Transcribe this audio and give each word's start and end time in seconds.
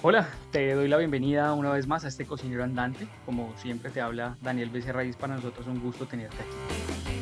Hola, 0.00 0.28
te 0.52 0.74
doy 0.74 0.86
la 0.86 0.96
bienvenida 0.96 1.52
una 1.54 1.72
vez 1.72 1.88
más 1.88 2.04
a 2.04 2.08
este 2.08 2.24
cocinero 2.24 2.62
andante. 2.62 3.08
Como 3.26 3.52
siempre 3.56 3.90
te 3.90 4.00
habla 4.00 4.36
Daniel 4.40 4.70
Becerra 4.70 5.02
y 5.02 5.08
es 5.08 5.16
para 5.16 5.34
nosotros 5.34 5.66
un 5.66 5.80
gusto 5.80 6.06
tenerte 6.06 6.36
aquí. 6.36 7.18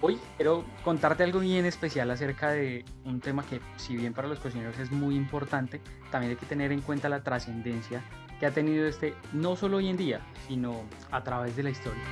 Hoy 0.00 0.18
quiero 0.36 0.64
contarte 0.82 1.22
algo 1.22 1.38
bien 1.38 1.64
especial 1.64 2.10
acerca 2.10 2.50
de 2.50 2.84
un 3.04 3.20
tema 3.20 3.44
que 3.44 3.60
si 3.76 3.94
bien 3.94 4.14
para 4.14 4.26
los 4.26 4.40
cocineros 4.40 4.76
es 4.80 4.90
muy 4.90 5.14
importante, 5.14 5.80
también 6.10 6.32
hay 6.32 6.36
que 6.36 6.46
tener 6.46 6.72
en 6.72 6.80
cuenta 6.80 7.08
la 7.08 7.22
trascendencia 7.22 8.02
que 8.40 8.46
ha 8.46 8.50
tenido 8.50 8.84
este 8.84 9.14
no 9.32 9.54
solo 9.54 9.76
hoy 9.76 9.88
en 9.88 9.96
día, 9.96 10.22
sino 10.48 10.82
a 11.12 11.22
través 11.22 11.54
de 11.54 11.62
la 11.62 11.70
historia. 11.70 12.02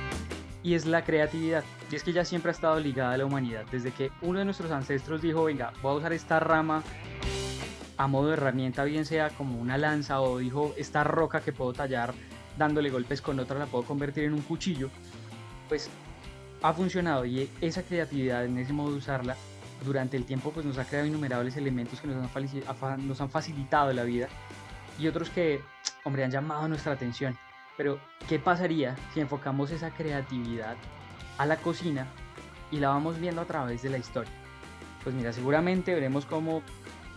Y 0.63 0.75
es 0.75 0.85
la 0.85 1.03
creatividad. 1.03 1.65
Y 1.91 1.95
es 1.95 2.03
que 2.03 2.13
ya 2.13 2.23
siempre 2.23 2.51
ha 2.51 2.53
estado 2.53 2.79
ligada 2.79 3.11
a 3.11 3.17
la 3.17 3.25
humanidad. 3.25 3.65
Desde 3.69 3.91
que 3.91 4.09
uno 4.21 4.39
de 4.39 4.45
nuestros 4.45 4.71
ancestros 4.71 5.21
dijo, 5.21 5.43
venga, 5.43 5.73
voy 5.81 5.95
a 5.95 5.97
usar 5.97 6.13
esta 6.13 6.39
rama 6.39 6.81
a 8.01 8.07
modo 8.07 8.29
de 8.29 8.33
herramienta, 8.33 8.83
bien 8.83 9.05
sea 9.05 9.29
como 9.29 9.59
una 9.59 9.77
lanza 9.77 10.21
o 10.21 10.39
dijo 10.39 10.73
esta 10.75 11.03
roca 11.03 11.41
que 11.41 11.53
puedo 11.53 11.71
tallar 11.71 12.15
dándole 12.57 12.89
golpes 12.89 13.21
con 13.21 13.39
otra 13.39 13.59
la 13.59 13.67
puedo 13.67 13.83
convertir 13.83 14.23
en 14.23 14.33
un 14.33 14.41
cuchillo, 14.41 14.89
pues 15.69 15.87
ha 16.63 16.73
funcionado 16.73 17.25
y 17.25 17.47
esa 17.61 17.83
creatividad 17.83 18.45
en 18.45 18.57
ese 18.57 18.73
modo 18.73 18.91
de 18.91 18.97
usarla 18.97 19.35
durante 19.85 20.17
el 20.17 20.25
tiempo 20.25 20.51
pues 20.51 20.65
nos 20.65 20.79
ha 20.79 20.85
creado 20.85 21.07
innumerables 21.07 21.57
elementos 21.57 22.01
que 22.01 22.07
nos 22.07 22.35
han, 22.35 23.07
nos 23.07 23.21
han 23.21 23.29
facilitado 23.29 23.93
la 23.93 24.03
vida 24.03 24.27
y 24.99 25.07
otros 25.07 25.29
que, 25.29 25.61
hombre, 26.03 26.23
han 26.23 26.31
llamado 26.31 26.67
nuestra 26.67 26.93
atención. 26.93 27.37
Pero, 27.77 27.99
¿qué 28.27 28.39
pasaría 28.39 28.95
si 29.13 29.19
enfocamos 29.19 29.71
esa 29.71 29.91
creatividad 29.91 30.75
a 31.37 31.45
la 31.45 31.57
cocina 31.57 32.07
y 32.71 32.77
la 32.77 32.89
vamos 32.89 33.19
viendo 33.19 33.41
a 33.41 33.45
través 33.45 33.81
de 33.83 33.89
la 33.89 33.97
historia? 33.97 34.31
Pues 35.03 35.15
mira, 35.15 35.33
seguramente 35.33 35.93
veremos 35.93 36.25
cómo 36.25 36.61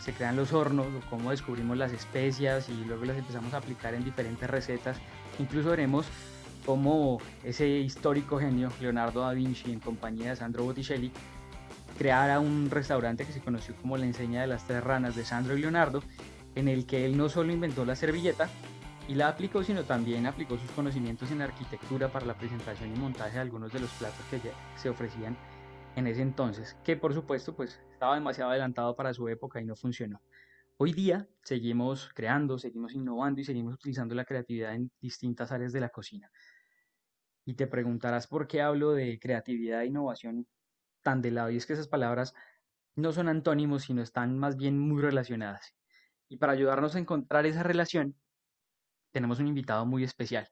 se 0.04 0.12
crean 0.12 0.36
los 0.36 0.52
hornos 0.52 0.86
o 0.86 1.08
cómo 1.08 1.30
descubrimos 1.30 1.78
las 1.78 1.90
especias 1.92 2.68
y 2.68 2.84
luego 2.84 3.06
las 3.06 3.16
empezamos 3.16 3.54
a 3.54 3.56
aplicar 3.56 3.94
en 3.94 4.04
diferentes 4.04 4.48
recetas. 4.50 4.98
Incluso 5.38 5.70
veremos 5.70 6.06
cómo 6.66 7.20
ese 7.42 7.66
histórico 7.66 8.38
genio 8.38 8.70
Leonardo 8.80 9.22
da 9.22 9.32
Vinci 9.32 9.72
en 9.72 9.80
compañía 9.80 10.30
de 10.30 10.36
Sandro 10.36 10.64
Botticelli 10.64 11.10
creara 11.96 12.38
un 12.38 12.68
restaurante 12.70 13.24
que 13.24 13.32
se 13.32 13.40
conoció 13.40 13.74
como 13.76 13.96
la 13.96 14.04
enseña 14.04 14.42
de 14.42 14.46
las 14.46 14.66
tres 14.66 14.84
ranas 14.84 15.16
de 15.16 15.24
Sandro 15.24 15.56
y 15.56 15.62
Leonardo, 15.62 16.02
en 16.54 16.68
el 16.68 16.84
que 16.84 17.06
él 17.06 17.16
no 17.16 17.30
solo 17.30 17.52
inventó 17.52 17.86
la 17.86 17.96
servilleta 17.96 18.50
y 19.08 19.14
la 19.14 19.28
aplicó, 19.28 19.62
sino 19.62 19.84
también 19.84 20.26
aplicó 20.26 20.58
sus 20.58 20.70
conocimientos 20.72 21.30
en 21.30 21.40
arquitectura 21.40 22.08
para 22.08 22.26
la 22.26 22.34
presentación 22.34 22.94
y 22.94 22.98
montaje 22.98 23.34
de 23.34 23.40
algunos 23.40 23.72
de 23.72 23.80
los 23.80 23.90
platos 23.92 24.20
que 24.30 24.40
se 24.76 24.90
ofrecían 24.90 25.34
en 25.96 26.06
ese 26.08 26.20
entonces, 26.20 26.76
que 26.84 26.96
por 26.96 27.14
supuesto 27.14 27.54
pues 27.54 27.80
estaba 28.04 28.16
demasiado 28.16 28.50
adelantado 28.50 28.94
para 28.94 29.14
su 29.14 29.26
época 29.28 29.62
y 29.62 29.64
no 29.64 29.76
funcionó. 29.76 30.20
Hoy 30.76 30.92
día 30.92 31.26
seguimos 31.42 32.10
creando, 32.14 32.58
seguimos 32.58 32.92
innovando 32.92 33.40
y 33.40 33.44
seguimos 33.44 33.76
utilizando 33.76 34.14
la 34.14 34.26
creatividad 34.26 34.74
en 34.74 34.90
distintas 35.00 35.52
áreas 35.52 35.72
de 35.72 35.80
la 35.80 35.88
cocina. 35.88 36.30
Y 37.46 37.54
te 37.54 37.66
preguntarás 37.66 38.26
por 38.26 38.46
qué 38.46 38.60
hablo 38.60 38.92
de 38.92 39.18
creatividad 39.18 39.80
e 39.80 39.86
innovación 39.86 40.46
tan 41.00 41.22
de 41.22 41.30
lado. 41.30 41.48
Y 41.48 41.56
es 41.56 41.64
que 41.64 41.72
esas 41.72 41.88
palabras 41.88 42.34
no 42.94 43.10
son 43.10 43.26
antónimos, 43.28 43.84
sino 43.84 44.02
están 44.02 44.38
más 44.38 44.58
bien 44.58 44.78
muy 44.78 45.00
relacionadas. 45.00 45.74
Y 46.28 46.36
para 46.36 46.52
ayudarnos 46.52 46.96
a 46.96 46.98
encontrar 46.98 47.46
esa 47.46 47.62
relación, 47.62 48.16
tenemos 49.12 49.38
un 49.38 49.48
invitado 49.48 49.86
muy 49.86 50.04
especial. 50.04 50.46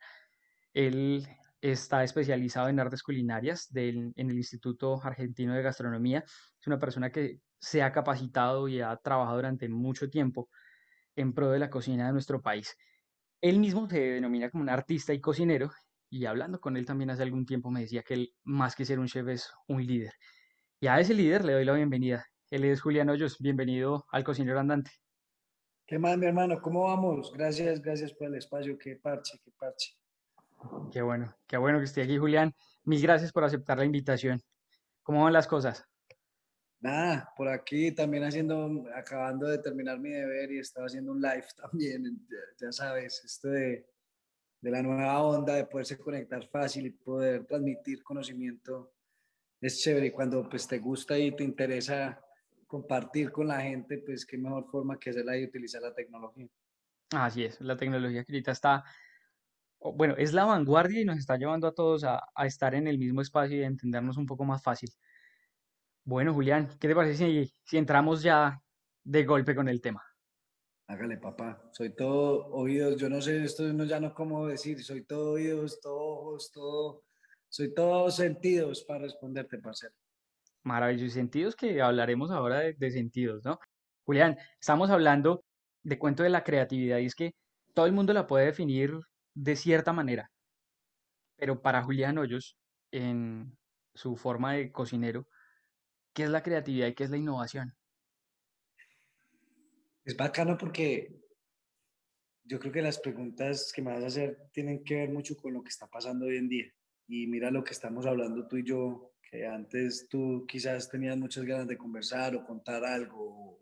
Él 0.73 1.29
está 1.63 2.03
especializado 2.03 2.69
en 2.69 2.81
artes 2.81 3.03
culinarias 3.03 3.71
en 3.75 4.13
el 4.17 4.37
Instituto 4.37 5.01
Argentino 5.03 5.55
de 5.55 5.63
Gastronomía. 5.63 6.25
Es 6.27 6.67
una 6.67 6.81
persona 6.81 7.11
que 7.11 7.39
se 7.61 7.83
ha 7.83 7.93
capacitado 7.93 8.69
y 8.69 8.81
ha 8.81 8.97
trabajado 8.97 9.37
durante 9.37 9.69
mucho 9.69 10.11
tiempo 10.11 10.51
en 11.15 11.33
pro 11.33 11.51
de 11.51 11.61
la 11.61 11.71
cocina 11.71 12.07
de 12.07 12.13
nuestro 12.13 12.43
país. 12.43 12.77
Él 13.41 13.61
mismo 13.61 13.89
se 13.89 14.01
denomina 14.01 14.51
como 14.51 14.63
un 14.63 14.71
artista 14.71 15.15
y 15.15 15.21
cocinero 15.21 15.71
y 16.11 16.27
hablando 16.27 16.61
con 16.61 16.77
él 16.77 16.85
también 16.85 17.11
hace 17.11 17.23
algún 17.23 17.47
tiempo 17.47 17.71
me 17.71 17.83
decía 17.83 18.03
que 18.03 18.15
él 18.15 18.35
más 18.43 18.75
que 18.75 18.85
ser 18.85 18.99
un 18.99 19.07
chef 19.07 19.29
es 19.29 19.53
un 19.69 19.87
líder. 19.87 20.13
Y 20.81 20.89
a 20.89 20.99
ese 20.99 21.15
líder 21.15 21.45
le 21.45 21.53
doy 21.53 21.65
la 21.65 21.75
bienvenida. 21.75 22.27
Él 22.51 22.65
es 22.65 22.81
Julián 22.81 23.09
Hoyos. 23.09 23.39
Bienvenido 23.39 24.05
al 24.11 24.25
Cocinero 24.25 24.59
Andante. 24.59 24.91
¿Qué 25.87 25.99
más, 25.99 26.19
mi 26.19 26.27
hermano? 26.27 26.61
¿Cómo 26.61 26.85
vamos? 26.85 27.33
Gracias, 27.33 27.81
gracias 27.81 28.13
por 28.13 28.27
el 28.29 28.35
espacio. 28.35 28.77
Qué 28.79 28.97
parche, 28.97 29.39
qué 29.45 29.53
parche. 29.59 30.02
Qué 30.93 31.03
bueno, 31.03 31.35
qué 31.47 31.57
bueno 31.57 31.79
que 31.79 31.85
esté 31.85 32.03
aquí, 32.03 32.19
Julián. 32.19 32.55
Mil 32.85 33.01
gracias 33.01 33.33
por 33.33 33.45
aceptar 33.45 33.79
la 33.79 33.85
invitación. 33.85 34.41
¿Cómo 35.03 35.25
van 35.25 35.33
las 35.33 35.47
cosas? 35.47 35.85
Nada, 36.81 37.33
por 37.37 37.49
aquí 37.49 37.93
también 37.93 38.25
haciendo, 38.25 38.85
acabando 38.95 39.47
de 39.47 39.59
terminar 39.59 40.01
mi 40.01 40.11
deber 40.11 40.51
y 40.51 40.59
estaba 40.59 40.87
haciendo 40.87 41.13
un 41.13 41.21
live 41.21 41.47
también, 41.57 42.27
ya, 42.61 42.73
sabes, 42.73 43.23
esto 43.25 43.49
de, 43.49 43.87
de, 44.61 44.71
la 44.71 44.83
nueva 44.83 45.23
onda, 45.23 45.55
de 45.55 45.67
poderse 45.67 45.97
conectar 45.97 46.45
fácil 46.49 46.87
y 46.87 46.91
poder 46.91 47.47
transmitir 47.47 48.03
conocimiento, 48.03 48.93
es 49.61 49.81
chévere. 49.81 50.07
Y 50.07 50.11
cuando 50.11 50.49
pues 50.49 50.67
te 50.67 50.79
gusta 50.79 51.17
y 51.17 51.35
te 51.37 51.45
interesa 51.45 52.21
compartir 52.67 53.31
con 53.31 53.47
la 53.47 53.61
gente, 53.61 53.99
pues 53.99 54.27
qué 54.27 54.37
mejor 54.37 54.69
forma 54.69 54.99
que 54.99 55.11
hacerla 55.11 55.37
y 55.37 55.45
utilizar 55.45 55.83
la 55.83 55.95
tecnología. 55.95 56.49
Así 57.13 57.45
es, 57.45 57.61
la 57.61 57.77
tecnología 57.77 58.25
que 58.25 58.33
ahorita 58.33 58.53
está 58.53 58.85
bueno, 59.95 60.15
es 60.17 60.33
la 60.33 60.45
vanguardia 60.45 61.01
y 61.01 61.05
nos 61.05 61.19
está 61.19 61.37
llevando 61.37 61.67
a 61.67 61.75
todos 61.75 62.05
a, 62.05 62.21
estar 62.45 62.75
en 62.75 62.87
el 62.87 62.99
mismo 62.99 63.21
espacio 63.21 63.57
y 63.57 63.63
a 63.63 63.67
entendernos 63.67 64.17
un 64.17 64.27
poco 64.27 64.45
más 64.45 64.63
fácil. 64.63 64.91
Bueno, 66.05 66.33
Julián, 66.35 66.69
¿qué 66.81 66.89
te 66.89 66.95
parece 66.95 67.17
si, 67.17 67.53
si 67.65 67.79
entramos 67.79 68.23
ya 68.23 68.61
de 69.05 69.25
golpe 69.25 69.55
con 69.55 69.69
el 69.69 69.81
tema? 69.81 70.03
Hágale, 70.87 71.17
papá. 71.17 71.71
Soy 71.73 71.95
todo 71.95 72.49
oídos. 72.49 72.97
Yo 72.97 73.09
no 73.09 73.21
sé, 73.21 73.45
esto 73.45 73.65
no, 73.73 73.85
ya 73.85 74.01
no 74.01 74.13
cómo 74.13 74.47
decir. 74.47 74.83
Soy 74.83 75.05
todo 75.05 75.33
oídos, 75.33 75.81
todo 75.81 75.97
ojos, 75.97 76.51
todo. 76.53 77.05
Soy 77.49 77.73
todo 77.73 78.11
sentidos 78.11 78.85
para 78.85 79.01
responderte, 79.01 79.59
parcero. 79.59 79.95
Maravillosos 80.65 81.15
sentidos 81.15 81.57
que 81.57 81.81
hablaremos 81.81 82.31
ahora 82.31 82.61
de, 82.61 82.75
de 82.75 82.91
sentidos, 82.91 83.45
¿no? 83.45 83.59
Julián, 84.05 84.37
estamos 84.61 84.91
hablando 84.91 85.45
de 85.83 85.99
cuento 85.99 86.23
de 86.23 86.31
la 86.31 86.45
creatividad 86.45 86.99
y 86.99 87.07
es 87.07 87.15
que 87.15 87.35
todo 87.75 87.87
el 87.87 87.93
mundo 87.93 88.13
la 88.13 88.27
puede 88.27 88.47
definir 88.47 89.01
de 89.35 89.57
cierta 89.57 89.93
manera. 89.93 90.31
Pero 91.37 91.61
para 91.61 91.83
Julián 91.83 92.19
Hoyos, 92.19 92.57
en 92.91 93.57
su 93.95 94.17
forma 94.17 94.55
de 94.55 94.71
cocinero, 94.71 95.27
¿qué 96.13 96.25
es 96.25 96.31
la 96.31 96.43
creatividad 96.43 96.89
y 96.89 96.95
qué 96.95 97.05
es 97.05 97.11
la 97.11 97.17
innovación? 97.17 97.75
Es 100.05 100.17
bacano 100.17 100.59
porque 100.59 101.23
yo 102.45 102.59
creo 102.59 102.73
que 102.73 102.83
las 102.83 102.99
preguntas 102.99 103.73
que 103.75 103.83
me 103.83 103.93
vas 103.93 104.03
a 104.03 104.09
hacer 104.09 104.51
tienen 104.53 104.83
que 104.85 104.97
ver 104.97 105.11
mucho 105.11 105.37
con 105.37 105.53
lo 105.53 105.63
que 105.63 105.69
está 105.69 105.87
pasando 105.87 106.27
hoy 106.27 106.37
en 106.37 106.49
día. 106.49 106.67
Y 107.07 107.27
mira 107.27 107.51
lo 107.51 107.63
que 107.63 107.73
estamos 107.73 108.07
hablando 108.07 108.47
tú 108.49 108.57
y 108.57 108.65
yo, 108.65 109.15
que 109.31 109.47
antes 109.47 110.09
tú 110.09 110.45
quizás 110.47 110.89
tenías 110.89 111.17
muchas 111.17 111.45
ganas 111.45 111.69
de 111.69 111.79
conversar 111.79 112.35
o 112.35 112.45
contar 112.45 112.85
algo, 112.85 113.59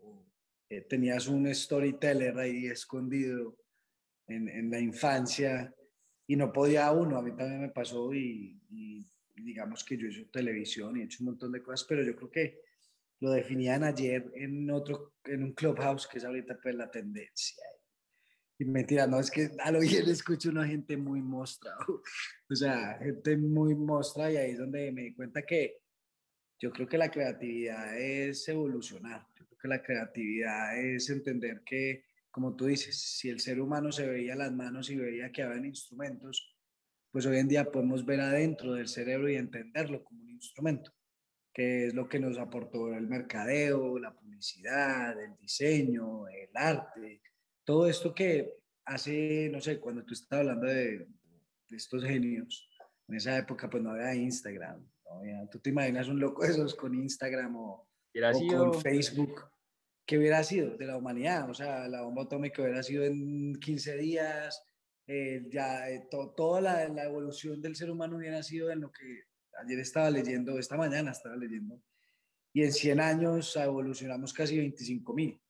eh, 0.69 0.81
tenías 0.81 1.27
un 1.27 1.53
storyteller 1.53 2.37
ahí 2.37 2.67
escondido 2.67 3.57
en, 4.27 4.69
la 4.69 4.79
infancia 4.79 5.73
y 6.27 6.35
no 6.35 6.51
podía 6.51 6.91
uno, 6.91 7.17
a 7.17 7.21
mí 7.21 7.31
también 7.35 7.61
me 7.61 7.69
pasó 7.69 8.13
y, 8.13 8.57
digamos 9.35 9.83
que 9.83 9.97
yo 9.97 10.07
he 10.07 10.11
hecho 10.11 10.29
televisión 10.29 10.95
y 10.95 11.01
he 11.01 11.03
hecho 11.05 11.23
un 11.23 11.31
montón 11.31 11.51
de 11.51 11.63
cosas, 11.63 11.85
pero 11.87 12.03
yo 12.03 12.15
creo 12.15 12.29
que 12.29 12.61
lo 13.19 13.31
definían 13.31 13.83
ayer 13.83 14.31
en 14.35 14.69
otro, 14.69 15.15
en 15.25 15.43
un 15.43 15.53
clubhouse 15.53 16.07
que 16.07 16.19
es 16.19 16.25
ahorita 16.25 16.59
pues 16.61 16.75
la 16.75 16.89
tendencia. 16.89 17.63
Y 18.57 18.65
mentira, 18.65 19.07
no, 19.07 19.19
es 19.19 19.31
que 19.31 19.49
a 19.59 19.71
lo 19.71 19.79
bien 19.79 20.07
escucho 20.07 20.49
una 20.49 20.67
gente 20.67 20.95
muy 20.95 21.21
mostra, 21.21 21.75
o 22.49 22.55
sea, 22.55 22.99
gente 22.99 23.35
muy 23.35 23.73
mostra 23.75 24.31
y 24.31 24.37
ahí 24.37 24.51
es 24.51 24.59
donde 24.59 24.91
me 24.91 25.01
di 25.01 25.13
cuenta 25.13 25.41
que 25.41 25.81
yo 26.59 26.71
creo 26.71 26.87
que 26.87 26.97
la 26.99 27.09
creatividad 27.09 27.97
es 27.99 28.47
evolucionar, 28.47 29.25
yo 29.35 29.47
creo 29.47 29.57
que 29.57 29.67
la 29.67 29.81
creatividad 29.81 30.77
es 30.77 31.09
entender 31.09 31.63
que 31.65 32.05
como 32.31 32.55
tú 32.55 32.65
dices, 32.65 32.99
si 32.99 33.29
el 33.29 33.39
ser 33.39 33.59
humano 33.59 33.91
se 33.91 34.07
veía 34.07 34.35
las 34.35 34.51
manos 34.51 34.89
y 34.89 34.95
veía 34.95 35.31
que 35.31 35.43
había 35.43 35.67
instrumentos, 35.67 36.55
pues 37.11 37.25
hoy 37.25 37.37
en 37.37 37.49
día 37.49 37.69
podemos 37.69 38.05
ver 38.05 38.21
adentro 38.21 38.73
del 38.73 38.87
cerebro 38.87 39.29
y 39.29 39.35
entenderlo 39.35 40.03
como 40.03 40.23
un 40.23 40.29
instrumento, 40.29 40.91
que 41.53 41.87
es 41.87 41.93
lo 41.93 42.07
que 42.07 42.19
nos 42.19 42.37
aportó 42.37 42.93
el 42.93 43.07
mercadeo, 43.07 43.99
la 43.99 44.13
publicidad, 44.13 45.21
el 45.21 45.35
diseño, 45.37 46.27
el 46.29 46.49
arte, 46.55 47.21
todo 47.65 47.87
esto 47.87 48.13
que 48.15 48.53
hace, 48.85 49.49
no 49.51 49.59
sé, 49.59 49.79
cuando 49.79 50.05
tú 50.05 50.13
estabas 50.13 50.47
hablando 50.47 50.67
de, 50.67 51.07
estos 51.69 52.03
genios, 52.03 52.69
en 53.07 53.15
esa 53.15 53.37
época 53.37 53.69
pues 53.69 53.81
no 53.81 53.91
había 53.91 54.13
Instagram, 54.13 54.85
tú 55.49 55.59
te 55.59 55.69
imaginas 55.69 56.09
un 56.09 56.19
loco 56.19 56.43
de 56.43 56.49
esos 56.49 56.75
con 56.75 56.93
Instagram 56.93 57.55
o, 57.55 57.87
o 58.13 58.47
con 58.47 58.81
Facebook 58.81 59.41
que 60.11 60.17
hubiera 60.17 60.43
sido 60.43 60.75
de 60.75 60.85
la 60.85 60.97
humanidad, 60.97 61.49
o 61.49 61.53
sea, 61.53 61.87
la 61.87 62.01
bomba 62.01 62.23
atómica 62.23 62.61
hubiera 62.61 62.83
sido 62.83 63.05
en 63.05 63.55
15 63.55 63.95
días, 63.95 64.61
eh, 65.07 65.45
ya 65.49 65.89
eh, 65.89 66.09
toda 66.09 66.59
la, 66.59 66.89
la, 66.89 67.05
evolución 67.05 67.61
del 67.61 67.77
ser 67.77 67.89
humano 67.89 68.17
hubiera 68.17 68.43
sido 68.43 68.69
en 68.71 68.81
lo 68.81 68.91
que 68.91 69.21
ayer 69.63 69.79
estaba 69.79 70.09
leyendo, 70.09 70.59
esta 70.59 70.75
mañana 70.75 71.11
estaba 71.11 71.37
leyendo, 71.37 71.81
y 72.51 72.63
en 72.63 72.73
100 72.73 72.99
años 72.99 73.55
evolucionamos 73.55 74.33
casi 74.33 74.57
25 74.57 75.13
mil. 75.13 75.41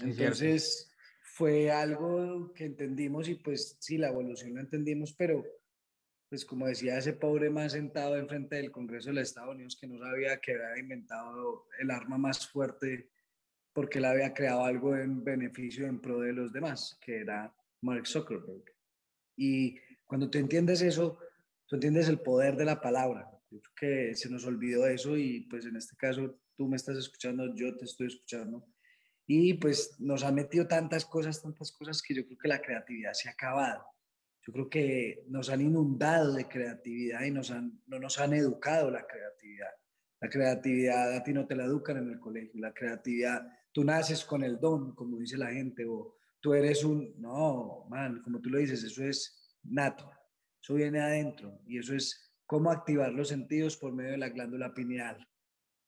Entonces, 0.00 0.92
fue 1.22 1.70
algo 1.70 2.52
que 2.52 2.66
entendimos 2.66 3.30
y 3.30 3.36
pues 3.36 3.78
sí, 3.80 3.96
la 3.96 4.08
evolución 4.08 4.56
lo 4.56 4.60
entendimos, 4.60 5.14
pero 5.14 5.42
pues 6.28 6.44
como 6.44 6.66
decía 6.66 6.98
ese 6.98 7.14
pobre 7.14 7.48
más 7.48 7.72
sentado 7.72 8.18
enfrente 8.18 8.56
del 8.56 8.70
Congreso 8.70 9.08
de 9.08 9.14
los 9.14 9.28
Estados 9.28 9.54
Unidos 9.54 9.78
que 9.80 9.86
no 9.86 9.98
sabía 9.98 10.38
que 10.38 10.52
había 10.52 10.82
inventado 10.82 11.66
el 11.80 11.90
arma 11.90 12.18
más 12.18 12.46
fuerte 12.46 13.08
porque 13.78 13.98
él 13.98 14.06
había 14.06 14.34
creado 14.34 14.64
algo 14.64 14.96
en 14.96 15.22
beneficio, 15.22 15.86
en 15.86 16.00
pro 16.00 16.18
de 16.18 16.32
los 16.32 16.52
demás, 16.52 16.98
que 17.00 17.20
era 17.20 17.54
Mark 17.80 18.08
Zuckerberg. 18.08 18.64
Y 19.36 19.78
cuando 20.04 20.28
tú 20.28 20.36
entiendes 20.38 20.82
eso, 20.82 21.16
tú 21.64 21.76
entiendes 21.76 22.08
el 22.08 22.18
poder 22.18 22.56
de 22.56 22.64
la 22.64 22.80
palabra. 22.80 23.30
Yo 23.48 23.60
creo 23.60 23.74
que 23.76 24.16
se 24.16 24.28
nos 24.28 24.44
olvidó 24.46 24.84
eso 24.88 25.16
y 25.16 25.42
pues 25.42 25.64
en 25.64 25.76
este 25.76 25.94
caso 25.94 26.40
tú 26.56 26.66
me 26.66 26.74
estás 26.74 26.98
escuchando, 26.98 27.54
yo 27.54 27.76
te 27.76 27.84
estoy 27.84 28.08
escuchando. 28.08 28.66
Y 29.28 29.54
pues 29.54 29.94
nos 30.00 30.24
han 30.24 30.34
metido 30.34 30.66
tantas 30.66 31.04
cosas, 31.04 31.40
tantas 31.40 31.70
cosas 31.70 32.02
que 32.02 32.16
yo 32.16 32.26
creo 32.26 32.38
que 32.38 32.48
la 32.48 32.60
creatividad 32.60 33.12
se 33.12 33.28
ha 33.28 33.32
acabado. 33.32 33.86
Yo 34.44 34.52
creo 34.52 34.68
que 34.68 35.24
nos 35.28 35.50
han 35.50 35.60
inundado 35.60 36.32
de 36.32 36.48
creatividad 36.48 37.22
y 37.22 37.30
nos 37.30 37.52
han, 37.52 37.80
no 37.86 38.00
nos 38.00 38.18
han 38.18 38.32
educado 38.32 38.90
la 38.90 39.06
creatividad. 39.06 39.70
La 40.20 40.28
creatividad 40.28 41.14
a 41.14 41.22
ti 41.22 41.32
no 41.32 41.46
te 41.46 41.54
la 41.54 41.64
educan 41.64 41.98
en 41.98 42.10
el 42.10 42.18
colegio. 42.18 42.60
La 42.60 42.72
creatividad, 42.72 43.46
tú 43.72 43.84
naces 43.84 44.24
con 44.24 44.42
el 44.42 44.58
don, 44.58 44.94
como 44.94 45.18
dice 45.18 45.36
la 45.36 45.50
gente, 45.50 45.84
o 45.86 46.16
tú 46.40 46.54
eres 46.54 46.84
un, 46.84 47.14
no, 47.20 47.86
man, 47.88 48.22
como 48.22 48.40
tú 48.40 48.50
lo 48.50 48.58
dices, 48.58 48.82
eso 48.82 49.04
es 49.04 49.56
nato, 49.62 50.10
eso 50.62 50.74
viene 50.74 51.00
adentro 51.00 51.60
y 51.66 51.78
eso 51.78 51.94
es 51.94 52.32
cómo 52.46 52.70
activar 52.70 53.12
los 53.12 53.28
sentidos 53.28 53.76
por 53.76 53.92
medio 53.92 54.12
de 54.12 54.18
la 54.18 54.30
glándula 54.30 54.72
pineal. 54.72 55.28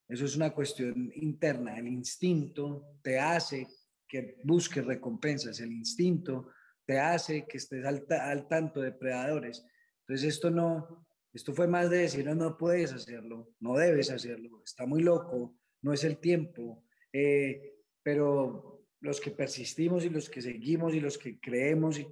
Eso 0.09 0.25
es 0.25 0.37
una 0.37 0.50
cuestión 0.50 1.11
interna. 1.15 1.79
El 1.79 1.87
instinto 1.87 2.99
te 3.03 3.19
hace 3.19 3.69
que 4.09 4.41
busques 4.43 4.85
recompensas. 4.85 5.61
El 5.61 5.73
instinto 5.73 6.49
te 6.85 6.99
hace 6.99 7.47
que 7.47 7.59
estés 7.59 7.85
al, 7.85 8.49
tanto 8.49 8.81
de 8.81 8.91
predadores. 8.91 9.65
Entonces 10.00 10.35
esto 10.35 10.50
no, 10.50 11.06
esto 11.32 11.55
fue 11.55 11.69
más 11.69 11.88
de 11.88 11.99
decir, 11.99 12.27
no, 12.27 12.35
no 12.35 12.59
puedes 12.59 12.93
hacerlo, 12.93 13.55
no 13.61 13.77
debes 13.77 14.11
hacerlo, 14.11 14.61
está 14.65 14.85
muy 14.85 15.03
loco, 15.03 15.56
no 15.82 15.93
es 15.93 16.03
el 16.03 16.19
tiempo. 16.19 16.85
Eh, 17.12 17.75
pero 18.03 18.87
los 19.01 19.21
que 19.21 19.31
persistimos 19.31 20.05
y 20.05 20.11
los 20.11 20.29
que 20.29 20.43
seguimos 20.43 20.95
y 20.95 21.01
los 21.01 21.17
que 21.17 21.41
creemos 21.41 21.99
y 21.99 22.07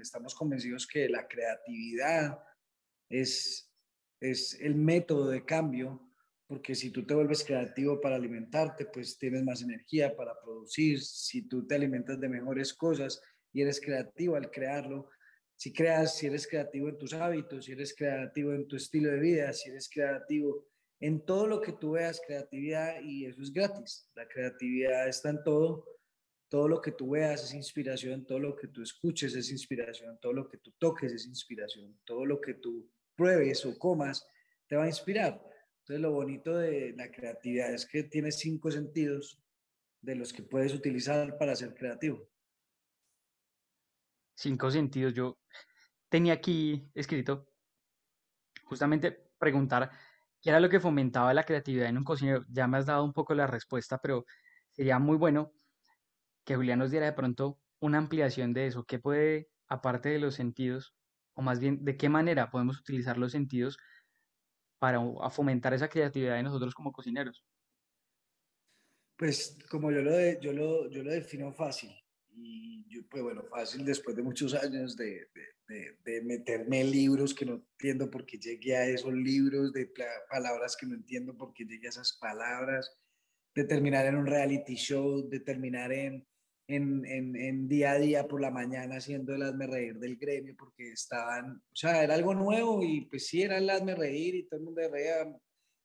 estamos 0.00 0.34
convencidos 0.34 0.86
que 0.86 1.08
la 1.08 1.26
creatividad 1.26 2.38
es, 3.08 3.72
es 4.20 4.58
el 4.60 4.76
método 4.76 5.28
de 5.28 5.44
cambio, 5.44 6.08
porque 6.46 6.74
si 6.74 6.90
tú 6.90 7.04
te 7.04 7.14
vuelves 7.14 7.44
creativo 7.44 8.00
para 8.00 8.16
alimentarte, 8.16 8.86
pues 8.86 9.18
tienes 9.18 9.42
más 9.42 9.62
energía 9.62 10.16
para 10.16 10.40
producir, 10.40 11.00
si 11.02 11.42
tú 11.42 11.66
te 11.66 11.74
alimentas 11.74 12.20
de 12.20 12.28
mejores 12.28 12.72
cosas 12.72 13.20
y 13.52 13.62
eres 13.62 13.80
creativo 13.80 14.36
al 14.36 14.50
crearlo, 14.50 15.10
si 15.56 15.72
creas, 15.72 16.16
si 16.16 16.26
eres 16.26 16.46
creativo 16.46 16.88
en 16.88 16.98
tus 16.98 17.12
hábitos, 17.14 17.64
si 17.64 17.72
eres 17.72 17.94
creativo 17.94 18.52
en 18.52 18.68
tu 18.68 18.76
estilo 18.76 19.10
de 19.10 19.18
vida, 19.18 19.52
si 19.52 19.70
eres 19.70 19.90
creativo 19.92 20.68
en 21.00 21.24
todo 21.24 21.46
lo 21.46 21.60
que 21.60 21.72
tú 21.72 21.92
veas, 21.92 22.20
creatividad, 22.26 23.00
y 23.02 23.26
eso 23.26 23.40
es 23.42 23.52
gratis. 23.52 24.10
La 24.14 24.26
creatividad 24.26 25.08
está 25.08 25.30
en 25.30 25.42
todo. 25.44 25.84
Todo 26.48 26.66
lo 26.66 26.80
que 26.80 26.92
tú 26.92 27.10
veas 27.10 27.44
es 27.44 27.54
inspiración, 27.54 28.24
todo 28.26 28.38
lo 28.38 28.56
que 28.56 28.68
tú 28.68 28.82
escuches 28.82 29.34
es 29.34 29.50
inspiración, 29.50 30.18
todo 30.20 30.32
lo 30.32 30.48
que 30.48 30.58
tú 30.58 30.72
toques 30.78 31.12
es 31.12 31.26
inspiración, 31.26 32.00
todo 32.04 32.24
lo 32.24 32.40
que 32.40 32.54
tú 32.54 32.90
pruebes 33.14 33.66
o 33.66 33.78
comas 33.78 34.26
te 34.66 34.76
va 34.76 34.84
a 34.84 34.88
inspirar. 34.88 35.40
Entonces 35.80 36.00
lo 36.00 36.12
bonito 36.12 36.56
de 36.56 36.94
la 36.96 37.10
creatividad 37.10 37.72
es 37.74 37.86
que 37.86 38.04
tienes 38.04 38.38
cinco 38.38 38.70
sentidos 38.70 39.38
de 40.00 40.14
los 40.14 40.32
que 40.32 40.42
puedes 40.42 40.72
utilizar 40.72 41.36
para 41.36 41.54
ser 41.54 41.74
creativo. 41.74 42.28
Cinco 44.34 44.70
sentidos. 44.70 45.12
Yo 45.12 45.38
tenía 46.08 46.34
aquí 46.34 46.90
escrito 46.94 47.48
justamente 48.64 49.30
preguntar 49.38 49.90
qué 50.40 50.50
era 50.50 50.60
lo 50.60 50.68
que 50.68 50.80
fomentaba 50.80 51.34
la 51.34 51.44
creatividad 51.44 51.88
en 51.88 51.98
un 51.98 52.04
cocinero. 52.04 52.44
Ya 52.48 52.66
me 52.68 52.78
has 52.78 52.86
dado 52.86 53.04
un 53.04 53.12
poco 53.12 53.34
la 53.34 53.46
respuesta, 53.46 53.98
pero 53.98 54.24
sería 54.72 54.98
muy 54.98 55.16
bueno 55.16 55.52
que 56.44 56.56
Julián 56.56 56.78
nos 56.78 56.90
diera 56.90 57.06
de 57.06 57.12
pronto 57.12 57.60
una 57.80 57.98
ampliación 57.98 58.52
de 58.54 58.66
eso. 58.66 58.84
¿Qué 58.84 58.98
puede, 58.98 59.50
aparte 59.68 60.08
de 60.08 60.18
los 60.18 60.34
sentidos, 60.34 60.94
o 61.34 61.42
más 61.42 61.60
bien, 61.60 61.84
de 61.84 61.96
qué 61.96 62.08
manera 62.08 62.50
podemos 62.50 62.78
utilizar 62.80 63.18
los 63.18 63.32
sentidos 63.32 63.78
para 64.78 65.00
fomentar 65.30 65.74
esa 65.74 65.88
creatividad 65.88 66.36
de 66.36 66.42
nosotros 66.42 66.74
como 66.74 66.92
cocineros? 66.92 67.44
Pues 69.16 69.58
como 69.70 69.90
yo 69.90 70.00
lo, 70.00 70.12
yo 70.40 70.52
lo, 70.52 70.88
yo 70.90 71.02
lo 71.02 71.10
defino 71.10 71.52
fácil, 71.52 71.90
y 72.40 72.86
yo, 72.88 73.02
pues 73.08 73.22
bueno, 73.22 73.44
fácil 73.50 73.84
después 73.84 74.16
de 74.16 74.22
muchos 74.22 74.54
años 74.54 74.96
de, 74.96 75.28
de, 75.68 75.96
de, 76.04 76.22
meterme 76.22 76.80
en 76.80 76.90
libros 76.90 77.34
que 77.34 77.44
no 77.44 77.54
entiendo 77.54 78.10
por 78.10 78.24
qué 78.24 78.38
llegué 78.38 78.76
a 78.76 78.86
esos 78.86 79.12
libros, 79.12 79.72
de 79.72 79.90
palabras 80.30 80.76
que 80.76 80.86
no 80.86 80.94
entiendo 80.94 81.36
por 81.36 81.52
qué 81.52 81.64
llegué 81.64 81.86
a 81.86 81.90
esas 81.90 82.16
palabras, 82.20 82.96
de 83.54 83.64
terminar 83.64 84.06
en 84.06 84.16
un 84.16 84.26
reality 84.26 84.74
show, 84.74 85.28
de 85.28 85.40
terminar 85.40 85.92
en, 85.92 86.26
en, 86.68 87.04
en, 87.06 87.36
en, 87.36 87.68
día 87.68 87.92
a 87.92 87.98
día 87.98 88.28
por 88.28 88.40
la 88.40 88.50
mañana 88.50 88.96
haciendo 88.96 89.34
el 89.34 89.42
hazme 89.42 89.66
reír 89.66 89.98
del 89.98 90.16
gremio 90.16 90.54
porque 90.56 90.92
estaban, 90.92 91.56
o 91.56 91.76
sea, 91.76 92.04
era 92.04 92.14
algo 92.14 92.34
nuevo 92.34 92.82
y 92.82 93.06
pues 93.06 93.26
sí 93.26 93.42
era 93.42 93.58
el 93.58 93.68
hazme 93.70 93.94
reír 93.94 94.34
y 94.34 94.44
todo 94.44 94.60
el 94.60 94.66
mundo 94.66 94.82
reía, 94.90 95.34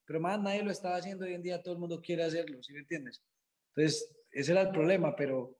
pero 0.05 0.19
más 0.19 0.41
nadie 0.41 0.63
lo 0.63 0.71
estaba 0.71 0.97
haciendo 0.97 1.25
hoy 1.25 1.33
en 1.33 1.41
día, 1.41 1.61
todo 1.61 1.73
el 1.73 1.79
mundo 1.79 2.01
quiere 2.01 2.23
hacerlo, 2.23 2.61
¿sí 2.61 2.73
me 2.73 2.79
entiendes? 2.79 3.23
Entonces, 3.75 4.13
ese 4.33 4.51
era 4.51 4.61
el 4.61 4.71
problema, 4.71 5.15
pero, 5.15 5.57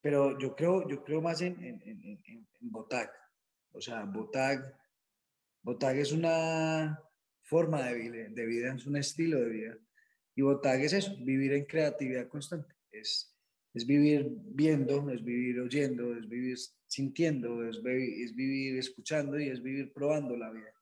pero 0.00 0.38
yo, 0.38 0.54
creo, 0.54 0.88
yo 0.88 1.02
creo 1.04 1.20
más 1.20 1.40
en, 1.40 1.62
en, 1.62 1.82
en, 1.84 2.20
en 2.26 2.70
Botag, 2.70 3.10
o 3.72 3.80
sea, 3.80 4.04
Botag, 4.04 4.74
Botag 5.62 5.98
es 5.98 6.12
una 6.12 6.98
forma 7.42 7.82
de 7.86 7.94
vida, 7.94 8.28
de 8.30 8.46
vida, 8.46 8.74
es 8.74 8.86
un 8.86 8.96
estilo 8.96 9.40
de 9.40 9.48
vida. 9.50 9.78
Y 10.34 10.42
Botag 10.42 10.80
es 10.80 10.92
eso, 10.92 11.16
vivir 11.18 11.52
en 11.52 11.64
creatividad 11.64 12.28
constante. 12.28 12.74
Es, 12.90 13.36
es 13.74 13.86
vivir 13.86 14.28
viendo, 14.30 15.10
es 15.10 15.22
vivir 15.22 15.60
oyendo, 15.60 16.16
es 16.16 16.28
vivir 16.28 16.56
sintiendo, 16.86 17.68
es, 17.68 17.76
es 17.76 18.34
vivir 18.34 18.78
escuchando 18.78 19.38
y 19.38 19.48
es 19.48 19.62
vivir 19.62 19.92
probando 19.92 20.36
la 20.36 20.50
vida. 20.50 20.72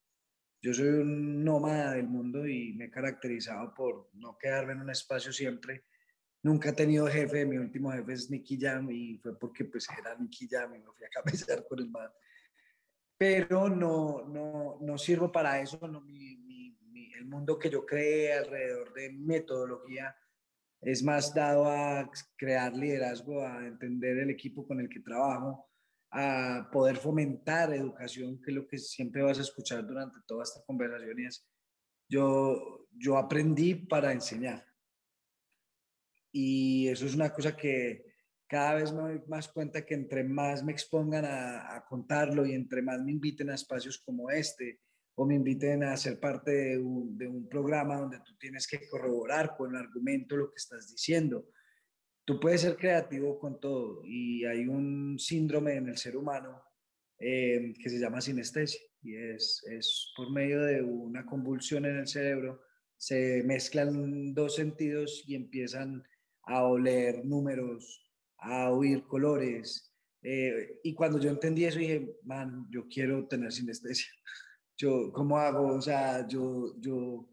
Yo 0.62 0.72
soy 0.72 0.88
un 0.88 1.44
nómada 1.44 1.94
del 1.94 2.06
mundo 2.06 2.46
y 2.46 2.72
me 2.74 2.86
he 2.86 2.90
caracterizado 2.90 3.74
por 3.74 4.08
no 4.14 4.38
quedarme 4.38 4.72
en 4.72 4.80
un 4.80 4.90
espacio 4.90 5.32
siempre. 5.32 5.84
Nunca 6.44 6.68
he 6.68 6.72
tenido 6.74 7.06
jefe, 7.06 7.46
mi 7.46 7.56
último 7.56 7.90
jefe 7.90 8.12
es 8.12 8.30
Nicky 8.30 8.60
Jam 8.60 8.90
y 8.90 9.16
fue 9.16 9.38
porque 9.38 9.64
pues 9.64 9.88
era 9.98 10.14
Nicky 10.14 10.46
Jam 10.46 10.74
y 10.74 10.78
me 10.78 10.92
fui 10.92 11.06
a 11.06 11.08
cabecear 11.22 11.66
con 11.66 11.78
el 11.78 11.88
man. 11.88 12.10
Pero 13.16 13.70
no, 13.70 14.26
no, 14.28 14.76
no 14.78 14.98
sirvo 14.98 15.32
para 15.32 15.58
eso, 15.62 15.88
no, 15.88 16.04
el 16.06 17.24
mundo 17.24 17.58
que 17.58 17.70
yo 17.70 17.86
creé 17.86 18.34
alrededor 18.34 18.92
de 18.92 19.10
metodología 19.12 20.14
es 20.82 21.02
más 21.02 21.32
dado 21.32 21.64
a 21.66 22.10
crear 22.36 22.76
liderazgo, 22.76 23.40
a 23.40 23.66
entender 23.66 24.18
el 24.18 24.28
equipo 24.28 24.66
con 24.66 24.80
el 24.80 24.90
que 24.90 25.00
trabajo, 25.00 25.70
a 26.10 26.68
poder 26.70 26.98
fomentar 26.98 27.72
educación, 27.72 28.38
que 28.42 28.50
es 28.50 28.54
lo 28.54 28.66
que 28.66 28.76
siempre 28.76 29.22
vas 29.22 29.38
a 29.38 29.42
escuchar 29.42 29.86
durante 29.86 30.18
toda 30.26 30.42
esta 30.42 30.62
conversación 30.66 31.18
y 31.20 31.24
es, 31.24 31.48
yo, 32.06 32.86
yo 32.92 33.16
aprendí 33.16 33.74
para 33.74 34.12
enseñar. 34.12 34.73
Y 36.36 36.88
eso 36.88 37.06
es 37.06 37.14
una 37.14 37.32
cosa 37.32 37.56
que 37.56 38.04
cada 38.48 38.74
vez 38.74 38.92
me 38.92 39.02
doy 39.02 39.22
más 39.28 39.46
cuenta 39.48 39.86
que 39.86 39.94
entre 39.94 40.24
más 40.24 40.64
me 40.64 40.72
expongan 40.72 41.24
a, 41.24 41.76
a 41.76 41.84
contarlo 41.84 42.44
y 42.44 42.52
entre 42.52 42.82
más 42.82 43.00
me 43.00 43.12
inviten 43.12 43.50
a 43.50 43.54
espacios 43.54 43.98
como 43.98 44.30
este, 44.30 44.80
o 45.16 45.24
me 45.24 45.36
inviten 45.36 45.84
a 45.84 45.96
ser 45.96 46.18
parte 46.18 46.50
de 46.50 46.78
un, 46.78 47.48
programa 47.48 47.98
donde 47.98 48.18
tú 48.18 48.36
tienes 48.38 48.66
que 48.66 48.80
corroborar 48.88 49.56
con 49.56 49.70
el 49.70 49.80
argumento 49.80 50.36
lo 50.36 50.50
que 50.50 50.56
estás 50.56 50.90
diciendo. 50.90 51.48
Tú 52.24 52.40
puedes 52.40 52.62
ser 52.62 52.76
creativo 52.76 53.38
con 53.38 53.60
todo 53.60 54.02
y 54.04 54.44
hay 54.44 54.66
un 54.66 55.18
síndrome 55.18 55.74
en 55.74 55.88
el 55.88 55.98
ser 55.98 56.16
humano 56.16 56.62
eh, 57.18 57.74
que 57.80 57.90
se 57.90 58.00
llama 58.00 58.20
sinestesia 58.20 58.80
y 59.02 59.14
es, 59.14 59.62
es 59.70 60.12
por 60.16 60.32
medio 60.32 60.62
de 60.62 60.82
una 60.82 61.24
convulsión 61.24 61.84
en 61.84 61.98
el 61.98 62.08
cerebro, 62.08 62.62
se 62.96 63.42
mezclan 63.44 64.34
dos 64.34 64.56
sentidos 64.56 65.22
y 65.26 65.36
empiezan 65.36 66.02
a 66.46 66.64
oler 66.64 67.24
números, 67.24 68.04
a 68.38 68.70
oír 68.70 69.04
colores. 69.06 69.92
Eh, 70.22 70.80
y 70.82 70.94
cuando 70.94 71.18
yo 71.18 71.30
entendí 71.30 71.64
eso 71.64 71.78
dije, 71.78 72.16
man, 72.24 72.66
yo 72.70 72.86
quiero 72.88 73.26
tener 73.26 73.52
sinestesia 73.52 74.10
yo, 74.76 75.12
¿cómo 75.12 75.38
hago? 75.38 75.74
O 75.74 75.80
sea, 75.80 76.26
yo, 76.26 76.74
yo, 76.80 77.28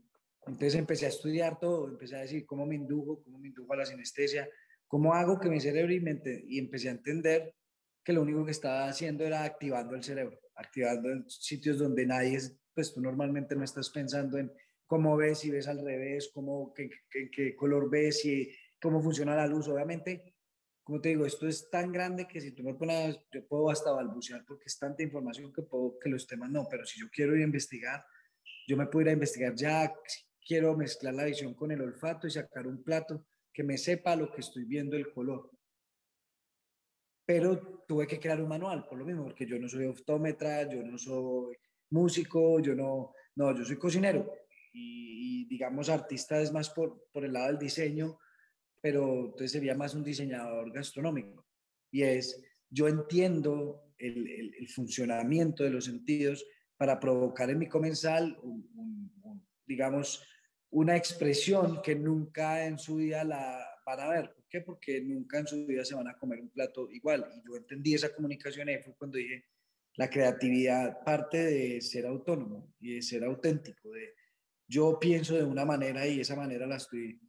entonces 0.45 0.75
empecé 0.75 1.05
a 1.05 1.09
estudiar 1.09 1.59
todo, 1.59 1.87
empecé 1.87 2.15
a 2.15 2.21
decir 2.21 2.45
cómo 2.45 2.65
me 2.65 2.75
indujo, 2.75 3.23
cómo 3.23 3.39
me 3.39 3.47
indujo 3.47 3.73
a 3.73 3.77
la 3.77 3.85
sinestesia, 3.85 4.49
cómo 4.87 5.13
hago 5.13 5.39
que 5.39 5.49
mi 5.49 5.59
cerebro 5.59 5.93
y, 5.93 6.03
y 6.47 6.59
empecé 6.59 6.89
a 6.89 6.93
entender 6.93 7.55
que 8.03 8.13
lo 8.13 8.21
único 8.21 8.45
que 8.45 8.51
estaba 8.51 8.87
haciendo 8.87 9.25
era 9.25 9.43
activando 9.43 9.95
el 9.95 10.03
cerebro, 10.03 10.39
activando 10.55 11.09
en 11.09 11.29
sitios 11.29 11.77
donde 11.77 12.05
nadie, 12.05 12.35
es, 12.35 12.57
pues 12.73 12.93
tú 12.93 13.01
normalmente 13.01 13.55
no 13.55 13.63
estás 13.63 13.89
pensando 13.89 14.37
en 14.37 14.51
cómo 14.85 15.15
ves, 15.15 15.39
si 15.39 15.51
ves 15.51 15.67
al 15.67 15.83
revés, 15.83 16.31
cómo, 16.33 16.73
qué, 16.73 16.89
qué, 17.09 17.29
qué 17.31 17.55
color 17.55 17.89
ves, 17.89 18.25
y 18.25 18.49
cómo 18.81 19.01
funciona 19.01 19.35
la 19.35 19.47
luz. 19.47 19.67
Obviamente, 19.67 20.35
como 20.83 20.99
te 20.99 21.09
digo, 21.09 21.25
esto 21.25 21.47
es 21.47 21.69
tan 21.69 21.91
grande 21.91 22.27
que 22.27 22.41
si 22.41 22.51
tú 22.53 22.63
me 22.63 22.73
pones, 22.73 23.19
yo 23.31 23.47
puedo 23.47 23.69
hasta 23.69 23.91
balbucear 23.91 24.43
porque 24.45 24.65
es 24.65 24.77
tanta 24.77 25.03
información 25.03 25.53
que 25.53 25.61
puedo 25.61 25.97
que 25.99 26.09
los 26.09 26.27
temas 26.27 26.49
no, 26.49 26.67
pero 26.69 26.85
si 26.85 26.99
yo 26.99 27.07
quiero 27.11 27.35
ir 27.35 27.41
a 27.41 27.45
investigar, 27.45 28.03
yo 28.67 28.75
me 28.75 28.87
puedo 28.87 29.03
ir 29.03 29.09
a 29.09 29.13
investigar 29.13 29.55
ya, 29.55 29.93
quiero 30.45 30.75
mezclar 30.75 31.13
la 31.13 31.25
visión 31.25 31.53
con 31.53 31.71
el 31.71 31.81
olfato 31.81 32.27
y 32.27 32.31
sacar 32.31 32.67
un 32.67 32.83
plato 32.83 33.25
que 33.53 33.63
me 33.63 33.77
sepa 33.77 34.15
lo 34.15 34.31
que 34.31 34.41
estoy 34.41 34.65
viendo 34.65 34.95
el 34.95 35.11
color. 35.11 35.51
Pero 37.25 37.83
tuve 37.87 38.07
que 38.07 38.19
crear 38.19 38.41
un 38.41 38.49
manual, 38.49 38.87
por 38.87 38.97
lo 38.97 39.05
mismo, 39.05 39.23
porque 39.23 39.45
yo 39.45 39.59
no 39.59 39.69
soy 39.69 39.85
optómetra, 39.85 40.67
yo 40.67 40.81
no 40.81 40.97
soy 40.97 41.55
músico, 41.91 42.59
yo 42.59 42.75
no, 42.75 43.13
no, 43.35 43.55
yo 43.55 43.63
soy 43.63 43.77
cocinero 43.77 44.33
y, 44.73 45.45
digamos 45.47 45.89
artista 45.89 46.39
es 46.41 46.51
más 46.51 46.69
por, 46.69 47.07
por 47.11 47.25
el 47.25 47.33
lado 47.33 47.47
del 47.47 47.59
diseño, 47.59 48.17
pero 48.81 49.25
entonces 49.25 49.51
sería 49.51 49.75
más 49.75 49.93
un 49.93 50.03
diseñador 50.03 50.71
gastronómico. 50.71 51.45
Y 51.91 52.03
es, 52.03 52.43
yo 52.69 52.87
entiendo 52.87 53.93
el, 53.97 54.27
el, 54.57 54.67
funcionamiento 54.69 55.63
de 55.63 55.69
los 55.69 55.85
sentidos 55.85 56.45
para 56.77 56.99
provocar 56.99 57.49
en 57.49 57.59
mi 57.59 57.67
comensal, 57.67 58.37
digamos, 59.65 60.25
una 60.71 60.95
expresión 60.95 61.81
que 61.81 61.95
nunca 61.95 62.65
en 62.65 62.79
su 62.79 62.95
vida 62.95 63.23
la 63.23 63.63
van 63.85 63.99
a 63.99 64.09
ver. 64.09 64.33
¿Por 64.33 64.47
qué? 64.47 64.61
Porque 64.61 65.01
nunca 65.01 65.39
en 65.39 65.47
su 65.47 65.65
vida 65.67 65.85
se 65.85 65.95
van 65.95 66.07
a 66.07 66.17
comer 66.17 66.39
un 66.41 66.49
plato 66.49 66.89
igual. 66.89 67.27
Y 67.35 67.47
yo 67.47 67.57
entendí 67.57 67.93
esa 67.93 68.13
comunicación 68.13 68.69
y 68.69 68.77
fue 68.79 68.95
cuando 68.95 69.17
dije, 69.17 69.45
la 69.95 70.09
creatividad 70.09 71.03
parte 71.03 71.37
de 71.37 71.81
ser 71.81 72.05
autónomo 72.05 72.73
y 72.79 72.95
de 72.95 73.01
ser 73.01 73.23
auténtico, 73.23 73.91
de 73.91 74.15
yo 74.67 74.97
pienso 74.99 75.35
de 75.35 75.43
una 75.43 75.65
manera 75.65 76.07
y 76.07 76.21
esa 76.21 76.35
manera 76.35 76.65
la 76.65 76.77
estoy 76.77 77.19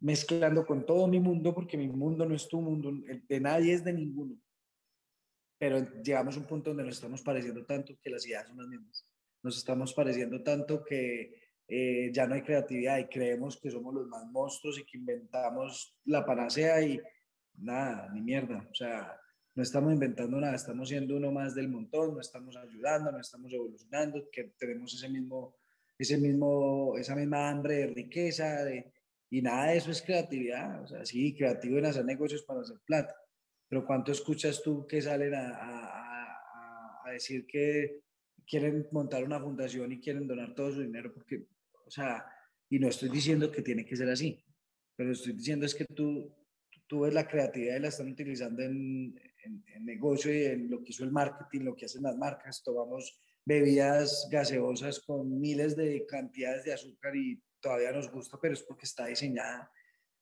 mezclando 0.00 0.66
con 0.66 0.84
todo 0.84 1.06
mi 1.06 1.20
mundo 1.20 1.54
porque 1.54 1.76
mi 1.76 1.88
mundo 1.88 2.26
no 2.26 2.34
es 2.34 2.48
tu 2.48 2.60
mundo, 2.60 2.92
de 3.28 3.40
nadie 3.40 3.72
es 3.72 3.84
de 3.84 3.92
ninguno. 3.92 4.36
Pero 5.58 5.80
llegamos 6.02 6.36
a 6.36 6.40
un 6.40 6.46
punto 6.46 6.70
donde 6.70 6.84
nos 6.84 6.96
estamos 6.96 7.22
pareciendo 7.22 7.64
tanto 7.64 7.96
que 8.02 8.10
las 8.10 8.26
ideas 8.26 8.46
son 8.46 8.58
las 8.58 8.68
mismas. 8.68 9.06
Nos 9.42 9.56
estamos 9.56 9.94
pareciendo 9.94 10.42
tanto 10.42 10.84
que 10.84 11.34
eh, 11.68 12.10
ya 12.12 12.26
no 12.26 12.34
hay 12.34 12.42
creatividad 12.42 12.98
y 12.98 13.06
creemos 13.06 13.58
que 13.58 13.70
somos 13.70 13.94
los 13.94 14.06
más 14.06 14.24
monstruos 14.26 14.78
y 14.78 14.84
que 14.84 14.98
inventamos 14.98 15.96
la 16.04 16.24
panacea 16.24 16.82
y 16.82 17.00
nada, 17.54 18.10
ni 18.12 18.20
mierda. 18.20 18.68
O 18.70 18.74
sea, 18.74 19.18
no 19.54 19.62
estamos 19.62 19.92
inventando 19.92 20.38
nada, 20.38 20.54
estamos 20.54 20.88
siendo 20.88 21.16
uno 21.16 21.32
más 21.32 21.54
del 21.54 21.68
montón, 21.68 22.14
no 22.14 22.20
estamos 22.20 22.56
ayudando, 22.56 23.10
no 23.10 23.18
estamos 23.18 23.50
evolucionando, 23.52 24.28
que 24.30 24.52
tenemos 24.58 24.92
ese 24.92 25.08
mismo, 25.08 25.56
ese 25.98 26.18
mismo, 26.18 26.94
esa 26.98 27.16
misma 27.16 27.48
hambre 27.48 27.76
de 27.76 27.86
riqueza, 27.86 28.64
de, 28.64 28.92
y 29.30 29.42
nada 29.42 29.70
de 29.70 29.78
eso 29.78 29.90
es 29.90 30.02
creatividad. 30.02 30.82
O 30.82 30.86
sea, 30.86 31.04
sí, 31.04 31.34
creativo 31.34 31.78
en 31.78 31.86
hacer 31.86 32.04
negocios 32.04 32.42
para 32.42 32.60
hacer 32.60 32.76
plata, 32.84 33.14
pero 33.68 33.84
¿cuánto 33.86 34.12
escuchas 34.12 34.62
tú 34.62 34.86
que 34.86 35.02
salen 35.02 35.34
a, 35.34 35.48
a, 35.56 37.00
a 37.04 37.10
decir 37.12 37.46
que 37.46 38.00
quieren 38.46 38.86
montar 38.92 39.24
una 39.24 39.40
fundación 39.40 39.92
y 39.92 40.00
quieren 40.00 40.26
donar 40.26 40.54
todo 40.54 40.72
su 40.72 40.80
dinero 40.80 41.12
porque 41.12 41.46
o 41.86 41.90
sea, 41.90 42.26
y 42.68 42.78
no 42.78 42.88
estoy 42.88 43.08
diciendo 43.08 43.50
que 43.50 43.62
tiene 43.62 43.86
que 43.86 43.96
ser 43.96 44.08
así, 44.10 44.44
pero 44.96 45.12
estoy 45.12 45.34
diciendo 45.34 45.64
es 45.66 45.74
que 45.74 45.84
tú, 45.84 46.34
tú 46.86 47.00
ves 47.00 47.14
la 47.14 47.28
creatividad 47.28 47.76
y 47.76 47.80
la 47.80 47.88
están 47.88 48.10
utilizando 48.10 48.62
en, 48.62 49.14
en, 49.44 49.84
negocio 49.84 50.34
y 50.34 50.44
en 50.46 50.68
lo 50.68 50.82
que 50.82 50.90
hizo 50.90 51.04
el 51.04 51.12
marketing, 51.12 51.60
lo 51.60 51.76
que 51.76 51.84
hacen 51.84 52.02
las 52.02 52.16
marcas. 52.16 52.64
Tomamos 52.64 53.20
bebidas 53.44 54.28
gaseosas 54.30 54.98
con 55.00 55.40
miles 55.40 55.76
de 55.76 56.04
cantidades 56.06 56.64
de 56.64 56.72
azúcar 56.72 57.14
y 57.14 57.40
todavía 57.60 57.92
nos 57.92 58.10
gusta, 58.10 58.38
pero 58.40 58.54
es 58.54 58.62
porque 58.62 58.86
está 58.86 59.06
diseñada 59.06 59.70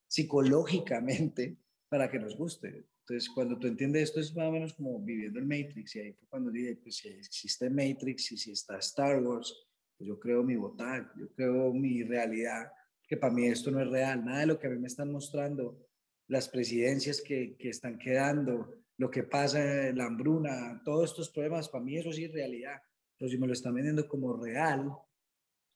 psicológicamente 0.07 1.59
para 1.89 2.11
que 2.11 2.19
nos 2.19 2.37
guste. 2.37 2.87
Entonces, 3.01 3.29
cuando 3.35 3.59
tú 3.59 3.67
entiendes 3.67 4.05
esto, 4.05 4.21
es 4.21 4.35
más 4.35 4.49
o 4.49 4.53
menos 4.53 4.73
como 4.75 4.99
viviendo 5.01 5.39
el 5.39 5.45
Matrix. 5.45 5.97
Y 5.97 6.01
ahí 6.01 6.13
fue 6.13 6.27
cuando 6.29 6.51
dije, 6.51 6.77
pues 6.77 6.97
si 6.97 7.09
existe 7.09 7.69
Matrix 7.69 8.33
y 8.33 8.39
si 8.39 8.53
está 8.53 8.79
Star 8.79 9.23
Wars, 9.23 9.55
pues 9.97 10.09
yo 10.09 10.19
creo 10.19 10.43
mi 10.43 10.57
votar, 10.57 11.13
yo 11.17 11.29
creo 11.35 11.73
mi 11.73 12.03
realidad, 12.03 12.73
que 13.07 13.17
para 13.17 13.33
mí 13.33 13.47
esto 13.47 13.71
no 13.71 13.81
es 13.81 13.89
real, 13.89 14.25
nada 14.25 14.41
de 14.41 14.47
lo 14.47 14.59
que 14.59 14.67
a 14.67 14.71
mí 14.71 14.79
me 14.79 14.87
están 14.87 15.13
mostrando, 15.13 15.87
las 16.29 16.49
presidencias 16.49 17.21
que, 17.21 17.57
que 17.57 17.69
están 17.69 17.99
quedando, 17.99 18.75
lo 18.97 19.11
que 19.11 19.25
pasa 19.25 19.93
la 19.93 20.07
hambruna, 20.07 20.81
todos 20.85 21.11
estos 21.11 21.31
problemas, 21.31 21.69
para 21.69 21.85
mí 21.85 21.97
eso 21.97 22.13
sí 22.13 22.25
es 22.25 22.33
realidad, 22.33 22.81
pero 23.19 23.31
si 23.31 23.39
me 23.39 23.47
lo 23.47 23.53
están 23.53 23.75
vendiendo 23.75 24.09
como 24.09 24.37
real, 24.37 24.91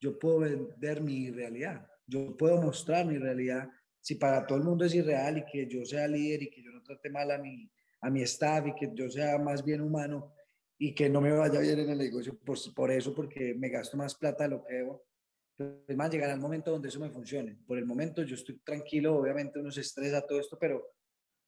yo 0.01 0.19
puedo 0.19 0.41
vender 0.41 1.01
mi 1.01 1.31
realidad, 1.31 1.87
yo 2.07 2.37
puedo 2.37 2.61
mostrar 2.61 3.07
mi 3.07 3.19
realidad, 3.19 3.69
si 4.01 4.15
para 4.15 4.47
todo 4.47 4.59
el 4.59 4.65
mundo 4.65 4.85
es 4.85 4.95
irreal 4.95 5.39
y 5.39 5.45
que 5.45 5.67
yo 5.67 5.85
sea 5.85 6.09
líder 6.09 6.43
y 6.45 6.51
que 6.51 6.63
yo 6.63 6.71
no 6.71 6.83
trate 6.83 7.11
mal 7.11 7.31
a 7.31 7.39
mi, 7.39 7.71
a 8.01 8.11
mi 8.11 8.23
staff 8.23 8.67
y 8.67 8.75
que 8.75 8.91
yo 8.95 9.11
sea 9.11 9.39
más 9.39 9.65
bien 9.65 9.81
humano, 9.81 10.33
y 10.79 10.95
que 10.95 11.11
no 11.11 11.21
me 11.21 11.33
vaya 11.33 11.61
bien 11.61 11.81
en 11.81 11.91
el 11.91 11.99
negocio 11.99 12.39
pues, 12.45 12.69
por 12.69 12.91
eso, 12.93 13.13
porque 13.13 13.55
me 13.55 13.69
gasto 13.69 13.97
más 13.97 14.15
plata 14.15 14.45
de 14.45 14.51
lo 14.51 14.65
que 14.65 14.75
debo. 14.75 15.05
Es 15.89 15.97
más, 15.97 16.09
llegará 16.09 16.33
el 16.33 16.41
momento 16.41 16.71
donde 16.71 16.89
eso 16.89 17.01
me 17.01 17.11
funcione. 17.11 17.59
Por 17.67 17.79
el 17.79 17.85
momento 17.85 18.23
yo 18.23 18.37
estoy 18.37 18.59
tranquilo, 18.61 19.17
obviamente 19.17 19.59
uno 19.59 19.73
se 19.73 19.81
estresa 19.81 20.25
todo 20.25 20.39
esto, 20.39 20.57
pero, 20.57 20.95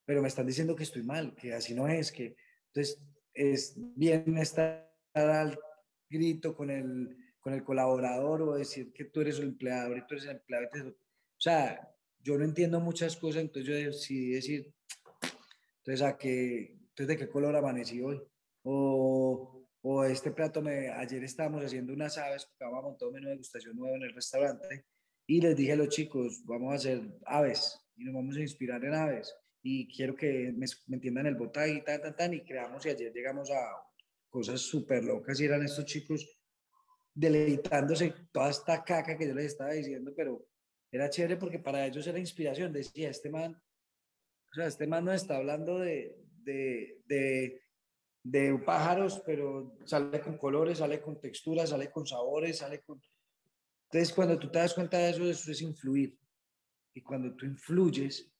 pero 0.05 0.21
me 0.21 0.27
están 0.27 0.47
diciendo 0.47 0.75
que 0.75 0.83
estoy 0.83 1.05
mal, 1.05 1.33
que 1.37 1.55
así 1.55 1.75
no 1.75 1.87
es, 1.87 2.11
que 2.11 2.35
entonces 2.67 3.01
es 3.33 3.75
bien 3.77 4.37
estar 4.37 4.93
al 5.15 5.57
grito 6.09 6.57
con 6.57 6.71
el, 6.71 7.17
con 7.41 7.55
el 7.55 7.65
colaborador 7.65 8.43
o 8.43 8.55
decir 8.55 8.93
que 8.93 9.07
tú 9.07 9.23
eres 9.23 9.39
el 9.39 9.45
empleador 9.45 9.97
y 9.99 10.07
tú 10.07 10.15
eres 10.15 10.25
el 10.25 10.33
empleado. 10.33 10.69
o 10.89 11.41
sea, 11.41 11.91
yo 12.23 12.37
no 12.37 12.45
entiendo 12.45 12.81
muchas 12.81 13.17
cosas, 13.17 13.43
entonces 13.43 13.67
yo 13.67 13.91
decidí 13.91 14.31
decir, 14.33 14.75
entonces, 15.79 16.03
¿a 16.03 16.17
qué, 16.19 16.73
entonces 16.73 17.09
¿de 17.09 17.17
qué 17.17 17.29
color 17.29 17.57
amanecí 17.57 18.03
hoy? 18.03 18.21
O, 18.63 19.67
o 19.81 20.05
este 20.05 20.31
plato, 20.31 20.61
me, 20.61 20.91
ayer 20.91 21.25
estábamos 21.25 21.65
haciendo 21.65 21.95
unas 21.95 22.19
aves, 22.19 22.45
porque 22.45 22.65
vamos 22.65 22.79
a 22.81 22.89
montar 22.89 23.09
un 23.09 23.15
menú 23.15 23.27
de 23.27 23.33
degustación 23.33 23.77
nuevo 23.77 23.97
en 23.97 24.03
el 24.03 24.15
restaurante, 24.15 24.85
y 25.27 25.41
les 25.41 25.57
dije 25.57 25.73
a 25.73 25.77
los 25.77 25.89
chicos, 25.89 26.43
vamos 26.45 26.73
a 26.73 26.77
hacer 26.77 27.01
aves, 27.25 27.81
y 27.97 28.05
nos 28.05 28.15
vamos 28.15 28.37
a 28.37 28.41
inspirar 28.41 28.85
en 28.85 28.95
aves, 28.95 29.35
y 29.63 29.89
quiero 29.95 30.15
que 30.15 30.53
me, 30.55 30.67
entiendan 30.89 31.27
el 31.27 31.37
botay 31.37 31.79
y 31.79 31.83
tan, 31.83 32.03
tan, 32.03 32.17
tan, 32.17 32.35
y 32.35 32.45
creamos, 32.45 32.85
y 32.85 32.91
ayer 32.91 33.13
llegamos 33.13 33.51
a 33.51 33.61
cosas 34.29 34.61
súper 34.61 35.03
locas, 35.05 35.41
y 35.41 35.47
eran 35.47 35.65
estos 35.65 35.87
chicos 35.87 36.40
deleitándose 37.21 38.15
toda 38.33 38.51
esta 38.51 38.83
caca 38.83 39.17
que 39.17 39.29
yo 39.29 39.35
les 39.35 39.47
estaba 39.47 39.73
diciendo, 39.73 40.13
pero 40.17 40.47
era 40.91 41.11
chévere 41.11 41.37
porque 41.37 41.59
para 41.59 41.87
ellos 41.87 42.07
era 42.07 42.19
inspiración, 42.19 42.73
decía, 42.73 43.11
este 43.11 43.31
man, 43.31 43.55
o 43.55 44.55
sea, 44.55 44.67
este 44.67 44.87
man 44.87 45.05
nos 45.05 45.17
está 45.17 45.37
hablando 45.37 45.79
de, 45.79 46.17
de, 46.43 46.99
de 47.07 47.61
de 48.23 48.59
pájaros, 48.59 49.23
pero 49.25 49.77
sale 49.85 50.21
con 50.21 50.37
colores, 50.37 50.79
sale 50.79 51.01
con 51.01 51.21
texturas, 51.21 51.71
sale 51.71 51.91
con 51.91 52.07
sabores, 52.07 52.59
sale 52.59 52.81
con... 52.83 53.01
Entonces, 53.91 54.15
cuando 54.15 54.39
tú 54.39 54.51
te 54.51 54.59
das 54.59 54.75
cuenta 54.75 54.99
de 54.99 55.11
eso, 55.11 55.29
eso 55.29 55.51
es 55.51 55.63
influir. 55.63 56.19
Y 56.95 57.03
cuando 57.03 57.35
tú 57.35 57.47
influyes, 57.47 58.31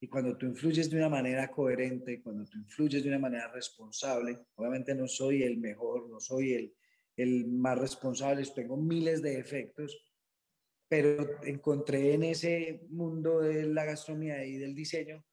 y 0.00 0.08
cuando 0.08 0.36
tú 0.36 0.46
influyes 0.46 0.90
de 0.90 0.96
una 0.96 1.08
manera 1.08 1.50
coherente, 1.50 2.22
cuando 2.22 2.44
tú 2.44 2.58
influyes 2.58 3.02
de 3.02 3.08
una 3.08 3.18
manera 3.18 3.48
responsable, 3.48 4.38
obviamente 4.54 4.94
no 4.94 5.06
soy 5.06 5.42
el 5.42 5.58
mejor, 5.58 6.08
no 6.08 6.20
soy 6.20 6.54
el, 6.54 6.74
el 7.22 7.46
más 7.46 7.78
responsable, 7.78 8.44
tengo 8.54 8.76
miles 8.76 9.22
de 9.22 9.38
efectos, 9.38 10.04
pero 10.88 11.42
encontré 11.44 12.14
en 12.14 12.24
ese 12.24 12.82
mundo 12.88 13.40
de 13.40 13.64
la 13.66 13.84
gastronomía 13.84 14.44
y 14.44 14.58
del 14.58 14.74
diseño 14.74 15.24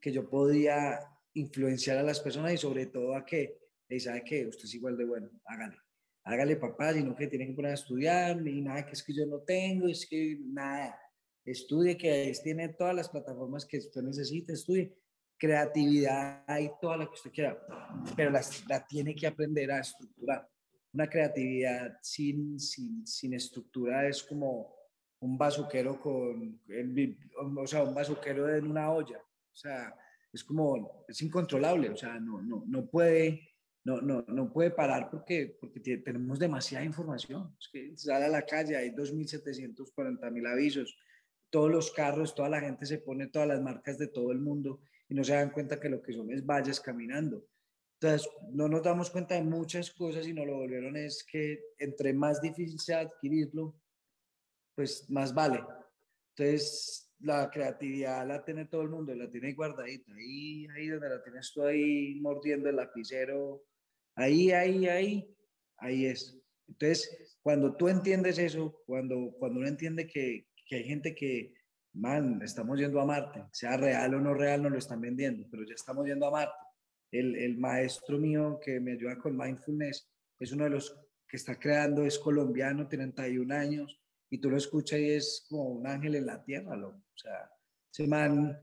que 0.00 0.12
yo 0.12 0.28
podía 0.28 1.00
influenciar 1.34 1.98
a 1.98 2.02
las 2.02 2.20
personas 2.20 2.52
y 2.52 2.58
sobre 2.58 2.86
todo 2.86 3.14
a 3.14 3.24
que, 3.24 3.58
y 3.88 4.00
sabe 4.00 4.22
que 4.22 4.46
usted 4.46 4.64
es 4.64 4.74
igual 4.74 4.96
de 4.96 5.04
bueno, 5.04 5.30
hágale, 5.46 5.76
hágale 6.24 6.56
papá, 6.56 6.92
sino 6.92 7.16
que 7.16 7.26
tiene 7.26 7.46
que 7.46 7.54
poner 7.54 7.70
a 7.72 7.74
estudiar, 7.74 8.36
ni 8.36 8.60
nada 8.60 8.84
que 8.84 8.92
es 8.92 9.02
que 9.02 9.14
yo 9.14 9.26
no 9.26 9.40
tengo, 9.40 9.88
es 9.88 10.06
que 10.06 10.38
nada, 10.40 11.00
estudie 11.44 11.96
que 11.96 12.32
tiene 12.42 12.68
todas 12.70 12.94
las 12.94 13.08
plataformas 13.08 13.64
que 13.64 13.78
usted 13.78 14.02
necesita, 14.02 14.52
estudie. 14.52 14.94
Creatividad 15.40 16.44
y 16.58 16.68
toda 16.80 16.96
la 16.96 17.06
que 17.06 17.12
usted 17.12 17.30
quiera, 17.30 17.56
pero 18.16 18.28
la, 18.28 18.40
la 18.68 18.84
tiene 18.84 19.14
que 19.14 19.28
aprender 19.28 19.70
a 19.70 19.78
estructurar. 19.78 20.48
Una 20.98 21.08
creatividad 21.08 21.96
sin, 22.02 22.58
sin, 22.58 23.06
sin 23.06 23.32
estructura 23.32 24.08
es 24.08 24.20
como 24.20 24.74
un 25.20 25.38
bazuquero 25.38 26.00
con, 26.00 26.60
o 27.56 27.66
sea, 27.68 27.84
un 27.84 27.94
bazuquero 27.94 28.52
en 28.52 28.66
una 28.66 28.90
olla. 28.90 29.18
O 29.18 29.54
sea, 29.56 29.94
es 30.32 30.42
como, 30.42 31.04
es 31.06 31.22
incontrolable, 31.22 31.90
o 31.90 31.96
sea, 31.96 32.18
no, 32.18 32.42
no, 32.42 32.64
no 32.66 32.90
puede, 32.90 33.48
no, 33.84 34.00
no, 34.00 34.24
no 34.26 34.52
puede 34.52 34.72
parar 34.72 35.08
porque, 35.08 35.56
porque 35.60 35.78
tenemos 35.78 36.40
demasiada 36.40 36.84
información. 36.84 37.54
Es 37.60 37.68
que 37.68 37.96
sale 37.96 38.24
a 38.24 38.28
la 38.28 38.42
calle, 38.42 38.76
hay 38.76 38.90
2.740.000 38.90 40.32
mil 40.32 40.46
avisos, 40.48 40.98
todos 41.48 41.70
los 41.70 41.92
carros, 41.92 42.34
toda 42.34 42.48
la 42.48 42.60
gente 42.60 42.86
se 42.86 42.98
pone 42.98 43.28
todas 43.28 43.46
las 43.46 43.62
marcas 43.62 43.98
de 43.98 44.08
todo 44.08 44.32
el 44.32 44.40
mundo 44.40 44.80
y 45.08 45.14
no 45.14 45.22
se 45.22 45.34
dan 45.34 45.50
cuenta 45.50 45.78
que 45.78 45.90
lo 45.90 46.02
que 46.02 46.12
son 46.12 46.32
es 46.32 46.44
vallas 46.44 46.80
caminando. 46.80 47.46
Entonces, 48.00 48.30
no 48.52 48.68
nos 48.68 48.82
damos 48.84 49.10
cuenta 49.10 49.34
de 49.34 49.42
muchas 49.42 49.90
cosas 49.90 50.26
y 50.26 50.32
nos 50.32 50.46
lo 50.46 50.58
volvieron 50.58 50.96
es 50.96 51.24
que 51.24 51.58
entre 51.78 52.12
más 52.12 52.40
difícil 52.40 52.78
sea 52.78 53.00
adquirirlo, 53.00 53.74
pues 54.76 55.10
más 55.10 55.34
vale. 55.34 55.64
Entonces, 56.36 57.10
la 57.18 57.50
creatividad 57.50 58.24
la 58.24 58.44
tiene 58.44 58.66
todo 58.66 58.82
el 58.82 58.90
mundo, 58.90 59.12
la 59.16 59.28
tiene 59.28 59.52
guardadita, 59.52 60.12
ahí, 60.14 60.68
ahí 60.76 60.86
donde 60.86 61.08
la 61.08 61.22
tienes 61.24 61.52
tú 61.52 61.64
ahí 61.64 62.14
mordiendo 62.20 62.68
el 62.68 62.76
lapicero, 62.76 63.64
ahí, 64.14 64.52
ahí, 64.52 64.86
ahí, 64.86 65.36
ahí 65.78 66.06
es. 66.06 66.40
Entonces, 66.68 67.36
cuando 67.42 67.74
tú 67.74 67.88
entiendes 67.88 68.38
eso, 68.38 68.80
cuando, 68.86 69.34
cuando 69.40 69.58
uno 69.58 69.68
entiende 69.68 70.06
que, 70.06 70.46
que 70.64 70.76
hay 70.76 70.84
gente 70.84 71.16
que, 71.16 71.54
man, 71.94 72.40
estamos 72.42 72.78
yendo 72.78 73.00
a 73.00 73.06
Marte, 73.06 73.44
sea 73.50 73.76
real 73.76 74.14
o 74.14 74.20
no 74.20 74.34
real, 74.34 74.62
no 74.62 74.70
lo 74.70 74.78
están 74.78 75.00
vendiendo, 75.00 75.48
pero 75.50 75.64
ya 75.64 75.74
estamos 75.74 76.06
yendo 76.06 76.26
a 76.26 76.30
Marte. 76.30 76.67
El, 77.10 77.36
el 77.36 77.56
maestro 77.58 78.18
mío 78.18 78.60
que 78.62 78.80
me 78.80 78.92
ayuda 78.92 79.18
con 79.18 79.36
mindfulness 79.36 80.08
es 80.38 80.52
uno 80.52 80.64
de 80.64 80.70
los 80.70 80.96
que 81.26 81.36
está 81.36 81.58
creando, 81.58 82.04
es 82.04 82.18
colombiano, 82.18 82.88
31 82.88 83.54
años, 83.54 84.00
y 84.30 84.38
tú 84.38 84.50
lo 84.50 84.56
escuchas 84.56 84.98
y 84.98 85.10
es 85.10 85.46
como 85.48 85.64
un 85.70 85.86
ángel 85.86 86.14
en 86.14 86.26
la 86.26 86.42
tierra, 86.42 86.76
lo, 86.76 86.88
o 86.88 87.16
sea, 87.16 87.50
ese 87.92 88.06
man 88.06 88.58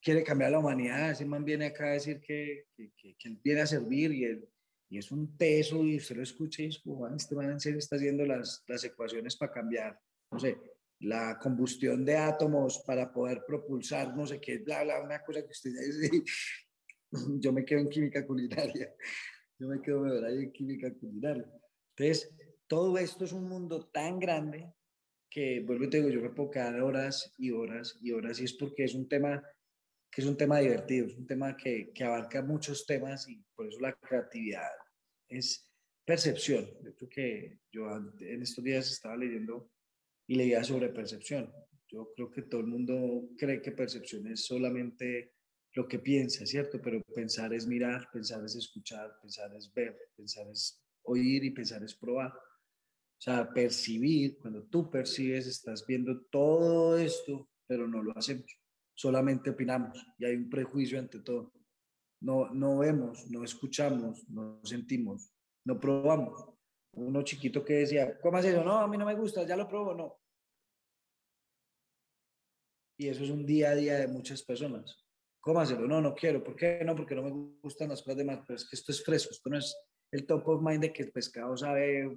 quiere 0.00 0.22
cambiar 0.22 0.52
la 0.52 0.58
humanidad, 0.58 1.10
ese 1.10 1.24
man 1.24 1.44
viene 1.44 1.66
acá 1.66 1.86
a 1.86 1.92
decir 1.92 2.20
que, 2.20 2.66
que, 2.74 2.92
que, 2.96 3.16
él 3.24 3.38
viene 3.42 3.60
a 3.60 3.66
servir 3.66 4.12
y, 4.12 4.24
él, 4.24 4.48
y 4.88 4.98
es 4.98 5.10
un 5.10 5.36
teso 5.36 5.84
y 5.84 5.96
usted 5.96 6.16
lo 6.16 6.22
escucha 6.22 6.62
y 6.62 6.66
es 6.66 6.78
como, 6.78 7.06
este 7.08 7.34
man 7.34 7.50
en 7.50 7.60
serio 7.60 7.78
está 7.78 7.96
haciendo 7.96 8.24
las, 8.24 8.62
las 8.66 8.82
ecuaciones 8.84 9.36
para 9.36 9.52
cambiar, 9.52 9.98
no 10.30 10.38
sé, 10.38 10.58
la 11.00 11.38
combustión 11.38 12.04
de 12.04 12.16
átomos 12.16 12.82
para 12.86 13.12
poder 13.12 13.42
propulsar, 13.46 14.14
no 14.16 14.26
sé 14.26 14.40
qué, 14.40 14.58
bla, 14.58 14.84
bla, 14.84 15.02
una 15.02 15.22
cosa 15.22 15.42
que 15.42 15.50
usted 15.50 15.70
dice, 15.70 16.10
yo 17.40 17.52
me 17.52 17.64
quedo 17.64 17.80
en 17.80 17.88
química 17.88 18.26
culinaria, 18.26 18.94
yo 19.58 19.68
me 19.68 19.80
quedo 19.80 20.28
en 20.28 20.52
química 20.52 20.92
culinaria. 20.94 21.50
Entonces, 21.96 22.34
todo 22.66 22.96
esto 22.98 23.24
es 23.24 23.32
un 23.32 23.48
mundo 23.48 23.88
tan 23.92 24.18
grande 24.18 24.72
que, 25.28 25.60
vuelvo 25.60 25.84
y 25.84 25.90
te 25.90 25.98
digo, 25.98 26.08
yo 26.10 26.20
me 26.20 26.30
puedo 26.30 26.50
quedar 26.50 26.80
horas 26.80 27.32
y 27.38 27.50
horas 27.50 27.96
y 28.00 28.12
horas 28.12 28.40
y 28.40 28.44
es 28.44 28.54
porque 28.54 28.84
es 28.84 28.94
un 28.94 29.08
tema 29.08 29.42
que 30.12 30.22
es 30.22 30.26
un 30.26 30.36
tema 30.36 30.58
divertido, 30.58 31.06
es 31.06 31.16
un 31.16 31.26
tema 31.26 31.56
que, 31.56 31.92
que 31.94 32.02
abarca 32.02 32.42
muchos 32.42 32.84
temas 32.84 33.28
y 33.28 33.44
por 33.54 33.68
eso 33.68 33.78
la 33.78 33.92
creatividad 33.92 34.68
es 35.28 35.70
percepción. 36.04 36.68
Yo 36.82 36.94
creo 36.96 37.08
que 37.08 37.60
yo 37.70 37.88
en 38.18 38.42
estos 38.42 38.64
días 38.64 38.90
estaba 38.90 39.16
leyendo 39.16 39.70
y 40.26 40.34
leía 40.34 40.64
sobre 40.64 40.88
percepción. 40.88 41.52
Yo 41.88 42.12
creo 42.14 42.30
que 42.30 42.42
todo 42.42 42.60
el 42.60 42.66
mundo 42.66 43.28
cree 43.38 43.62
que 43.62 43.72
percepción 43.72 44.26
es 44.26 44.44
solamente 44.44 45.34
lo 45.74 45.86
que 45.86 45.98
piensa, 45.98 46.44
¿cierto? 46.46 46.80
Pero 46.82 47.00
pensar 47.14 47.52
es 47.54 47.66
mirar, 47.66 48.08
pensar 48.12 48.44
es 48.44 48.56
escuchar, 48.56 49.18
pensar 49.20 49.54
es 49.54 49.72
ver, 49.72 49.96
pensar 50.16 50.48
es 50.48 50.82
oír 51.02 51.44
y 51.44 51.50
pensar 51.50 51.82
es 51.82 51.94
probar. 51.94 52.32
O 52.32 53.22
sea, 53.22 53.52
percibir, 53.52 54.38
cuando 54.38 54.64
tú 54.64 54.90
percibes, 54.90 55.46
estás 55.46 55.86
viendo 55.86 56.22
todo 56.30 56.98
esto, 56.98 57.50
pero 57.66 57.86
no 57.86 58.02
lo 58.02 58.16
hacemos. 58.16 58.46
Solamente 58.94 59.50
opinamos 59.50 60.04
y 60.18 60.24
hay 60.24 60.36
un 60.36 60.48
prejuicio 60.48 60.98
ante 60.98 61.20
todo. 61.20 61.52
No, 62.22 62.50
no 62.50 62.78
vemos, 62.78 63.30
no 63.30 63.44
escuchamos, 63.44 64.28
no 64.28 64.60
sentimos, 64.64 65.32
no 65.64 65.78
probamos. 65.78 66.44
Uno 66.92 67.22
chiquito 67.22 67.64
que 67.64 67.74
decía, 67.74 68.18
¿cómo 68.20 68.38
haces 68.38 68.54
eso? 68.54 68.64
No, 68.64 68.78
a 68.78 68.88
mí 68.88 68.98
no 68.98 69.06
me 69.06 69.14
gusta, 69.14 69.46
ya 69.46 69.56
lo 69.56 69.68
probo, 69.68 69.94
no. 69.94 70.20
Y 72.98 73.08
eso 73.08 73.24
es 73.24 73.30
un 73.30 73.46
día 73.46 73.70
a 73.70 73.74
día 73.74 73.98
de 73.98 74.08
muchas 74.08 74.42
personas. 74.42 75.02
¿Cómo 75.40 75.60
hacerlo? 75.60 75.88
No, 75.88 76.00
no 76.00 76.14
quiero. 76.14 76.44
¿Por 76.44 76.54
qué 76.54 76.82
no? 76.84 76.94
Porque 76.94 77.14
no 77.14 77.22
me 77.22 77.30
gustan 77.62 77.88
las 77.88 78.02
cosas 78.02 78.18
de 78.18 78.24
más. 78.24 78.40
Pero 78.46 78.56
es 78.56 78.68
que 78.68 78.76
esto 78.76 78.92
es 78.92 79.02
fresco, 79.02 79.32
esto 79.32 79.50
no 79.50 79.58
es 79.58 79.76
el 80.10 80.26
top 80.26 80.46
of 80.48 80.62
mind 80.62 80.82
de 80.82 80.92
que 80.92 81.04
el 81.04 81.12
pescado 81.12 81.56
sabe 81.56 82.16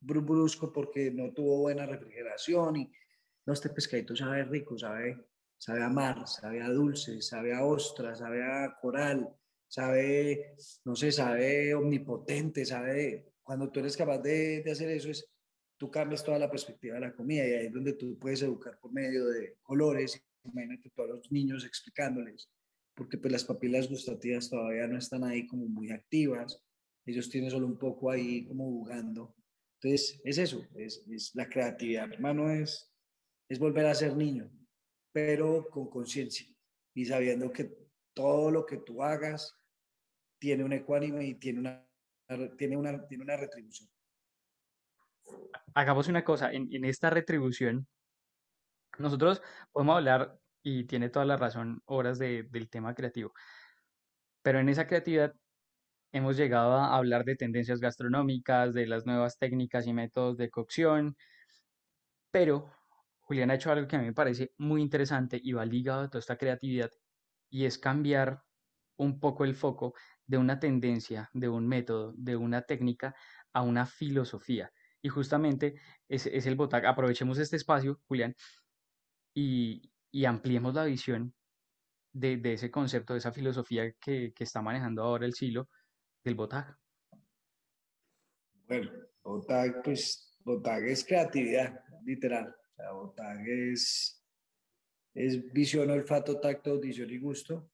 brusco 0.00 0.72
porque 0.72 1.10
no 1.10 1.32
tuvo 1.32 1.58
buena 1.58 1.86
refrigeración 1.86 2.76
y 2.76 2.92
no, 3.46 3.52
este 3.52 3.70
pescadito 3.70 4.14
sabe 4.14 4.44
rico, 4.44 4.76
sabe, 4.78 5.26
sabe 5.56 5.82
a 5.82 5.88
mar, 5.88 6.26
sabe 6.26 6.62
a 6.62 6.68
dulce, 6.68 7.20
sabe 7.22 7.54
a 7.54 7.64
ostra, 7.64 8.14
sabe 8.14 8.42
a 8.42 8.76
coral, 8.80 9.28
sabe, 9.66 10.54
no 10.84 10.94
sé, 10.94 11.12
sabe 11.12 11.74
omnipotente, 11.74 12.64
sabe, 12.64 13.32
cuando 13.42 13.70
tú 13.70 13.80
eres 13.80 13.96
capaz 13.96 14.18
de, 14.18 14.62
de 14.62 14.70
hacer 14.70 14.90
eso 14.90 15.10
es, 15.10 15.30
tú 15.78 15.90
cambias 15.90 16.22
toda 16.22 16.38
la 16.38 16.50
perspectiva 16.50 16.96
de 16.96 17.00
la 17.00 17.14
comida 17.14 17.46
y 17.46 17.52
ahí 17.52 17.66
es 17.66 17.72
donde 17.72 17.94
tú 17.94 18.18
puedes 18.18 18.42
educar 18.42 18.78
por 18.78 18.92
medio 18.92 19.26
de 19.26 19.56
colores, 19.62 20.22
imagínate 20.44 20.90
todos 20.90 21.10
los 21.10 21.32
niños 21.32 21.64
explicándoles, 21.64 22.50
porque 22.94 23.18
pues 23.18 23.32
las 23.32 23.44
papilas 23.44 23.88
gustativas 23.88 24.50
todavía 24.50 24.86
no 24.86 24.98
están 24.98 25.24
ahí 25.24 25.46
como 25.46 25.66
muy 25.66 25.90
activas, 25.90 26.62
ellos 27.06 27.30
tienen 27.30 27.50
solo 27.50 27.66
un 27.66 27.78
poco 27.78 28.10
ahí 28.10 28.46
como 28.46 28.64
jugando. 28.64 29.34
Entonces, 29.80 30.20
es 30.24 30.38
eso, 30.38 30.66
es, 30.74 31.04
es 31.08 31.34
la 31.34 31.48
creatividad, 31.48 32.12
hermano, 32.12 32.50
es, 32.50 32.92
es 33.48 33.58
volver 33.58 33.86
a 33.86 33.94
ser 33.94 34.16
niño, 34.16 34.50
pero 35.12 35.68
con 35.70 35.88
conciencia 35.88 36.46
y 36.94 37.04
sabiendo 37.04 37.52
que 37.52 37.72
todo 38.12 38.50
lo 38.50 38.66
que 38.66 38.78
tú 38.78 39.02
hagas 39.02 39.56
tiene 40.40 40.64
un 40.64 40.72
ecuánime 40.72 41.24
y 41.24 41.34
tiene 41.36 41.60
una, 41.60 41.88
tiene 42.56 42.76
una, 42.76 43.06
tiene 43.06 43.22
una 43.22 43.36
retribución. 43.36 43.88
Hagamos 45.74 46.08
una 46.08 46.24
cosa, 46.24 46.52
en, 46.52 46.68
en 46.72 46.84
esta 46.84 47.10
retribución, 47.10 47.86
nosotros 48.98 49.42
podemos 49.72 49.96
hablar, 49.96 50.38
y 50.62 50.84
tiene 50.84 51.08
toda 51.10 51.24
la 51.24 51.36
razón, 51.36 51.82
horas 51.86 52.18
de, 52.18 52.44
del 52.50 52.68
tema 52.70 52.94
creativo, 52.94 53.32
pero 54.42 54.60
en 54.60 54.68
esa 54.68 54.86
creatividad 54.86 55.34
Hemos 56.12 56.36
llegado 56.38 56.72
a 56.74 56.96
hablar 56.96 57.24
de 57.24 57.36
tendencias 57.36 57.80
gastronómicas, 57.80 58.72
de 58.74 58.86
las 58.86 59.04
nuevas 59.06 59.38
técnicas 59.38 59.86
y 59.86 59.92
métodos 59.92 60.38
de 60.38 60.50
cocción, 60.50 61.16
pero 62.30 62.70
Julián 63.20 63.50
ha 63.50 63.54
hecho 63.54 63.70
algo 63.70 63.86
que 63.88 63.96
a 63.96 63.98
mí 63.98 64.06
me 64.06 64.14
parece 64.14 64.52
muy 64.58 64.80
interesante 64.82 65.38
y 65.42 65.52
va 65.52 65.64
ligado 65.66 66.02
a 66.02 66.08
toda 66.08 66.20
esta 66.20 66.38
creatividad 66.38 66.90
y 67.50 67.66
es 67.66 67.78
cambiar 67.78 68.42
un 68.96 69.20
poco 69.20 69.44
el 69.44 69.54
foco 69.54 69.94
de 70.26 70.38
una 70.38 70.58
tendencia, 70.60 71.30
de 71.34 71.48
un 71.48 71.68
método, 71.68 72.14
de 72.16 72.36
una 72.36 72.62
técnica 72.62 73.14
a 73.52 73.62
una 73.62 73.86
filosofía. 73.86 74.72
Y 75.02 75.08
justamente 75.10 75.74
es, 76.08 76.26
es 76.26 76.46
el 76.46 76.56
BOTAG. 76.56 76.86
Aprovechemos 76.86 77.38
este 77.38 77.56
espacio, 77.56 78.00
Julián, 78.08 78.34
y, 79.34 79.90
y 80.10 80.24
ampliemos 80.24 80.74
la 80.74 80.84
visión 80.84 81.34
de, 82.12 82.36
de, 82.36 82.54
ese 82.54 82.70
concepto, 82.70 83.12
de 83.12 83.18
esa 83.18 83.32
filosofía 83.32 83.92
que, 83.92 84.32
que 84.32 84.44
está 84.44 84.62
manejando 84.62 85.02
ahora 85.02 85.26
el 85.26 85.34
siglo 85.34 85.68
del 86.24 86.34
BOTAG? 86.34 86.76
Bueno, 88.66 88.90
BOTAG, 89.22 89.82
pues 89.82 90.36
BOTAG 90.44 90.84
es 90.84 91.04
creatividad, 91.04 91.84
literal. 92.04 92.48
O 92.48 92.74
sea, 92.74 92.92
BOTAG 92.92 93.48
es, 93.48 94.24
es 95.14 95.52
visión, 95.52 95.90
olfato, 95.90 96.40
tacto, 96.40 96.72
audición 96.72 97.10
y 97.10 97.18
gusto. 97.18 97.70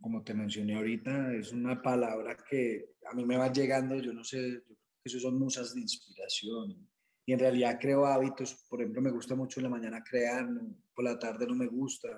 Como 0.00 0.22
te 0.22 0.34
mencioné 0.34 0.76
ahorita, 0.76 1.34
es 1.34 1.52
una 1.52 1.80
palabra 1.80 2.36
que 2.48 2.96
a 3.10 3.14
mí 3.14 3.24
me 3.24 3.38
va 3.38 3.50
llegando, 3.50 3.96
yo 3.96 4.12
no 4.12 4.22
sé, 4.22 4.50
yo 4.50 4.60
creo 4.64 4.76
que 5.02 5.08
eso 5.08 5.20
son 5.20 5.38
musas 5.38 5.74
de 5.74 5.80
inspiración. 5.80 6.88
Y 7.28 7.34
en 7.34 7.40
realidad 7.40 7.78
creo 7.78 8.06
hábitos, 8.06 8.54
por 8.70 8.80
ejemplo, 8.80 9.02
me 9.02 9.10
gusta 9.10 9.34
mucho 9.34 9.60
en 9.60 9.64
la 9.64 9.68
mañana 9.68 10.02
crear, 10.02 10.48
por 10.94 11.04
la 11.04 11.18
tarde 11.18 11.46
no 11.46 11.54
me 11.54 11.66
gusta, 11.66 12.08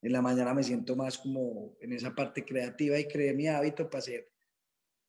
en 0.00 0.10
la 0.10 0.22
mañana 0.22 0.54
me 0.54 0.62
siento 0.62 0.96
más 0.96 1.18
como 1.18 1.76
en 1.82 1.92
esa 1.92 2.14
parte 2.14 2.46
creativa 2.46 2.98
y 2.98 3.06
creé 3.06 3.34
mi 3.34 3.46
hábito 3.46 3.90
para 3.90 4.00
ser 4.00 4.26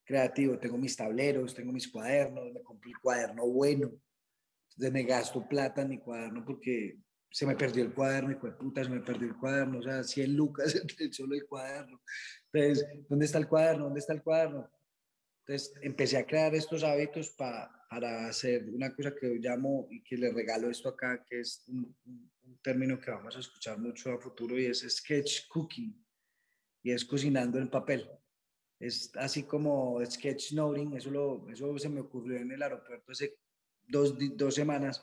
creativo. 0.04 0.60
Tengo 0.60 0.78
mis 0.78 0.98
tableros, 0.98 1.56
tengo 1.56 1.72
mis 1.72 1.88
cuadernos, 1.88 2.52
me 2.52 2.62
compré 2.64 2.92
el 2.92 3.00
cuaderno 3.00 3.48
bueno. 3.48 3.90
Entonces 4.72 4.92
me 4.92 5.04
gasto 5.04 5.48
plata 5.48 5.84
en 5.84 5.90
mi 5.92 6.00
cuaderno 6.00 6.44
porque 6.44 7.00
se 7.32 7.46
me 7.46 7.56
perdió 7.56 7.86
el 7.86 7.94
cuaderno 7.94 8.34
y 8.34 8.36
pues 8.36 8.56
puta, 8.56 8.84
se 8.84 8.90
me 8.90 9.00
perdió 9.00 9.30
el 9.30 9.38
cuaderno, 9.38 9.80
o 9.80 9.82
sea, 9.82 10.04
100 10.04 10.36
lucas 10.36 10.84
solo 11.14 11.34
el 11.34 11.48
cuaderno. 11.48 12.02
Entonces, 12.52 12.86
¿dónde 13.08 13.26
está 13.26 13.38
el 13.38 13.48
cuaderno? 13.48 13.86
¿Dónde 13.86 14.02
está 14.02 14.12
el 14.12 14.22
cuaderno? 14.22 14.70
Entonces 15.50 15.74
empecé 15.82 16.18
a 16.18 16.28
crear 16.28 16.54
estos 16.54 16.84
hábitos 16.84 17.32
para 17.32 17.80
para 17.90 18.28
hacer 18.28 18.70
una 18.70 18.94
cosa 18.94 19.16
que 19.16 19.40
llamo 19.40 19.88
y 19.90 20.04
que 20.04 20.16
le 20.16 20.32
regalo 20.32 20.70
esto 20.70 20.90
acá, 20.90 21.26
que 21.28 21.40
es 21.40 21.64
un, 21.68 21.96
un, 22.06 22.60
término 22.62 23.00
que 23.00 23.10
vamos 23.10 23.36
a 23.36 23.40
escuchar 23.40 23.80
mucho 23.80 24.12
a 24.12 24.20
futuro 24.20 24.60
y 24.60 24.66
es 24.66 24.82
sketch 24.82 25.48
cooking, 25.48 26.06
y 26.84 26.92
es 26.92 27.06
cocinando 27.06 27.58
en 27.58 27.70
papel. 27.70 28.08
Es 28.80 29.12
así 29.16 29.44
como 29.44 30.06
sketch 30.06 30.54
noting, 30.54 30.96
eso, 30.96 31.10
lo, 31.10 31.50
eso 31.50 31.78
se 31.80 31.90
me 31.90 32.02
ocurrió 32.02 32.38
en 32.38 32.52
el 32.52 32.62
aeropuerto 32.62 33.12
hace 33.12 33.40
dos, 33.88 34.16
dos 34.36 34.54
semanas, 34.54 35.02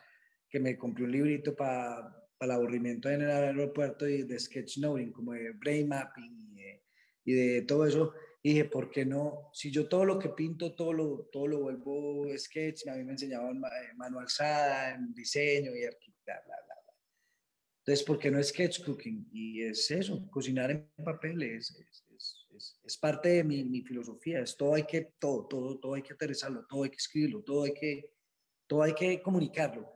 que 0.49 0.61
me 0.61 0.77
compré 0.77 1.05
un 1.05 1.13
librito 1.13 1.57
para 1.57 2.23
para 2.39 2.53
el 2.53 2.61
aburrimiento 2.61 3.09
en 3.09 3.23
el 3.23 3.31
aeropuerto 3.31 4.07
y 4.07 4.23
de 4.23 4.39
sketch 4.39 4.79
noting, 4.79 5.11
como 5.11 5.33
de 5.33 5.53
brain 5.53 5.89
mapping 5.89 6.51
y 6.51 6.55
de, 6.55 6.85
y 7.25 7.33
de 7.33 7.63
todo 7.63 7.87
eso 7.87 8.13
dije, 8.49 8.65
¿por 8.67 8.91
qué 8.91 9.05
no? 9.05 9.51
Si 9.53 9.71
yo 9.71 9.89
todo 9.89 10.05
lo 10.05 10.19
que 10.19 10.29
pinto, 10.29 10.75
todo 10.75 10.93
lo, 10.93 11.29
todo 11.33 11.47
lo 11.47 11.61
vuelvo 11.61 12.27
sketch, 12.37 12.87
a 12.89 12.95
mí 12.95 13.05
me 13.05 13.13
enseñaban 13.13 13.57
eh, 13.57 13.95
mano 13.97 14.21
alzada, 14.21 14.95
en 14.95 15.13
diseño 15.15 15.75
y 15.75 15.85
arquitectura, 15.85 16.43
bla, 16.47 16.55
bla, 16.67 16.75
bla. 16.85 16.95
Entonces, 17.81 18.05
¿por 18.05 18.19
qué 18.19 18.31
no 18.31 18.43
sketch 18.43 18.85
cooking? 18.85 19.29
Y 19.33 19.63
es 19.63 19.91
eso, 19.91 20.29
cocinar 20.31 20.71
en 20.71 20.89
papel 21.05 21.43
es, 21.43 21.71
es, 21.71 22.47
es, 22.55 22.81
es 22.85 22.99
parte 22.99 23.31
de 23.31 23.45
mi, 23.45 23.65
mi, 23.65 23.83
filosofía, 23.83 24.41
es 24.41 24.57
todo 24.57 24.75
hay 24.75 24.85
que, 24.85 25.15
todo, 25.19 25.47
todo, 25.47 25.79
todo 25.79 25.95
hay 25.95 26.03
que 26.03 26.13
aterrizarlo, 26.13 26.67
todo 26.67 26.85
hay 26.85 26.91
que 26.91 26.97
escribirlo, 26.97 27.43
todo 27.43 27.65
hay 27.65 27.75
que, 27.75 28.11
todo 28.67 28.83
hay 28.83 28.95
que 28.95 29.23
comunicarlo. 29.23 29.91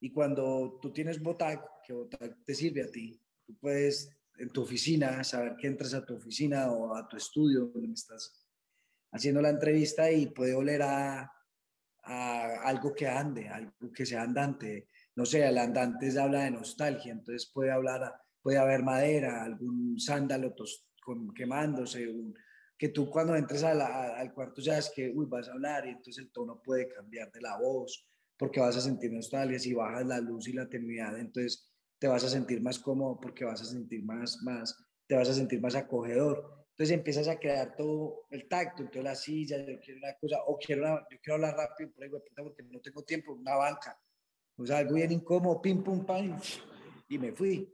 Y 0.00 0.12
cuando 0.12 0.78
tú 0.80 0.92
tienes 0.92 1.20
Botac, 1.20 1.82
que 1.84 1.92
Botac 1.92 2.44
te 2.44 2.54
sirve 2.54 2.82
a 2.82 2.90
ti, 2.90 3.20
tú 3.44 3.56
puedes 3.58 4.10
en 4.38 4.50
tu 4.50 4.62
oficina 4.62 5.22
saber 5.24 5.56
que 5.56 5.66
entras 5.66 5.94
a 5.94 6.04
tu 6.04 6.14
oficina 6.14 6.70
o 6.70 6.94
a 6.94 7.08
tu 7.08 7.16
estudio 7.16 7.66
donde 7.66 7.88
me 7.88 7.94
estás 7.94 8.46
haciendo 9.12 9.40
la 9.40 9.50
entrevista 9.50 10.10
y 10.10 10.26
puede 10.26 10.54
oler 10.54 10.82
a, 10.82 11.32
a 12.02 12.62
algo 12.64 12.94
que 12.94 13.06
ande, 13.06 13.48
algo 13.48 13.92
que 13.92 14.06
sea 14.06 14.22
andante. 14.22 14.88
No 15.14 15.24
sé, 15.24 15.46
el 15.46 15.58
andante 15.58 16.18
habla 16.18 16.44
de 16.44 16.50
nostalgia, 16.50 17.12
entonces 17.12 17.50
puede 17.52 17.70
hablar, 17.70 18.14
puede 18.42 18.58
haber 18.58 18.82
madera, 18.82 19.42
algún 19.42 19.98
sándalo 19.98 20.54
quemándose, 21.34 22.06
que 22.78 22.88
tú 22.90 23.08
cuando 23.08 23.34
entres 23.34 23.62
al 23.62 24.34
cuarto 24.34 24.60
ya 24.60 24.78
es 24.78 24.90
que 24.94 25.10
uy, 25.10 25.26
vas 25.26 25.48
a 25.48 25.52
hablar 25.52 25.86
y 25.86 25.90
entonces 25.90 26.18
el 26.18 26.30
tono 26.30 26.60
puede 26.62 26.88
cambiar 26.88 27.32
de 27.32 27.40
la 27.40 27.56
voz 27.58 28.06
porque 28.36 28.60
vas 28.60 28.76
a 28.76 28.82
sentir 28.82 29.12
nostalgia, 29.12 29.58
si 29.58 29.72
bajas 29.72 30.04
la 30.06 30.20
luz 30.20 30.46
y 30.48 30.52
la 30.52 30.68
tenuidad, 30.68 31.18
entonces 31.18 31.70
te 32.06 32.10
vas 32.10 32.22
a 32.22 32.28
sentir 32.28 32.62
más 32.62 32.78
cómodo 32.78 33.18
porque 33.20 33.44
vas 33.44 33.60
a 33.62 33.64
sentir 33.64 34.04
más, 34.04 34.40
más, 34.44 34.78
te 35.08 35.16
vas 35.16 35.28
a 35.28 35.34
sentir 35.34 35.60
más 35.60 35.74
acogedor. 35.74 36.64
Entonces 36.70 36.96
empiezas 36.96 37.26
a 37.26 37.36
crear 37.36 37.74
todo 37.74 38.28
el 38.30 38.46
tacto, 38.46 38.84
entonces 38.84 39.02
la 39.02 39.16
silla, 39.16 39.56
yo 39.58 39.80
quiero 39.80 39.98
una 39.98 40.14
cosa, 40.20 40.36
o 40.46 40.56
quiero 40.56 41.00
yo 41.10 41.18
quiero 41.20 41.34
hablar 41.34 41.56
rápido 41.56 41.90
por 41.90 42.04
ahí, 42.04 42.08
porque 42.08 42.62
no 42.62 42.80
tengo 42.80 43.02
tiempo, 43.02 43.32
una 43.32 43.56
banca, 43.56 44.00
o 44.56 44.64
sea, 44.64 44.78
algo 44.78 44.94
bien 44.94 45.10
incómodo, 45.10 45.60
pim, 45.60 45.82
pum, 45.82 46.06
pam, 46.06 46.38
y 47.08 47.18
me 47.18 47.32
fui. 47.32 47.68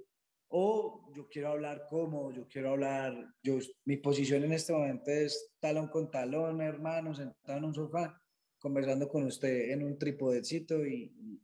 O 0.49 1.12
yo 1.14 1.29
quiero 1.29 1.51
hablar 1.51 1.85
cómodo, 1.90 2.31
yo 2.33 2.49
quiero 2.49 2.71
hablar, 2.71 3.14
yo, 3.42 3.59
mi 3.85 3.99
posición 3.99 4.45
en 4.45 4.55
este 4.55 4.73
momento 4.73 5.11
es 5.11 5.53
talón 5.61 5.88
con 5.88 6.11
talón, 6.11 6.62
hermano, 6.62 7.14
sentado 7.14 7.59
en 7.59 7.64
un 7.66 7.75
sofá, 7.75 8.18
conversando 8.59 9.11
con 9.11 9.25
usted 9.25 9.73
en 9.73 9.85
un 9.85 9.99
tripodecito 9.99 10.87
y, 10.87 11.38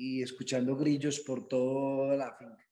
y 0.00 0.22
escuchando 0.22 0.76
grillos 0.76 1.20
por 1.20 1.46
toda 1.46 2.16
la 2.16 2.34
finca. 2.34 2.66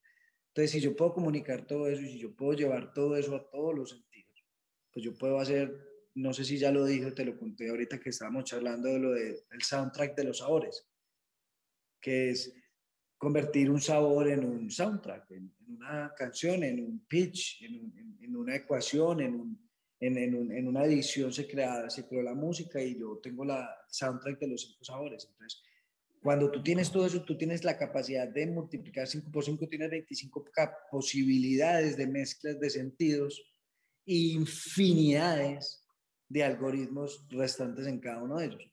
Entonces, 0.48 0.70
si 0.70 0.80
yo 0.80 0.96
puedo 0.96 1.12
comunicar 1.12 1.66
todo 1.66 1.86
eso 1.86 2.00
y 2.00 2.12
si 2.12 2.18
yo 2.18 2.34
puedo 2.34 2.54
llevar 2.54 2.94
todo 2.94 3.16
eso 3.18 3.36
a 3.36 3.50
todos 3.50 3.74
los 3.74 3.90
sentidos, 3.90 4.46
pues 4.90 5.04
yo 5.04 5.14
puedo 5.14 5.38
hacer, 5.38 5.70
no 6.14 6.32
sé 6.32 6.44
si 6.46 6.56
ya 6.56 6.72
lo 6.72 6.86
dije, 6.86 7.12
te 7.12 7.26
lo 7.26 7.36
conté 7.36 7.68
ahorita 7.68 8.00
que 8.00 8.08
estábamos 8.08 8.44
charlando 8.44 8.88
de 8.88 8.98
lo 8.98 9.10
del 9.12 9.62
soundtrack 9.62 10.16
de 10.16 10.24
los 10.24 10.38
sabores, 10.38 10.88
que 12.00 12.30
es 12.30 12.54
convertir 13.18 13.70
un 13.70 13.80
sabor 13.82 14.28
en 14.28 14.46
un 14.46 14.70
soundtrack, 14.70 15.30
en, 15.32 15.54
una 15.68 16.14
canción, 16.16 16.64
en 16.64 16.82
un 16.82 17.06
pitch, 17.06 17.62
en, 17.62 18.34
una 18.34 18.56
ecuación, 18.56 19.20
en, 19.20 19.34
un, 19.34 19.70
en, 20.00 20.66
una 20.66 20.84
edición 20.84 21.30
se 21.30 21.46
crea, 21.46 21.90
se 21.90 22.06
creó 22.06 22.22
la 22.22 22.34
música 22.34 22.82
y 22.82 22.98
yo 22.98 23.18
tengo 23.22 23.44
la 23.44 23.68
soundtrack 23.88 24.38
de 24.38 24.48
los 24.48 24.62
cinco 24.62 24.82
sabores. 24.82 25.28
Entonces, 25.30 25.62
cuando 26.22 26.50
tú 26.50 26.62
tienes 26.62 26.90
todo 26.90 27.06
eso, 27.06 27.22
tú 27.22 27.36
tienes 27.36 27.64
la 27.64 27.76
capacidad 27.76 28.28
de 28.28 28.46
multiplicar 28.46 29.06
5 29.06 29.30
por 29.30 29.44
5, 29.44 29.68
tienes 29.68 29.90
25 29.90 30.44
posibilidades 30.90 31.96
de 31.96 32.06
mezclas 32.06 32.58
de 32.58 32.70
sentidos 32.70 33.42
e 34.06 34.14
infinidades 34.14 35.84
de 36.28 36.44
algoritmos 36.44 37.26
restantes 37.30 37.86
en 37.86 38.00
cada 38.00 38.22
uno 38.22 38.38
de 38.38 38.46
ellos. 38.46 38.72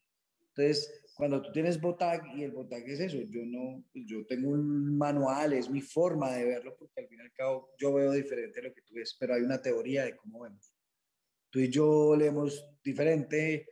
Entonces, 0.49 1.03
cuando 1.15 1.41
tú 1.41 1.51
tienes 1.51 1.79
BOTAG, 1.79 2.37
y 2.37 2.43
el 2.43 2.51
BOTAG 2.51 2.89
es 2.89 2.99
eso, 2.99 3.17
yo 3.29 3.45
no, 3.45 3.83
yo 3.93 4.25
tengo 4.25 4.49
un 4.49 4.97
manual, 4.97 5.53
es 5.53 5.69
mi 5.69 5.81
forma 5.81 6.31
de 6.31 6.45
verlo, 6.45 6.75
porque 6.77 7.01
al 7.01 7.07
fin 7.07 7.19
y 7.19 7.21
al 7.21 7.31
cabo 7.33 7.69
yo 7.77 7.93
veo 7.93 8.11
diferente 8.11 8.61
lo 8.61 8.73
que 8.73 8.81
tú 8.81 8.93
ves, 8.95 9.15
pero 9.19 9.33
hay 9.33 9.41
una 9.41 9.61
teoría 9.61 10.03
de 10.03 10.15
cómo 10.15 10.41
vemos. 10.41 10.73
Tú 11.49 11.59
y 11.59 11.69
yo 11.69 12.15
leemos 12.17 12.65
diferente, 12.83 13.67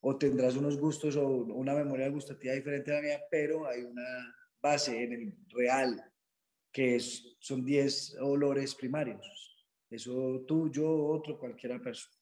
o 0.00 0.16
tendrás 0.16 0.56
unos 0.56 0.78
gustos 0.78 1.16
o 1.16 1.26
una 1.26 1.74
memoria 1.74 2.08
gustativa 2.08 2.54
diferente 2.54 2.92
a 2.92 2.96
la 2.96 3.02
mía, 3.02 3.20
pero 3.30 3.66
hay 3.66 3.82
una 3.82 4.34
base 4.60 5.02
en 5.02 5.12
el 5.12 5.34
real, 5.48 6.02
que 6.72 6.98
son 7.00 7.64
10 7.64 8.16
olores 8.20 8.74
primarios. 8.74 9.66
Eso 9.90 10.44
tú, 10.46 10.70
yo, 10.70 10.88
otro, 11.06 11.38
cualquiera 11.38 11.80
persona. 11.80 12.14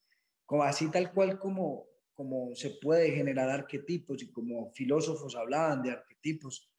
Como 0.45 0.63
así 0.63 0.91
tal 0.91 1.13
cual 1.13 1.39
como 1.39 1.89
como 2.17 2.55
se 2.55 2.71
puede 2.71 3.11
generar 3.11 3.51
arquetipos 3.51 4.23
y 4.23 4.33
como 4.33 4.73
filósofos 4.73 5.37
hablaban 5.37 5.83
de 5.83 5.91
arquetipos, 5.91 6.73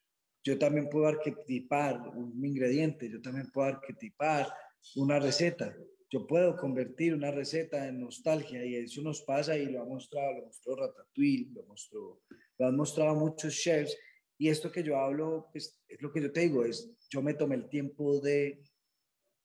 yo 0.44 0.58
también 0.58 0.90
puedo 0.90 1.06
arquetipar 1.06 2.02
un 2.10 2.44
ingrediente, 2.44 3.08
yo 3.08 3.22
también 3.22 3.52
puedo 3.52 3.68
arquetipar 3.68 4.52
una 4.96 5.20
receta, 5.20 5.76
yo 6.10 6.26
puedo 6.26 6.56
convertir 6.56 7.14
una 7.14 7.32
receta 7.32 7.88
en 7.88 8.00
nostalgia 8.00 8.64
y 8.66 8.76
eso 8.76 9.02
nos 9.02 9.22
pasa 9.22 9.58
y 9.58 9.66
lo 9.66 9.82
ha 9.82 9.86
mostrado, 9.86 10.40
lo 10.40 10.46
mostró 10.46 10.76
Ratatouille, 10.76 11.52
lo 11.54 11.64
mostró, 11.66 12.22
lo 12.58 12.66
han 12.66 12.76
mostrado 12.76 13.16
muchos 13.16 13.56
chefs 13.56 13.98
y 14.38 14.50
esto 14.50 14.72
que 14.72 14.84
yo 14.84 14.98
hablo, 14.98 15.50
pues, 15.52 15.82
es 15.88 16.02
lo 16.02 16.12
que 16.12 16.22
yo 16.22 16.32
te 16.32 16.42
digo, 16.42 16.64
es 16.64 16.90
yo 17.10 17.22
me 17.22 17.34
tomé 17.34 17.56
el 17.56 17.68
tiempo 17.68 18.20
de, 18.22 18.64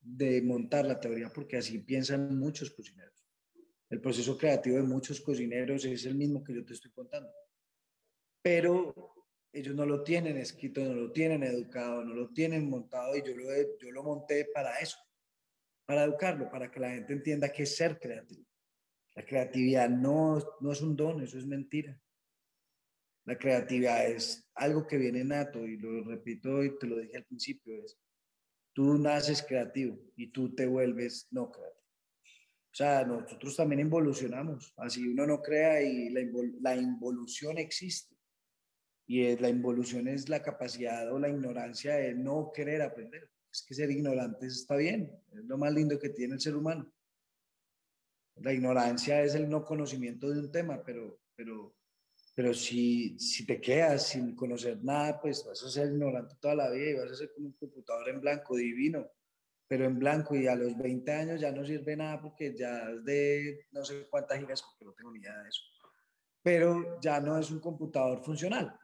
de 0.01 0.42
montar 0.42 0.85
la 0.85 1.01
teoría 1.01 1.31
porque 1.35 1.57
así 1.57 1.79
piensan 1.79 2.38
muchos 2.38 2.70
cocineros. 2.70 3.12
El 3.90 4.01
proceso 4.01 4.38
creativo 4.38 4.77
de 4.77 4.83
muchos 4.83 5.20
cocineros 5.20 5.85
es 5.85 6.07
el 6.07 6.14
mismo 6.14 6.42
que 6.42 6.55
yo 6.55 6.64
te 6.64 6.75
estoy 6.75 6.90
contando. 6.92 7.31
Pero 8.40 8.94
ellos 9.53 9.75
no 9.75 9.85
lo 9.85 10.03
tienen 10.03 10.38
escrito, 10.38 10.81
no 10.81 10.94
lo 10.94 11.12
tienen 11.12 11.42
educado, 11.42 12.05
no 12.05 12.14
lo 12.14 12.31
tienen 12.31 12.68
montado 12.70 13.16
y 13.16 13.22
yo 13.22 13.35
lo, 13.37 13.44
yo 13.79 13.90
lo 13.90 14.03
monté 14.03 14.46
para 14.46 14.79
eso, 14.79 14.96
para 15.85 16.05
educarlo, 16.05 16.51
para 16.51 16.71
que 16.71 16.81
la 16.81 16.90
gente 16.90 17.12
entienda 17.12 17.53
qué 17.53 17.64
es 17.64 17.77
ser 17.77 17.99
creativo. 17.99 18.45
La 19.14 19.25
creatividad 19.25 19.88
no, 19.88 20.38
no 20.61 20.73
es 20.73 20.81
un 20.81 20.97
don, 20.97 21.23
eso 21.23 21.38
es 21.38 21.47
mentira. 21.47 21.99
La 23.25 23.38
creatividad 23.38 24.07
es 24.07 24.51
algo 24.55 24.87
que 24.87 24.97
viene 24.97 25.23
nato 25.23 25.66
y 25.66 25.77
lo 25.77 26.03
repito 26.05 26.64
y 26.64 26.77
te 26.79 26.87
lo 26.87 26.99
dije 26.99 27.18
al 27.18 27.25
principio, 27.25 27.77
es 27.85 27.97
tú 28.73 28.99
naces 28.99 29.42
creativo 29.42 29.99
y 30.16 30.33
tú 30.33 30.55
te 30.55 30.66
vuelves 30.66 31.29
no 31.31 31.51
creativo. 31.51 31.83
O 32.73 32.75
sea, 32.75 33.05
nosotros 33.05 33.55
también 33.55 33.81
involucionamos, 33.81 34.73
así 34.79 35.07
uno 35.07 35.27
no 35.27 35.42
crea 35.42 35.83
y 35.83 36.09
la, 36.09 36.23
la 36.62 36.75
involución 36.75 37.59
existe. 37.59 38.16
Y 39.07 39.37
la 39.37 39.51
involución 39.51 40.09
es 40.09 40.29
la 40.31 40.42
capacidad 40.42 41.12
o 41.12 41.18
la 41.18 41.29
ignorancia 41.29 41.97
de 41.97 42.14
no 42.14 42.51
querer 42.55 42.81
aprender. 42.81 43.29
Es 43.53 43.62
que 43.62 43.75
ser 43.75 43.91
ignorante 43.91 44.47
está 44.47 44.77
bien, 44.77 45.12
es 45.33 45.45
lo 45.45 45.59
más 45.59 45.73
lindo 45.73 45.99
que 45.99 46.09
tiene 46.09 46.35
el 46.35 46.41
ser 46.41 46.57
humano. 46.57 46.91
La 48.37 48.53
ignorancia 48.53 49.23
es 49.23 49.35
el 49.35 49.49
no 49.49 49.65
conocimiento 49.65 50.31
de 50.31 50.41
un 50.41 50.51
tema, 50.51 50.83
pero, 50.83 51.21
pero, 51.37 51.77
pero 52.35 52.55
si, 52.55 53.19
si 53.19 53.45
te 53.45 53.61
quedas 53.61 54.09
sin 54.09 54.35
conocer 54.35 54.83
nada, 54.83 55.21
pues 55.21 55.45
vas 55.45 55.62
a 55.62 55.71
ser 55.71 55.88
ignorante 55.88 56.37
toda 56.41 56.55
la 56.55 56.71
vida 56.71 56.91
y 56.91 56.95
vas 56.95 57.12
a 57.12 57.17
ser 57.17 57.33
como 57.35 57.49
un 57.49 57.53
computador 57.53 58.09
en 58.09 58.21
blanco 58.21 58.57
divino 58.57 59.07
pero 59.73 59.87
en 59.87 59.99
blanco 59.99 60.37
y 60.37 60.47
a 60.47 60.55
los 60.55 60.77
20 60.77 61.11
años 61.11 61.41
ya 61.41 61.51
no 61.51 61.65
sirve 61.65 61.97
nada 61.97 62.21
porque 62.21 62.55
ya 62.55 62.91
es 62.91 63.03
de 63.07 63.69
no 63.71 63.83
sé 63.83 64.07
cuántas 64.11 64.38
gigas, 64.38 64.62
porque 64.62 64.85
no 64.85 64.93
tengo 64.93 65.11
ni 65.11 65.21
idea 65.21 65.38
de 65.38 65.49
eso. 65.49 65.62
Pero 66.43 67.01
ya 67.01 67.21
no 67.21 67.38
es 67.38 67.51
un 67.51 67.59
computador 67.59 68.23
funcional. 68.23 68.79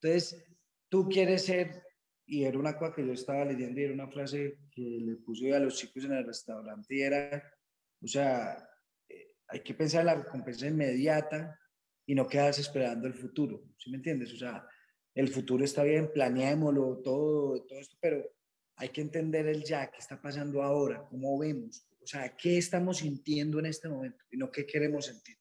Entonces, 0.00 0.44
tú 0.88 1.08
quieres 1.08 1.44
ser, 1.44 1.80
y 2.28 2.44
era 2.44 2.58
una 2.58 2.76
cosa 2.76 2.94
que 2.94 3.06
yo 3.06 3.12
estaba 3.12 3.44
leyendo 3.44 3.80
y 3.80 3.84
era 3.84 3.94
una 3.94 4.08
frase 4.08 4.58
que 4.70 4.82
le 4.82 5.16
puse 5.16 5.52
a 5.54 5.58
los 5.58 5.76
chicos 5.76 6.04
en 6.04 6.12
el 6.12 6.26
restaurante 6.26 6.94
y 6.94 7.00
era, 7.00 7.42
o 8.02 8.06
sea, 8.06 8.68
eh, 9.08 9.34
hay 9.48 9.60
que 9.60 9.74
pensar 9.74 10.00
en 10.00 10.06
la 10.06 10.14
recompensa 10.16 10.66
inmediata 10.66 11.58
y 12.04 12.14
no 12.14 12.28
quedarse 12.28 12.60
esperando 12.60 13.06
el 13.06 13.14
futuro, 13.14 13.64
¿sí 13.78 13.90
me 13.90 13.96
entiendes? 13.96 14.32
O 14.34 14.36
sea, 14.36 14.62
el 15.14 15.28
futuro 15.28 15.64
está 15.64 15.82
bien, 15.84 16.12
planeémoslo, 16.12 17.00
todo, 17.02 17.64
todo 17.64 17.78
esto, 17.78 17.96
pero 17.98 18.22
hay 18.76 18.90
que 18.90 19.00
entender 19.00 19.46
el 19.46 19.64
ya, 19.64 19.90
qué 19.90 19.98
está 19.98 20.20
pasando 20.20 20.62
ahora, 20.62 21.06
cómo 21.08 21.38
vemos, 21.38 21.88
o 22.02 22.06
sea, 22.06 22.36
qué 22.36 22.58
estamos 22.58 22.98
sintiendo 22.98 23.58
en 23.58 23.66
este 23.66 23.88
momento 23.88 24.22
y 24.30 24.36
no 24.36 24.50
qué 24.50 24.66
queremos 24.66 25.06
sentir. 25.06 25.36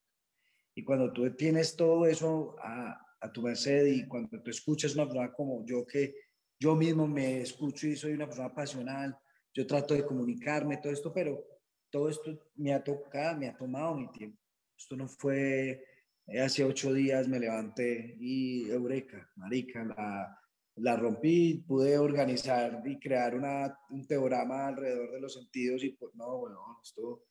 Y 0.73 0.83
cuando 0.85 1.11
tú 1.11 1.29
tienes 1.35 1.75
todo 1.75 2.05
eso 2.05 2.55
a, 2.61 2.97
a 3.19 3.31
tu 3.31 3.41
merced 3.41 3.85
y 3.87 4.07
cuando 4.07 4.41
tú 4.41 4.49
escuchas 4.49 4.95
una 4.95 5.05
persona 5.05 5.33
como 5.33 5.65
yo, 5.65 5.85
que 5.85 6.26
yo 6.59 6.75
mismo 6.75 7.07
me 7.07 7.41
escucho 7.41 7.87
y 7.87 7.95
soy 7.95 8.13
una 8.13 8.27
persona 8.27 8.53
pasional, 8.53 9.17
yo 9.53 9.65
trato 9.65 9.93
de 9.93 10.05
comunicarme, 10.05 10.77
todo 10.77 10.93
esto, 10.93 11.13
pero 11.13 11.43
todo 11.89 12.09
esto 12.09 12.37
me 12.55 12.73
ha 12.73 12.83
tocado, 12.83 13.37
me 13.37 13.47
ha 13.47 13.57
tomado 13.57 13.95
mi 13.95 14.11
tiempo. 14.11 14.39
Esto 14.77 14.95
no 14.95 15.07
fue 15.07 15.83
eh, 16.27 16.41
hace 16.41 16.63
ocho 16.63 16.93
días 16.93 17.27
me 17.27 17.39
levanté 17.39 18.17
y 18.19 18.69
eureka, 18.69 19.31
marica, 19.35 19.83
la, 19.85 20.37
la 20.75 20.97
rompí, 20.97 21.63
pude 21.65 21.97
organizar 21.97 22.81
y 22.85 22.99
crear 22.99 23.33
una, 23.33 23.77
un 23.89 24.05
teorama 24.05 24.67
alrededor 24.67 25.11
de 25.11 25.21
los 25.21 25.33
sentidos 25.33 25.83
y 25.83 25.91
pues 25.91 26.13
no, 26.15 26.37
bueno, 26.37 26.59
esto, 26.83 27.23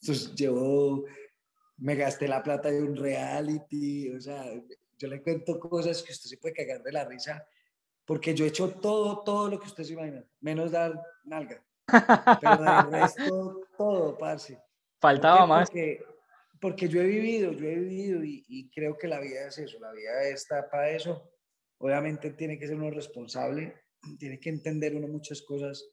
esto 0.00 0.34
llevó, 0.34 1.04
me 1.76 1.94
gasté 1.94 2.26
la 2.26 2.42
plata 2.42 2.70
de 2.70 2.82
un 2.82 2.96
reality, 2.96 4.10
o 4.10 4.20
sea, 4.20 4.44
yo 4.96 5.08
le 5.08 5.22
cuento 5.22 5.60
cosas 5.60 6.02
que 6.02 6.12
usted 6.12 6.30
se 6.30 6.38
puede 6.38 6.54
cagar 6.54 6.82
de 6.82 6.92
la 6.92 7.04
risa, 7.04 7.46
porque 8.08 8.34
yo 8.34 8.44
he 8.44 8.48
hecho 8.48 8.70
todo, 8.70 9.22
todo 9.22 9.48
lo 9.48 9.60
que 9.60 9.68
usted 9.68 9.84
se 9.84 9.92
imagina, 9.92 10.24
menos 10.40 10.72
dar 10.72 11.00
nalga, 11.22 11.64
pero 12.40 12.64
el 12.64 12.90
resto, 12.90 13.60
todo, 13.76 14.18
parce. 14.18 14.58
Faltaba 15.00 15.46
más. 15.46 15.68
Porque, 15.68 16.04
porque 16.60 16.88
yo 16.88 17.00
he 17.00 17.06
vivido, 17.06 17.52
yo 17.52 17.68
he 17.68 17.76
vivido 17.76 18.24
y, 18.24 18.44
y 18.48 18.68
creo 18.70 18.98
que 18.98 19.06
la 19.06 19.20
vida 19.20 19.46
es 19.46 19.58
eso, 19.58 19.78
la 19.78 19.92
vida 19.92 20.22
está 20.24 20.68
para 20.68 20.90
eso 20.90 21.30
obviamente 21.78 22.30
tiene 22.32 22.58
que 22.58 22.66
ser 22.66 22.76
uno 22.76 22.90
responsable, 22.90 23.74
tiene 24.18 24.38
que 24.38 24.50
entender 24.50 24.94
uno 24.94 25.08
muchas 25.08 25.42
cosas 25.42 25.88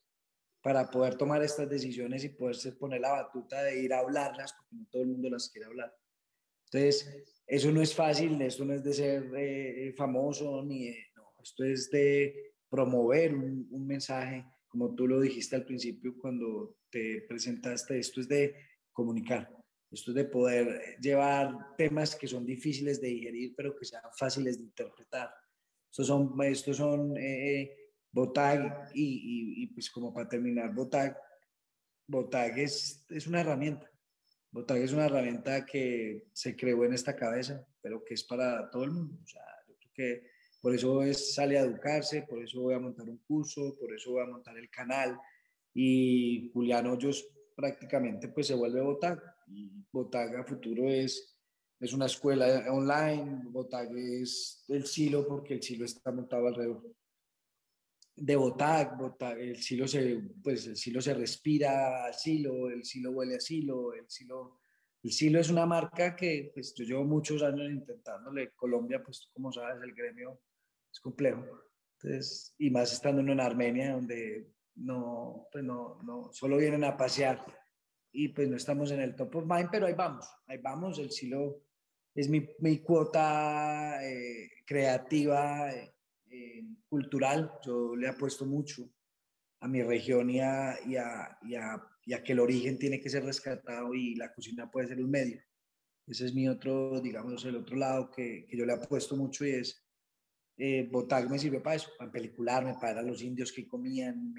para 0.62 0.90
poder 0.90 1.16
tomar 1.16 1.44
estas 1.44 1.70
decisiones 1.70 2.24
y 2.24 2.30
poderse 2.30 2.72
poner 2.74 3.02
la 3.02 3.12
batuta 3.12 3.64
de 3.64 3.80
ir 3.82 3.94
a 3.94 4.00
hablarlas, 4.00 4.54
porque 4.54 4.76
no 4.76 4.88
todo 4.90 5.04
el 5.04 5.10
mundo 5.10 5.30
las 5.30 5.50
quiere 5.50 5.68
hablar. 5.68 5.96
Entonces, 6.66 7.24
eso 7.46 7.72
no 7.72 7.82
es 7.82 7.94
fácil, 7.94 8.42
esto 8.42 8.66
no 8.66 8.74
es 8.74 8.84
de 8.84 8.94
ser 8.94 9.32
eh, 9.38 9.94
famoso, 9.96 10.64
ni 10.64 10.90
no, 11.15 11.15
esto 11.46 11.64
es 11.64 11.92
de 11.92 12.56
promover 12.70 13.36
un, 13.36 13.86
mensaje, 13.86 14.44
como 14.68 14.96
tú 14.96 15.08
lo 15.08 15.22
dijiste 15.22 15.56
al 15.56 15.64
principio 15.64 16.18
cuando 16.18 16.78
te 16.90 17.22
presentaste, 17.30 18.00
esto 18.00 18.20
es 18.20 18.28
de 18.28 18.56
comunicar, 18.92 19.56
esto 19.92 20.10
es 20.10 20.16
de 20.16 20.26
poder 20.26 20.98
llevar 21.00 21.76
temas 21.78 22.16
que 22.16 22.28
son 22.28 22.48
difíciles 22.48 23.00
de 23.00 23.10
digerir, 23.10 23.54
pero 23.56 23.76
que 23.76 23.86
sean 23.86 24.02
fáciles 24.18 24.58
de 24.58 24.64
interpretar. 24.64 25.30
Estos 25.92 26.08
son, 26.08 26.34
estos 26.44 26.78
son 26.78 27.16
eh, 27.16 27.78
Botag, 28.12 28.90
y, 28.96 29.62
y, 29.62 29.68
pues 29.68 29.92
como 29.92 30.12
para 30.12 30.28
terminar, 30.28 30.74
Botag, 30.74 31.16
Botag 32.08 32.58
es, 32.58 33.06
es 33.10 33.28
una 33.28 33.42
herramienta. 33.42 33.90
Botag 34.52 34.80
es 34.80 34.94
una 34.94 35.06
herramienta 35.06 35.64
que 35.64 36.28
se 36.34 36.56
creó 36.56 36.86
en 36.86 36.94
esta 36.94 37.16
cabeza, 37.16 37.66
pero 37.82 38.04
que 38.04 38.16
es 38.16 38.24
para 38.24 38.70
todo 38.72 38.84
el 38.84 38.92
mundo. 38.92 39.20
O 39.24 39.28
sea, 39.28 39.44
yo 39.68 39.76
creo 39.78 39.92
que 39.94 40.35
por 40.66 40.74
eso 40.74 41.04
es, 41.04 41.36
sale 41.36 41.60
a 41.60 41.62
educarse, 41.62 42.24
por 42.24 42.42
eso 42.44 42.60
voy 42.60 42.74
a 42.74 42.80
montar 42.80 43.08
un 43.08 43.20
curso, 43.20 43.78
por 43.80 43.94
eso 43.94 44.14
voy 44.14 44.24
a 44.24 44.26
montar 44.26 44.58
el 44.58 44.68
canal. 44.68 45.16
Y 45.76 46.50
Julián 46.54 46.88
Hoyos 46.88 47.24
prácticamente 47.56 48.30
pues 48.30 48.48
se 48.48 48.56
vuelve 48.56 48.82
Botag. 48.82 49.22
Y 49.46 49.70
Botag 49.92 50.36
a 50.38 50.44
futuro 50.44 50.90
es, 50.90 51.38
es 51.80 51.94
una 51.94 52.08
escuela 52.08 52.66
online, 52.72 53.44
Botag 53.52 53.96
es 53.96 54.66
el 54.68 54.88
silo 54.88 55.28
porque 55.28 55.54
el 55.54 55.62
silo 55.62 55.86
está 55.86 56.12
montado 56.12 56.48
alrededor 56.48 56.96
de 58.16 58.36
Botag, 58.36 58.98
el 59.38 59.62
silo 59.62 59.88
se, 59.88 60.20
pues 60.44 60.66
el 60.66 60.78
silo 60.78 61.00
se 61.00 61.14
respira 61.14 62.08
a 62.08 62.12
silo, 62.12 62.72
el 62.72 62.84
silo 62.84 63.12
huele 63.12 63.36
a 63.36 63.40
silo, 63.40 63.94
el 63.94 64.10
silo, 64.10 64.62
el 65.04 65.12
silo 65.12 65.40
es 65.40 65.52
una 65.52 65.68
marca 65.68 66.16
que 66.16 66.50
pues 66.56 66.74
yo 66.74 66.86
llevo 66.86 67.04
muchos 67.04 67.44
años 67.44 67.70
intentándole, 67.70 68.50
Colombia 68.56 69.04
pues 69.04 69.30
como 69.32 69.52
sabes 69.52 69.80
el 69.84 69.94
gremio 69.94 70.40
es 70.96 71.02
complejo, 71.02 71.44
entonces, 72.00 72.56
y 72.58 72.70
más 72.70 72.94
estando 72.94 73.22
en 73.22 73.40
Armenia 73.40 73.94
donde 73.94 74.50
no, 74.76 75.48
pues 75.52 75.64
no, 75.64 76.02
no, 76.04 76.32
solo 76.32 76.58
vienen 76.58 76.86
a 76.86 76.96
pasear 76.96 77.46
y 78.14 78.30
pues 78.30 78.48
no 78.48 78.56
estamos 78.56 78.92
en 78.92 79.02
el 79.02 79.14
top 79.14 79.36
of 79.36 79.46
mind, 79.46 79.68
pero 79.70 79.88
ahí 79.88 79.94
vamos, 79.94 80.26
ahí 80.48 80.58
vamos, 80.58 80.98
el 81.00 81.12
silo 81.12 81.66
es 82.14 82.30
mi, 82.30 82.48
mi 82.60 82.80
cuota 82.80 84.00
eh, 84.02 84.50
creativa, 84.66 85.70
eh, 85.74 85.94
eh, 86.32 86.64
cultural. 86.88 87.52
Yo 87.66 87.94
le 87.94 88.08
apuesto 88.08 88.46
mucho 88.46 88.90
a 89.60 89.68
mi 89.68 89.84
región 89.84 90.30
y 90.30 90.40
a, 90.40 90.80
y, 90.86 90.96
a, 90.96 91.38
y, 91.44 91.56
a, 92.14 92.24
que 92.24 92.32
el 92.32 92.40
origen 92.40 92.80
tiene 92.80 93.02
que 93.02 93.10
ser 93.10 93.26
rescatado 93.26 93.94
y 93.94 94.16
la 94.16 94.34
cocina 94.34 94.72
puede 94.72 94.88
ser 94.88 95.02
un 95.02 95.12
medio. 95.12 95.42
Ese 96.08 96.26
es 96.26 96.34
mi 96.34 96.48
otro, 96.48 97.02
digamos, 97.02 97.44
el 97.44 97.58
otro 97.58 97.76
lado 97.76 98.10
que, 98.10 98.46
que 98.48 98.58
yo 98.58 98.66
le 98.66 98.74
apuesto 98.74 99.18
mucho 99.18 99.46
y 99.46 99.52
es, 99.52 99.85
eh, 100.58 100.88
Botag 100.92 101.30
me 101.30 101.40
sirve 101.40 101.60
para 101.60 101.76
eso, 101.76 101.90
para 101.98 102.12
pelicularme, 102.12 102.76
para 102.76 102.94
ver 102.94 102.98
a 103.00 103.08
los 103.08 103.22
indios 103.22 103.52
que 103.52 103.68
comían, 103.68 104.34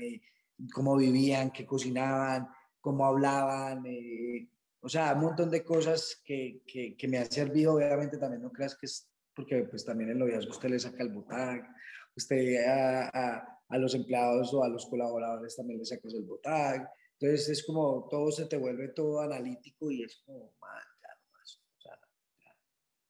cómo 0.72 0.96
vivían, 0.96 1.50
qué 1.50 1.66
cocinaban, 1.66 2.48
cómo 2.81 3.05
hablaban, 3.05 3.85
eh, 3.87 4.48
o 4.81 4.88
sea, 4.88 5.14
un 5.14 5.22
montón 5.22 5.50
de 5.50 5.64
cosas 5.64 6.22
que, 6.24 6.62
que, 6.66 6.96
que, 6.96 7.09
me 7.09 7.18
han 7.18 7.31
servido, 7.31 7.74
obviamente 7.74 8.18
también 8.18 8.42
no 8.42 8.52
creas 8.52 8.76
que 8.76 8.87
es 8.87 9.11
porque 9.35 9.64
pues 9.64 9.85
también 9.85 10.11
el 10.11 10.18
noviazgo 10.18 10.50
usted 10.50 10.70
le 10.70 10.79
saca 10.79 11.02
el 11.02 11.12
botag, 11.12 11.68
usted 12.16 12.64
a, 12.66 13.61
a, 13.68 13.79
los 13.79 13.94
empleados 13.94 14.52
o 14.55 14.64
a 14.64 14.68
los 14.68 14.87
colaboradores 14.87 15.55
también 15.57 15.79
le 15.79 15.85
sacas 15.85 16.14
el 16.14 16.24
botag. 16.24 16.90
Entonces 17.18 17.48
es 17.50 17.66
como 17.66 18.09
todo 18.11 18.33
se 18.33 18.46
te 18.46 18.57
vuelve 18.57 18.88
todo 18.88 19.20
analítico 19.20 19.90
y 19.90 20.05
es 20.05 20.22
como, 20.24 20.55
man, 20.61 20.83
ya 21.02 21.09
o 21.35 21.81
sea, 21.81 21.98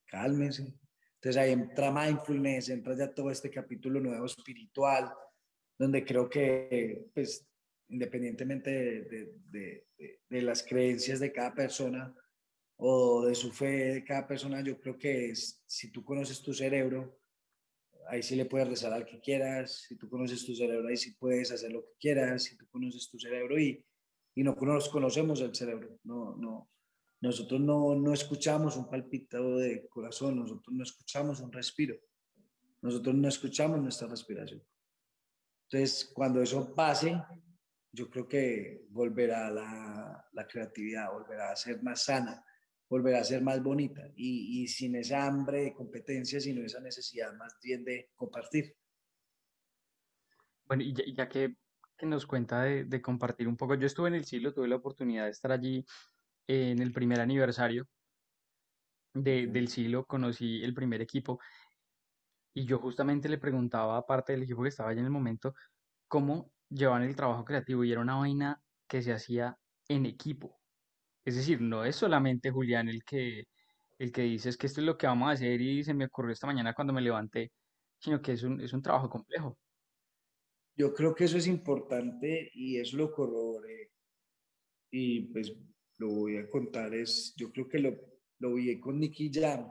cálmense. 0.07 0.75
Entonces 1.27 1.43
ahí 1.43 1.51
entra 1.55 1.91
mindfulness, 1.91 2.69
entra 2.69 2.97
ya 2.97 3.13
todo 3.13 3.33
este 3.33 3.51
capítulo 3.51 3.99
nuevo 3.99 4.27
espiritual, 4.27 5.13
donde 5.77 6.05
creo 6.05 6.31
que, 6.31 7.09
pues, 7.13 7.45
independientemente 7.89 8.71
de, 8.71 9.03
de, 9.03 9.87
de, 9.99 10.21
de 10.29 10.43
las 10.43 10.63
creencias 10.63 11.19
de 11.19 11.33
cada 11.33 11.53
persona, 11.53 12.15
o 12.77 13.27
de 13.27 13.35
su 13.35 13.51
fe 13.51 13.95
de 13.95 14.05
cada 14.05 14.29
persona, 14.29 14.61
yo 14.61 14.79
creo 14.79 14.97
que 14.97 15.31
es, 15.31 15.61
si 15.67 15.91
tú 15.91 16.05
conoces 16.05 16.41
tu 16.43 16.55
cerebro, 16.55 17.19
ahí 18.07 18.23
sí 18.23 18.37
le 18.37 18.45
puedes 18.45 18.69
rezar 18.69 18.93
al 18.93 19.05
que 19.05 19.19
quieras, 19.19 19.85
si 19.89 19.97
tú 19.97 20.09
conoces 20.09 20.47
tu 20.47 20.55
cerebro, 20.55 20.87
ahí 20.87 20.97
sí 20.97 21.17
puedes 21.19 21.51
hacer 21.51 21.73
lo 21.73 21.85
que 21.87 21.95
quieras, 21.99 22.45
si 22.45 22.57
tú 22.57 22.69
conoces 22.69 23.11
tu 23.11 23.19
cerebro 23.19 23.59
y, 23.59 23.85
y 24.37 24.45
no 24.45 24.55
nos 24.55 24.89
conocemos 24.89 25.41
el 25.41 25.53
cerebro, 25.57 25.99
no, 26.05 26.37
no, 26.37 26.71
nosotros 27.27 27.61
no, 27.61 27.95
no 27.95 28.13
escuchamos 28.13 28.77
un 28.77 28.89
palpitado 28.89 29.59
de 29.59 29.89
corazón, 29.89 30.37
nosotros 30.37 30.75
no 30.75 30.83
escuchamos 30.83 31.41
un 31.41 31.53
respiro, 31.53 31.97
nosotros 32.83 33.15
no 33.15 33.29
escuchamos 33.29 33.81
nuestra 33.81 34.09
respiración. 34.09 34.63
Entonces, 35.69 36.11
cuando 36.15 36.41
eso 36.41 36.73
pase, 36.75 37.21
yo 37.93 38.09
creo 38.09 38.29
que 38.29 38.87
volverá 38.91 39.51
la, 39.51 40.29
la 40.33 40.47
creatividad, 40.47 41.11
volverá 41.13 41.51
a 41.51 41.57
ser 41.57 41.83
más 41.83 42.05
sana, 42.05 42.45
volver 42.89 43.17
a 43.17 43.25
ser 43.25 43.43
más 43.43 43.61
bonita 43.61 44.09
y, 44.15 44.63
y, 44.63 44.69
sin 44.69 44.95
esa 44.95 45.27
hambre 45.27 45.63
de 45.63 45.75
competencia, 45.75 46.41
sino 46.41 46.65
esa 46.65 46.81
necesidad 46.81 47.35
más 47.35 47.59
bien 47.61 47.85
de 47.85 48.11
compartir. 48.15 48.77
Bueno, 50.67 50.85
y 50.85 50.95
ya, 51.15 51.29
que, 51.29 51.57
que, 51.97 52.07
nos 52.07 52.27
cuenta 52.27 52.63
de, 52.63 53.03
compartir 53.03 53.49
un 53.49 53.57
poco, 53.57 53.75
yo 53.75 53.87
estuve 53.87 54.09
en 54.09 54.15
el 54.15 54.25
siglo, 54.25 54.55
tuve 54.55 54.69
la 54.69 54.77
oportunidad 54.77 55.25
de 55.25 55.31
estar 55.31 55.51
allí 55.51 55.85
en 56.49 56.81
el 56.81 56.93
primer 56.93 57.21
aniversario 57.21 57.87
de, 59.15 59.47
del 59.47 59.69
siglo, 59.69 60.05
conocí 60.07 60.63
el 60.63 60.75
primer 60.75 61.01
equipo 61.01 61.39
y 62.55 62.65
yo 62.65 62.79
justamente 62.79 63.29
le 63.29 63.39
preguntaba 63.39 63.99
a 63.99 64.07
parte 64.07 64.33
del 64.33 64.45
equipo 64.45 64.63
que 64.63 64.71
estaba 64.71 64.91
allí 64.91 65.01
en 65.01 65.07
el 65.07 65.11
momento, 65.11 65.55
cómo 66.09 66.53
llevaban 66.71 67.03
el 67.03 67.17
trabajo 67.17 67.45
creativo 67.45 67.85
y 67.85 67.93
era 67.93 68.01
una 68.01 68.17
vaina 68.17 68.61
que 68.89 69.03
se 69.03 69.13
hacía 69.13 69.59
en 69.89 70.07
equipo. 70.07 70.61
Es 71.25 71.37
decir, 71.37 71.61
no 71.61 71.85
es 71.85 71.97
solamente 71.97 72.51
Julián 72.51 72.89
el 72.89 73.05
que, 73.05 73.45
el 73.99 74.13
que 74.13 74.23
dice 74.23 74.49
es 74.51 74.57
que 74.57 74.67
esto 74.69 74.81
es 74.81 74.87
lo 74.87 74.97
que 74.99 75.07
vamos 75.07 75.29
a 75.29 75.33
hacer 75.33 75.61
y 75.61 75.85
se 75.85 75.95
me 75.95 76.07
ocurrió 76.07 76.33
esta 76.33 76.47
mañana 76.47 76.75
cuando 76.75 76.93
me 76.95 77.03
levanté, 77.03 77.53
sino 77.99 78.23
que 78.23 78.33
es 78.33 78.43
un, 78.43 78.61
es 78.61 78.73
un 78.73 78.83
trabajo 78.83 79.11
complejo. 79.11 79.59
Yo 80.77 80.95
creo 80.95 81.15
que 81.15 81.25
eso 81.25 81.39
es 81.39 81.47
importante 81.47 82.51
y 82.55 82.79
eso 82.79 82.97
lo 82.97 83.13
corroboré. 83.13 83.91
Y 84.91 85.33
pues 85.33 85.53
lo 85.99 86.09
voy 86.09 86.37
a 86.37 86.49
contar, 86.49 86.95
es, 86.95 87.35
yo 87.37 87.51
creo 87.53 87.69
que 87.69 87.79
lo, 87.79 87.97
lo 88.39 88.55
vi 88.55 88.79
con 88.79 88.99
Nicky 88.99 89.31
Jam 89.33 89.69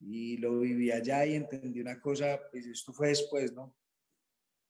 y 0.00 0.36
lo 0.38 0.60
viví 0.60 0.90
allá 0.90 1.24
y 1.26 1.34
entendí 1.34 1.80
una 1.80 2.00
cosa, 2.00 2.40
pues 2.50 2.66
esto 2.66 2.92
fue 2.92 3.08
después, 3.08 3.52
¿no? 3.52 3.76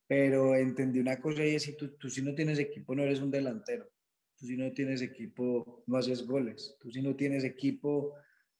Pero 0.06 0.54
entendí 0.54 0.98
una 0.98 1.20
cosa 1.20 1.44
y 1.44 1.54
es, 1.54 1.62
si 1.62 1.76
tú, 1.76 1.96
tú 1.96 2.10
si 2.10 2.22
no 2.22 2.34
tienes 2.34 2.58
equipo 2.58 2.94
no 2.94 3.02
eres 3.02 3.20
un 3.20 3.30
delantero. 3.30 3.88
Tú 4.36 4.46
si 4.46 4.56
no 4.56 4.72
tienes 4.72 5.00
equipo, 5.00 5.84
no 5.86 5.96
haces 5.96 6.26
goles. 6.26 6.76
Tú 6.80 6.90
si 6.90 7.00
no 7.00 7.14
tienes 7.14 7.44
equipo, 7.44 8.14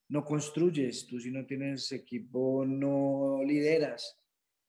no 0.09 0.25
construyes. 0.25 1.07
Tú 1.07 1.19
si 1.19 1.31
no 1.31 1.45
tienes 1.45 1.91
equipo, 1.93 2.65
no 2.65 3.43
lideras. 3.45 4.19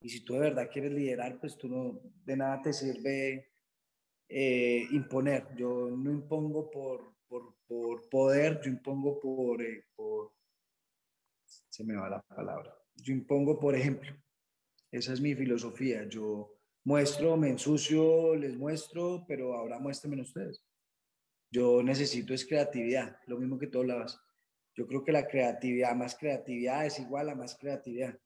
Y 0.02 0.10
si 0.10 0.26
tú 0.26 0.34
de 0.34 0.40
verdad 0.40 0.70
quieres 0.72 0.92
liderar, 0.92 1.40
pues 1.40 1.58
tú 1.58 1.70
no, 1.70 2.02
de 2.26 2.36
nada 2.36 2.62
te 2.62 2.74
sirve 2.74 3.53
eh, 4.28 4.88
imponer. 4.92 5.56
Yo 5.56 5.90
no 5.90 6.12
impongo 6.12 6.70
por, 6.70 7.14
por, 7.28 7.56
por 7.68 8.10
poder, 8.10 8.62
yo 8.62 8.70
impongo 8.70 9.20
por, 9.20 9.62
eh, 9.62 9.86
por... 9.96 10.34
Se 11.46 11.84
me 11.84 11.96
va 11.96 12.10
la 12.10 12.22
palabra. 12.22 12.76
Yo 12.96 13.14
impongo 13.14 13.60
por 13.60 13.76
ejemplo. 13.76 14.12
Esa 14.92 15.14
es 15.14 15.22
mi 15.22 15.34
filosofía. 15.34 16.08
Yo 16.08 16.54
muestro, 16.84 17.36
me 17.38 17.50
ensucio, 17.50 18.36
les 18.36 18.56
muestro, 18.56 19.26
pero 19.28 19.56
ahora 19.56 19.80
muéstrenme 19.80 20.22
ustedes. 20.22 20.64
Yo 21.52 21.84
necesito 21.84 22.34
es 22.34 22.46
creatividad, 22.46 23.18
lo 23.28 23.38
mismo 23.38 23.60
que 23.60 23.68
tú 23.68 23.80
hablabas. 23.80 24.20
Yo 24.76 24.88
creo 24.88 25.04
que 25.04 25.12
la 25.12 25.28
creatividad, 25.28 25.96
más 25.96 26.16
creatividad 26.16 26.86
es 26.86 27.00
igual 27.00 27.30
a 27.30 27.36
más 27.36 27.56
creatividad. 27.56 28.20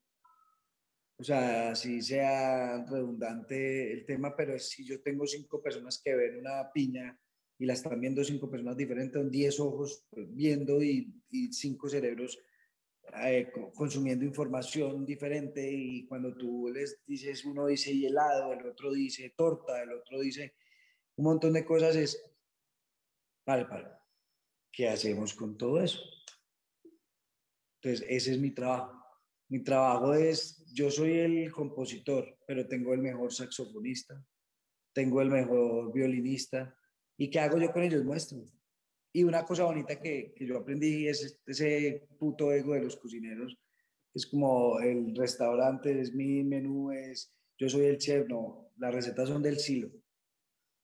O 1.18 1.24
sea, 1.24 1.74
si 1.74 2.00
sea 2.00 2.84
redundante 2.84 3.92
el 3.92 4.06
tema, 4.06 4.36
pero 4.36 4.58
si 4.58 4.84
yo 4.84 5.00
tengo 5.00 5.26
cinco 5.26 5.60
personas 5.60 6.00
que 6.02 6.14
ven 6.14 6.38
una 6.38 6.70
piña 6.72 7.18
y 7.58 7.66
la 7.66 7.72
están 7.72 8.00
viendo 8.00 8.22
cinco 8.22 8.48
personas 8.48 8.76
diferentes, 8.76 9.30
diez 9.30 9.58
ojos 9.58 10.06
viendo 10.12 10.80
y, 10.80 11.12
cinco 11.50 11.88
cerebros 11.88 12.38
eh, 13.24 13.50
consumiendo 13.74 14.24
información 14.24 15.04
diferente 15.04 15.68
y 15.68 16.06
cuando 16.06 16.36
tú 16.36 16.70
les 16.72 17.02
dices, 17.04 17.44
uno 17.44 17.66
dice 17.66 17.90
helado, 17.90 18.52
el 18.52 18.66
otro 18.66 18.92
dice 18.92 19.34
torta, 19.36 19.82
el 19.82 19.92
otro 19.92 20.20
dice 20.20 20.54
un 21.16 21.24
montón 21.24 21.54
de 21.54 21.64
cosas, 21.64 21.96
es 21.96 22.22
Vale, 23.48 23.64
vale. 23.64 23.88
¿Qué 24.70 24.90
hacemos 24.90 25.32
con 25.32 25.56
todo 25.56 25.80
eso? 25.82 25.98
Entonces, 27.80 28.06
ese 28.06 28.32
es 28.32 28.38
mi 28.38 28.50
trabajo. 28.50 29.07
Mi 29.48 29.62
trabajo 29.62 30.14
es 30.14 30.64
yo 30.72 30.90
soy 30.90 31.18
el 31.18 31.52
compositor, 31.52 32.38
pero 32.46 32.66
tengo 32.66 32.92
el 32.94 33.00
mejor 33.00 33.32
saxofonista, 33.32 34.22
tengo 34.92 35.22
el 35.22 35.30
mejor 35.30 35.92
violinista. 35.92 36.74
¿Y 37.16 37.30
qué 37.30 37.40
hago 37.40 37.58
yo 37.58 37.72
con 37.72 37.82
ellos? 37.82 38.04
Muestro. 38.04 38.44
Y 39.12 39.24
una 39.24 39.44
cosa 39.44 39.64
bonita 39.64 40.00
que, 40.00 40.34
que 40.36 40.46
yo 40.46 40.58
aprendí 40.58 41.08
es 41.08 41.40
ese 41.46 42.06
puto 42.18 42.52
ego 42.52 42.74
de 42.74 42.82
los 42.82 42.96
cocineros. 42.96 43.56
Es 44.14 44.26
como 44.26 44.78
el 44.80 45.16
restaurante, 45.16 45.98
es 46.00 46.14
mi 46.14 46.44
menú, 46.44 46.90
es 46.92 47.32
yo 47.58 47.68
soy 47.68 47.86
el 47.86 47.98
chef, 47.98 48.28
no, 48.28 48.70
las 48.76 48.94
recetas 48.94 49.28
son 49.28 49.42
del 49.42 49.58
silo. 49.58 49.90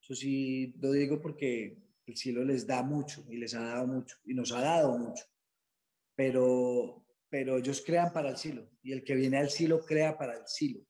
Eso 0.03 0.15
sí 0.15 0.75
lo 0.81 0.93
digo 0.93 1.21
porque 1.21 1.79
el 2.07 2.17
silo 2.17 2.45
les 2.45 2.67
da 2.67 2.83
mucho 2.83 3.25
y 3.31 3.37
les 3.37 3.55
ha 3.55 3.61
dado 3.61 3.87
mucho 3.87 4.17
y 4.25 4.35
nos 4.35 4.53
ha 4.53 4.61
dado 4.61 4.99
mucho. 4.99 5.25
Pero, 6.17 7.04
pero 7.35 7.59
ellos 7.59 7.83
crean 7.85 8.13
para 8.13 8.29
el 8.31 8.37
silo 8.37 8.71
y 8.81 8.93
el 8.93 9.03
que 9.03 9.17
viene 9.17 9.39
al 9.39 9.51
silo 9.51 9.85
crea 9.85 10.17
para 10.17 10.35
el 10.35 10.47
silo. 10.47 10.87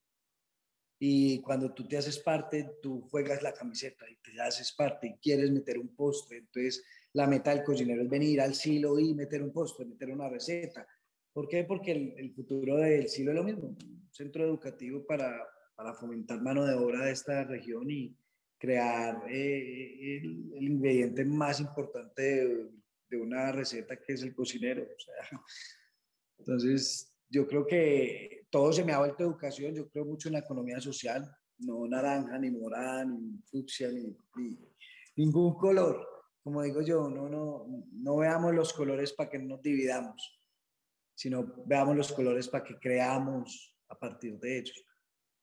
Y 0.99 1.41
cuando 1.41 1.73
tú 1.73 1.89
te 1.89 1.97
haces 1.97 2.19
parte, 2.19 2.77
tú 2.83 3.01
juegas 3.09 3.43
la 3.43 3.55
camiseta 3.55 4.05
y 4.11 4.17
te 4.17 4.39
haces 4.43 4.75
parte 4.75 5.07
y 5.07 5.15
quieres 5.15 5.51
meter 5.51 5.79
un 5.79 5.97
postre. 5.97 6.37
Entonces, 6.37 6.85
la 7.15 7.27
meta 7.27 7.49
del 7.55 7.65
cocinero 7.65 8.03
es 8.03 8.11
venir 8.11 8.43
al 8.43 8.55
silo 8.55 8.99
y 8.99 9.15
meter 9.15 9.43
un 9.43 9.55
postre, 9.55 9.87
meter 9.87 10.11
una 10.11 10.29
receta. 10.29 10.87
¿Por 11.33 11.49
qué? 11.49 11.65
Porque 11.65 11.93
el, 11.93 12.15
el 12.19 12.35
futuro 12.35 12.77
del 12.77 13.09
silo 13.09 13.31
es 13.31 13.37
lo 13.37 13.45
mismo. 13.45 13.69
Un 13.69 14.11
centro 14.13 14.45
educativo 14.45 15.03
para, 15.07 15.49
para 15.75 15.95
fomentar 15.95 16.43
mano 16.43 16.67
de 16.67 16.75
obra 16.75 17.07
de 17.07 17.13
esta 17.13 17.45
región 17.45 17.91
y 17.91 18.15
crear 18.59 19.25
eh, 19.31 20.19
el, 20.19 20.63
ingrediente 20.63 21.25
más 21.25 21.59
importante 21.61 22.23
de, 22.23 22.71
de, 23.09 23.17
una 23.17 23.51
receta 23.51 23.97
que 23.97 24.13
es 24.13 24.23
el 24.23 24.35
cocinero. 24.35 24.83
O 24.83 25.01
sea, 25.01 25.41
entonces, 26.39 27.13
yo 27.29 27.47
creo 27.47 27.67
que 27.67 28.47
todo 28.51 28.73
se 28.73 28.85
me 28.85 28.93
ha 28.93 28.99
vuelto 28.99 29.25
educación, 29.25 29.75
yo 29.75 29.89
creo 29.89 30.05
mucho 30.05 30.29
en 30.29 30.35
la 30.35 30.41
economía 30.41 30.81
social, 30.81 31.35
no 31.59 31.87
naranja, 31.87 32.39
ni 32.39 32.51
morada, 32.51 33.05
ni 33.05 33.39
fucsia, 33.45 33.91
ni, 33.91 34.17
ningún 35.17 35.55
color. 35.55 36.07
Como 36.43 36.63
digo 36.63 36.83
yo, 36.83 37.09
no, 37.09 37.29
no, 37.29 37.67
no 37.93 38.17
veamos 38.17 38.55
los 38.55 38.73
colores 38.73 39.13
para 39.13 39.31
que 39.31 39.39
nos 39.39 39.63
dividamos, 39.63 40.41
sino 41.15 41.55
veamos 41.67 41.97
los 41.97 42.13
colores 42.13 42.49
para 42.49 42.65
que 42.65 42.79
creamos 42.79 43.75
a 43.89 43.99
partir 43.99 44.39
de 44.39 44.59
ellos 44.59 44.85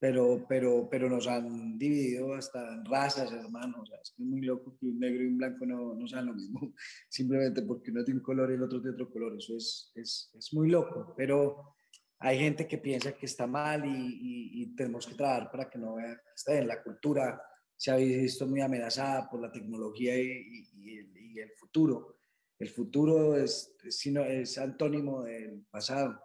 pero, 0.02 0.44
pero, 0.50 0.88
pero 0.90 1.08
nos 1.08 1.28
han 1.28 1.78
dividido 1.78 2.34
hasta 2.34 2.74
en 2.74 2.84
razas, 2.86 3.32
hermanos. 3.32 3.88
es 4.02 4.18
muy 4.18 4.42
loco 4.42 4.76
que 4.80 4.88
un 4.88 5.00
negro 5.00 5.24
y 5.24 5.28
un 5.28 5.38
blanco 5.38 5.64
no, 5.64 5.94
no 5.94 6.08
sean 6.08 6.26
lo 6.26 6.34
mismo, 6.34 6.74
simplemente 7.08 7.62
porque 7.62 7.92
uno 7.92 8.04
tiene 8.04 8.20
un 8.20 8.24
color 8.24 8.50
y 8.50 8.56
el 8.56 8.64
otro 8.64 8.82
tiene 8.82 8.96
otro 8.96 9.12
color. 9.12 9.38
Eso 9.38 9.56
es, 9.56 9.92
es, 9.94 10.32
es 10.34 10.54
muy 10.56 10.72
loco, 10.72 11.14
pero 11.16 11.76
hay 12.18 12.40
gente 12.40 12.68
que 12.68 12.80
piensa 12.80 13.14
que 13.14 13.28
está 13.28 13.46
mal 13.46 13.86
y, 13.86 14.64
y, 14.64 14.76
tenemos 14.76 15.06
que 15.06 15.14
trabajar 15.14 15.52
para 15.52 15.70
que 15.70 15.78
no 15.78 15.94
vea 15.94 16.16
que 16.16 16.32
está 16.36 16.60
la 16.64 16.82
cultura. 16.82 17.40
Se 17.78 17.92
ha 17.92 17.98
visto 17.98 18.48
muy 18.48 18.62
amenazada 18.62 19.30
por 19.30 19.40
la 19.40 19.52
tecnología 19.52 20.20
y, 20.20 20.68
y 20.78 20.98
el, 20.98 21.16
el, 21.38 21.52
futuro. 21.60 22.18
El 22.58 22.70
futuro 22.70 23.38
es, 23.38 23.76
es, 23.84 24.04
es 24.08 24.58
antónimo 24.58 25.22
del 25.22 25.64
pasado 25.70 26.20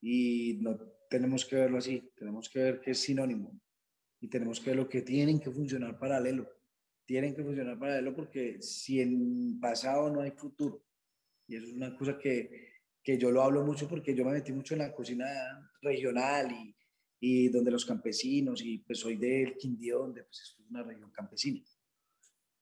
y 0.00 0.58
no, 0.60 0.78
tenemos 1.08 1.44
que 1.44 1.56
verlo 1.56 1.78
así, 1.78 2.12
tenemos 2.16 2.48
que 2.48 2.58
ver 2.58 2.80
que 2.80 2.92
es 2.92 2.98
sinónimo 2.98 3.60
y 4.20 4.28
tenemos 4.28 4.60
que 4.60 4.70
ver 4.70 4.76
lo 4.76 4.88
que 4.88 5.02
tienen 5.02 5.40
que 5.40 5.50
funcionar 5.50 5.98
paralelo. 5.98 6.48
Tienen 7.04 7.34
que 7.34 7.44
funcionar 7.44 7.78
paralelo 7.78 8.14
porque 8.14 8.60
si 8.60 9.00
en 9.00 9.60
pasado 9.60 10.10
no 10.10 10.22
hay 10.22 10.32
futuro, 10.32 10.84
y 11.46 11.56
eso 11.56 11.66
es 11.66 11.72
una 11.72 11.96
cosa 11.96 12.18
que, 12.18 12.72
que 13.02 13.16
yo 13.18 13.30
lo 13.30 13.42
hablo 13.42 13.64
mucho 13.64 13.88
porque 13.88 14.14
yo 14.14 14.24
me 14.24 14.32
metí 14.32 14.52
mucho 14.52 14.74
en 14.74 14.80
la 14.80 14.92
cocina 14.92 15.26
regional 15.80 16.50
y, 16.50 16.76
y 17.20 17.48
donde 17.48 17.70
los 17.70 17.84
campesinos, 17.84 18.62
y 18.62 18.78
pues 18.78 18.98
soy 18.98 19.16
del 19.16 19.56
Quindío, 19.56 20.00
donde 20.00 20.24
pues 20.24 20.40
es 20.40 20.58
una 20.68 20.82
región 20.82 21.10
campesina. 21.12 21.62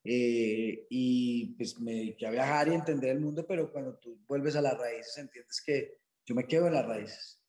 Eh, 0.07 0.87
y 0.91 1.55
pues 1.57 1.81
me 1.81 1.93
dediqué 1.93 2.27
a 2.27 2.31
viajar 2.31 2.69
y 2.69 2.75
entender 2.75 3.11
el 3.11 3.21
mundo, 3.21 3.47
pero 3.47 3.73
cuando 3.73 3.97
tú 3.97 4.21
vuelves 4.27 4.55
a 4.55 4.61
las 4.61 4.79
raíces 4.79 5.17
entiendes 5.17 5.63
que 5.65 6.04
yo 6.27 6.35
me 6.35 6.47
quedo 6.47 6.67
en 6.67 6.75
las 6.75 6.87
raíces 6.87 7.45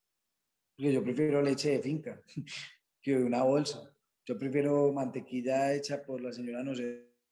porque 0.76 0.92
yo 0.92 1.02
prefiero 1.02 1.40
leche 1.40 1.70
de 1.70 1.80
finca 1.80 2.20
que 3.02 3.16
una 3.16 3.42
bolsa. 3.42 3.90
Yo 4.26 4.36
prefiero 4.38 4.92
mantequilla 4.92 5.72
hecha 5.74 6.02
por 6.02 6.20
la 6.20 6.32
señora 6.32 6.62
no 6.62 6.74
sé 6.74 6.82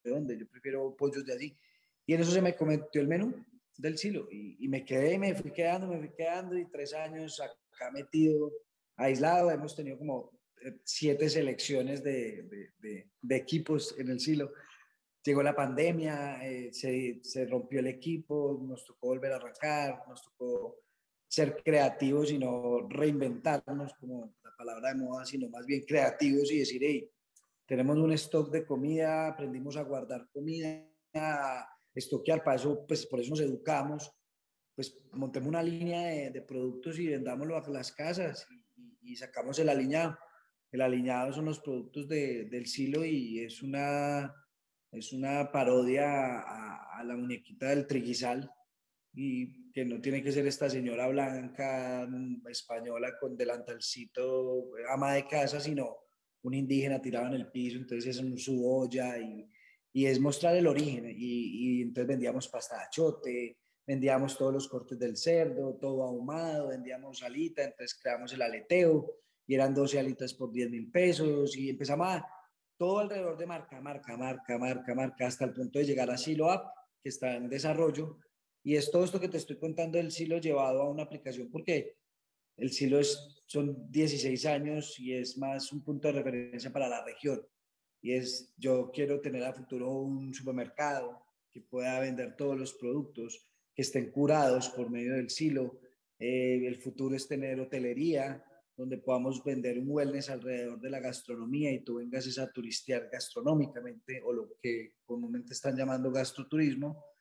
de 0.03 0.11
dónde. 0.11 0.37
Yo 0.37 0.47
prefiero 0.47 0.95
pollos 0.95 1.25
de 1.25 1.33
allí. 1.33 1.57
Y 2.07 2.13
en 2.13 2.21
eso 2.21 2.31
se 2.31 2.41
me 2.41 2.55
cometió 2.55 3.01
el 3.01 3.07
menú 3.07 3.45
del 3.77 3.97
silo. 3.97 4.27
Y, 4.31 4.67
me 4.67 4.83
quedé, 4.83 5.19
me 5.19 5.35
fui 5.35 5.51
quedando, 5.51 5.87
me 5.87 5.99
fui 5.99 6.15
quedando. 6.15 6.57
Y 6.57 6.65
tres 6.71 6.93
años 6.93 7.39
acá 7.39 7.91
metido, 7.91 8.51
aislado. 8.95 9.51
Hemos 9.51 9.75
tenido 9.75 9.97
como 9.97 10.31
eh, 10.65 10.79
siete 10.83 11.29
selecciones 11.29 12.01
de, 12.01 12.73
de, 12.79 13.09
de, 13.21 13.35
equipos 13.35 13.93
en 13.99 14.09
el 14.09 14.19
silo. 14.19 14.53
Llegó 15.23 15.43
la 15.43 15.55
pandemia, 15.55 16.47
eh, 16.47 16.71
se, 16.71 17.19
se 17.23 17.45
rompió 17.45 17.79
el 17.79 17.87
equipo, 17.87 18.59
nos 18.63 18.85
tocó 18.85 19.07
volver 19.07 19.33
a 19.33 19.37
arrancar, 19.37 20.03
nos 20.07 20.21
tocó 20.23 20.84
ser 21.35 21.61
creativos 21.61 22.31
y 22.31 22.37
no 22.37 22.87
reinventarnos 22.87 23.93
como 23.95 24.35
la 24.41 24.55
palabra 24.55 24.93
de 24.93 24.95
moda, 24.95 25.25
sino 25.25 25.49
más 25.49 25.65
bien 25.65 25.81
creativos 25.81 26.49
y 26.49 26.59
decir, 26.59 26.81
hey, 26.81 27.11
tenemos 27.65 27.97
un 27.97 28.13
stock 28.13 28.49
de 28.51 28.65
comida, 28.65 29.27
aprendimos 29.27 29.75
a 29.75 29.83
guardar 29.83 30.29
comida, 30.31 30.87
a 31.13 31.67
estoquear, 31.93 32.41
para 32.41 32.55
eso, 32.55 32.85
pues 32.87 33.05
por 33.05 33.19
eso 33.19 33.31
nos 33.31 33.41
educamos, 33.41 34.13
pues 34.75 34.97
montemos 35.11 35.49
una 35.49 35.61
línea 35.61 36.29
de, 36.31 36.41
productos 36.41 36.97
y 36.99 37.07
vendámoslo 37.07 37.57
a 37.57 37.69
las 37.69 37.91
casas 37.91 38.47
y, 39.01 39.17
sacamos 39.17 39.59
el 39.59 39.67
aliñado. 39.67 40.17
El 40.71 40.79
aliñado 40.79 41.33
son 41.33 41.45
los 41.45 41.59
productos 41.59 42.07
de, 42.07 42.45
del 42.45 42.65
silo 42.65 43.03
y 43.03 43.41
es 43.41 43.61
una, 43.61 44.33
es 44.89 45.11
una 45.11 45.51
parodia 45.51 46.39
a, 46.39 46.97
a 46.97 47.03
la 47.03 47.17
muñequita 47.17 47.67
del 47.67 47.87
triguizal 47.87 48.49
y 49.15 49.71
que 49.71 49.85
no 49.85 50.01
tiene 50.01 50.21
que 50.21 50.31
ser 50.31 50.45
esta 50.45 50.69
señora 50.69 51.07
blanca, 51.07 52.05
mm, 52.09 52.47
española, 52.47 53.17
con 53.19 53.37
delantalcito, 53.37 54.71
ama 54.89 55.13
de 55.13 55.25
casa, 55.25 55.59
sino 55.59 55.97
un 56.43 56.53
indígena 56.53 57.01
tirado 57.01 57.27
en 57.27 57.33
el 57.33 57.51
piso, 57.51 57.77
entonces 57.77 58.17
es 58.17 58.43
su 58.43 58.69
olla 58.69 59.17
y, 59.17 59.49
y 59.93 60.05
es 60.05 60.19
mostrar 60.19 60.55
el 60.55 60.67
origen. 60.67 61.05
Y, 61.07 61.79
y, 61.79 61.81
entonces 61.81 62.07
vendíamos 62.07 62.47
pasta 62.47 62.77
de 62.77 62.83
achote, 62.83 63.57
vendíamos 63.87 64.37
todos 64.37 64.53
los 64.53 64.67
cortes 64.67 64.99
del 64.99 65.17
cerdo, 65.17 65.77
todo 65.79 66.03
ahumado, 66.03 66.67
vendíamos 66.67 67.23
alita, 67.23 67.63
entonces 67.63 67.97
creamos 67.99 68.33
el 68.33 68.41
aleteo 68.41 69.09
y 69.47 69.55
eran 69.55 69.73
12 69.73 69.99
alitas 69.99 70.33
por 70.33 70.51
10 70.51 70.69
mil 70.69 70.91
pesos 70.91 71.55
y 71.55 71.69
empezamos 71.69 72.07
a 72.07 72.27
todo 72.77 72.99
alrededor 72.99 73.37
de 73.37 73.45
marca, 73.45 73.79
marca, 73.79 74.17
marca, 74.17 74.57
marca, 74.57 74.95
marca, 74.95 75.27
hasta 75.27 75.45
el 75.45 75.53
punto 75.53 75.79
de 75.79 75.85
llegar 75.85 76.09
a 76.09 76.17
Silo 76.17 76.51
App, 76.51 76.73
que 77.01 77.09
está 77.09 77.35
en 77.35 77.47
desarrollo, 77.47 78.19
y 78.65 78.75
es 78.75 78.89
todo 78.89 79.03
esto 79.03 79.19
que 79.19 79.29
te 79.29 79.37
estoy 79.37 79.57
contando 79.57 79.99
del 79.99 80.11
silo 80.11 80.39
llevado 80.39 80.81
a 80.81 80.89
una 80.89 81.03
aplicación 81.03 81.51
porque 81.51 81.97
el 82.57 82.71
silo 82.71 82.99
es, 82.99 83.43
son 83.45 83.91
16 83.91 84.43
años 84.47 84.99
y 84.99 85.13
es 85.13 85.37
más 85.37 85.71
un 85.71 85.83
punto 85.83 86.07
de 86.07 86.15
referencia 86.15 86.73
para 86.73 86.89
la 86.89 87.05
región. 87.05 87.45
Y 88.01 88.13
es, 88.13 88.55
yo 88.57 88.89
quiero 88.91 89.21
tener 89.21 89.43
a 89.43 89.53
futuro 89.53 89.91
un 89.91 90.33
supermercado 90.33 91.27
que 91.51 91.61
pueda 91.61 91.99
vender 91.99 92.35
todos 92.35 92.57
los 92.57 92.73
productos, 92.73 93.47
que 93.75 93.83
estén 93.83 94.09
curados 94.09 94.69
por 94.69 94.89
medio 94.89 95.13
del 95.13 95.29
silo. 95.29 95.79
Eh, 96.17 96.65
el 96.65 96.77
futuro 96.77 97.15
es 97.15 97.27
tener 97.27 97.59
hotelería, 97.59 98.43
donde 98.75 98.97
podamos 98.97 99.43
vender 99.43 99.77
un 99.77 99.91
wellness 99.91 100.31
alrededor 100.31 100.81
de 100.81 100.89
la 100.89 101.01
gastronomía 101.01 101.71
y 101.71 101.83
tú 101.83 101.97
vengas 101.97 102.35
a 102.39 102.51
turistear 102.51 103.09
gastronómicamente 103.11 104.23
o 104.23 104.33
lo 104.33 104.57
que 104.59 104.95
comúnmente 105.05 105.53
están 105.53 105.77
llamando 105.77 106.11
gastroturismo 106.11 107.14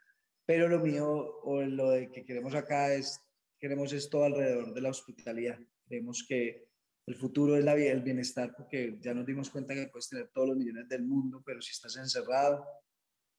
pero 0.46 0.68
lo 0.68 0.80
mío 0.80 1.40
o 1.42 1.62
lo 1.62 1.90
de 1.90 2.10
que 2.10 2.24
queremos 2.24 2.54
acá 2.54 2.94
es, 2.94 3.20
queremos 3.58 3.92
esto 3.92 4.24
alrededor 4.24 4.74
de 4.74 4.80
la 4.80 4.90
hospitalidad. 4.90 5.58
Creemos 5.86 6.24
que 6.28 6.68
el 7.06 7.16
futuro 7.16 7.56
es 7.56 7.64
la 7.64 7.74
el 7.74 8.02
bienestar, 8.02 8.54
porque 8.56 8.98
ya 9.00 9.12
nos 9.12 9.26
dimos 9.26 9.50
cuenta 9.50 9.74
que 9.74 9.88
puedes 9.88 10.08
tener 10.08 10.28
todos 10.28 10.48
los 10.48 10.56
millones 10.56 10.88
del 10.88 11.04
mundo, 11.04 11.42
pero 11.44 11.60
si 11.60 11.72
estás 11.72 11.96
encerrado, 11.96 12.64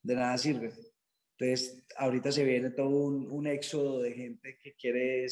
de 0.03 0.15
nada 0.15 0.38
sirve. 0.38 0.71
Entonces, 1.38 1.84
ahorita 1.97 2.32
se 2.32 2.43
viene 2.43 2.69
todo 2.69 2.89
un, 2.89 3.29
un 3.32 3.47
éxodo 3.47 4.01
de 4.01 4.13
gente 4.13 4.57
que 4.61 4.75
quiere 4.75 5.25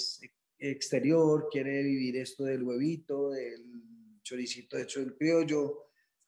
exterior, 0.58 1.47
quiere 1.52 1.84
vivir 1.84 2.18
esto 2.18 2.43
del 2.43 2.64
huevito, 2.64 3.30
del 3.30 4.20
choricito 4.24 4.78
hecho 4.78 5.00
del 5.00 5.16
criollo, 5.16 5.86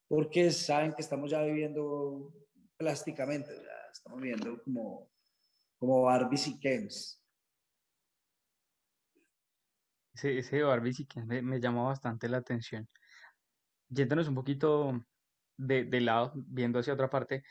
porque 0.08 0.52
saben 0.52 0.94
que 0.94 1.02
estamos 1.02 1.32
ya 1.32 1.44
viviendo 1.44 2.34
plásticamente, 2.78 3.52
ya 3.52 3.92
estamos 3.92 4.22
viviendo 4.22 4.62
como 4.64 5.10
como 5.78 6.04
Barbies 6.04 6.48
y 6.48 6.60
Kens. 6.60 7.22
Ese, 10.14 10.40
ese 10.40 10.64
Barbies 10.64 11.00
y 11.00 11.08
me, 11.26 11.42
me 11.42 11.60
llamó 11.60 11.86
bastante 11.88 12.30
la 12.30 12.38
atención. 12.38 12.88
Yéndonos 13.90 14.28
un 14.28 14.36
poquito 14.36 14.94
de, 15.58 15.86
de, 15.86 16.02
lado, 16.02 16.34
viendo 16.36 16.80
hacia 16.80 16.94
otra 16.94 17.10
parte, 17.10 17.44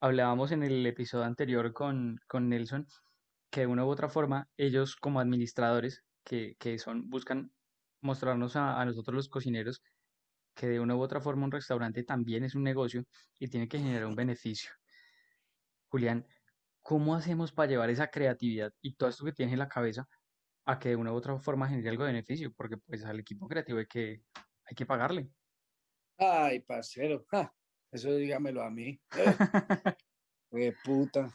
hablábamos 0.00 0.52
en 0.52 0.62
el 0.62 0.84
episodio 0.86 1.24
anterior 1.24 1.72
con, 1.72 2.18
con 2.28 2.48
Nelson 2.48 2.86
que 3.50 3.60
de 3.60 3.66
una 3.66 3.84
u 3.84 3.88
otra 3.88 4.08
forma 4.08 4.48
ellos 4.56 4.96
como 4.96 5.20
administradores 5.20 6.04
que, 6.24 6.56
que 6.58 6.78
son, 6.78 7.08
buscan 7.08 7.52
mostrarnos 8.02 8.56
a, 8.56 8.80
a 8.80 8.84
nosotros 8.84 9.14
los 9.14 9.28
cocineros 9.28 9.82
que 10.54 10.66
de 10.66 10.80
una 10.80 10.96
u 10.96 11.00
otra 11.00 11.20
forma 11.20 11.44
un 11.44 11.52
restaurante 11.52 12.02
también 12.02 12.44
es 12.44 12.54
un 12.54 12.64
negocio 12.64 13.04
y 13.38 13.48
tiene 13.48 13.68
que 13.68 13.78
generar 13.78 14.06
un 14.06 14.14
beneficio. 14.14 14.70
Julián, 15.88 16.26
¿cómo 16.86 17.16
hacemos 17.16 17.50
para 17.50 17.68
llevar 17.68 17.90
esa 17.90 18.08
creatividad 18.12 18.72
y 18.80 18.94
todo 18.94 19.08
esto 19.08 19.24
que 19.24 19.32
tienes 19.32 19.52
en 19.52 19.58
la 19.58 19.68
cabeza 19.68 20.08
a 20.64 20.78
que 20.78 20.90
de 20.90 20.96
una 20.96 21.12
u 21.12 21.16
otra 21.16 21.36
forma 21.40 21.68
genere 21.68 21.88
algo 21.88 22.04
de 22.04 22.12
beneficio? 22.12 22.52
Porque 22.54 22.76
pues 22.76 23.04
al 23.04 23.18
equipo 23.18 23.48
creativo 23.48 23.80
hay 23.80 23.86
que, 23.86 24.22
hay 24.64 24.74
que 24.76 24.86
pagarle. 24.86 25.28
Ay, 26.16 26.60
parcero, 26.60 27.26
eso 27.90 28.14
dígamelo 28.14 28.62
a 28.62 28.70
mí. 28.70 29.00
Eh, 30.52 30.72
puta, 30.84 31.28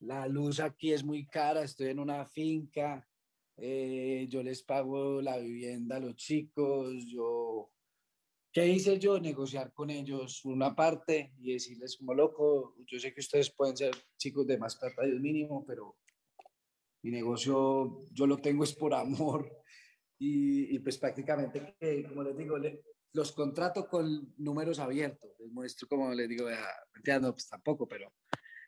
la 0.00 0.28
luz 0.28 0.60
aquí 0.60 0.92
es 0.92 1.02
muy 1.02 1.26
cara, 1.26 1.62
estoy 1.62 1.88
en 1.88 1.98
una 1.98 2.26
finca, 2.26 3.08
eh, 3.56 4.26
yo 4.28 4.42
les 4.42 4.62
pago 4.62 5.22
la 5.22 5.38
vivienda 5.38 5.96
a 5.96 6.00
los 6.00 6.14
chicos, 6.14 7.06
yo 7.06 7.72
¿Qué 8.54 8.68
hice 8.68 9.00
yo? 9.00 9.18
Negociar 9.18 9.72
con 9.72 9.90
ellos 9.90 10.44
una 10.44 10.76
parte 10.76 11.32
y 11.38 11.54
decirles 11.54 11.96
como 11.96 12.14
loco, 12.14 12.76
yo 12.86 13.00
sé 13.00 13.12
que 13.12 13.18
ustedes 13.18 13.50
pueden 13.50 13.76
ser 13.76 13.92
chicos 14.16 14.46
de 14.46 14.58
más 14.58 14.76
plata, 14.76 15.02
Dios 15.02 15.20
mínimo, 15.20 15.64
pero 15.66 15.96
mi 17.02 17.10
negocio 17.10 17.98
yo 18.12 18.28
lo 18.28 18.38
tengo 18.38 18.62
es 18.62 18.72
por 18.72 18.94
amor 18.94 19.50
y, 20.20 20.78
pues 20.78 20.98
prácticamente, 20.98 21.74
como 22.08 22.22
les 22.22 22.36
digo, 22.36 22.56
los 23.12 23.32
contrato 23.32 23.88
con 23.88 24.32
números 24.38 24.78
abiertos, 24.78 25.32
les 25.40 25.50
muestro 25.50 25.88
como 25.88 26.14
les 26.14 26.28
digo, 26.28 26.46
ya, 27.04 27.18
no, 27.18 27.32
pues 27.32 27.48
tampoco, 27.48 27.88
pero, 27.88 28.12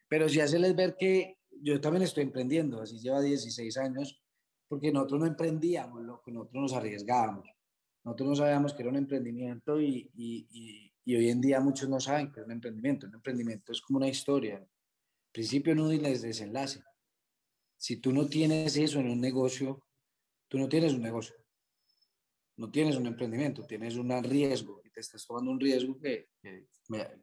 pero 0.08 0.28
sí 0.28 0.40
hacerles 0.40 0.74
ver 0.74 0.96
que 0.98 1.38
yo 1.62 1.80
también 1.80 2.02
estoy 2.02 2.24
emprendiendo, 2.24 2.82
así 2.82 2.98
lleva 2.98 3.20
16 3.20 3.76
años, 3.76 4.20
porque 4.66 4.90
nosotros 4.90 5.20
no 5.20 5.26
emprendíamos, 5.26 6.02
que 6.24 6.32
nosotros 6.32 6.60
nos 6.60 6.72
arriesgábamos 6.72 7.55
nosotros 8.06 8.28
no 8.28 8.36
sabíamos 8.36 8.72
que 8.72 8.82
era 8.82 8.90
un 8.90 8.98
emprendimiento 8.98 9.80
y, 9.80 10.08
y, 10.14 10.92
y, 11.04 11.16
hoy 11.16 11.28
en 11.28 11.40
día 11.40 11.58
muchos 11.58 11.88
no 11.88 11.98
saben 11.98 12.30
que 12.30 12.38
es 12.38 12.46
un 12.46 12.52
emprendimiento. 12.52 13.08
Un 13.08 13.14
emprendimiento 13.14 13.72
es 13.72 13.80
como 13.80 13.96
una 13.96 14.06
historia, 14.06 14.64
principio, 15.32 15.74
nudo 15.74 15.92
y 15.92 15.98
desenlace. 15.98 16.84
Si 17.76 17.96
tú 17.96 18.12
no 18.12 18.28
tienes 18.28 18.76
eso 18.76 19.00
en 19.00 19.10
un 19.10 19.20
negocio, 19.20 19.84
tú 20.46 20.56
no 20.56 20.68
tienes 20.68 20.94
un 20.94 21.02
negocio. 21.02 21.34
No 22.58 22.70
tienes 22.70 22.94
un 22.94 23.08
emprendimiento, 23.08 23.66
tienes 23.66 23.96
un 23.96 24.08
riesgo 24.22 24.80
y 24.84 24.90
te 24.90 25.00
estás 25.00 25.26
tomando 25.26 25.50
un 25.50 25.58
riesgo 25.58 25.98
que, 25.98 26.28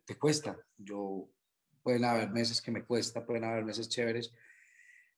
te 0.05 0.19
cuesta. 0.19 0.57
Yo, 0.75 1.29
pueden 1.81 2.03
haber 2.03 2.29
meses 2.29 2.61
que 2.61 2.71
me 2.71 2.83
cuesta, 2.83 3.25
pueden 3.25 3.45
haber 3.45 3.63
meses 3.63 3.87
chéveres. 3.87 4.33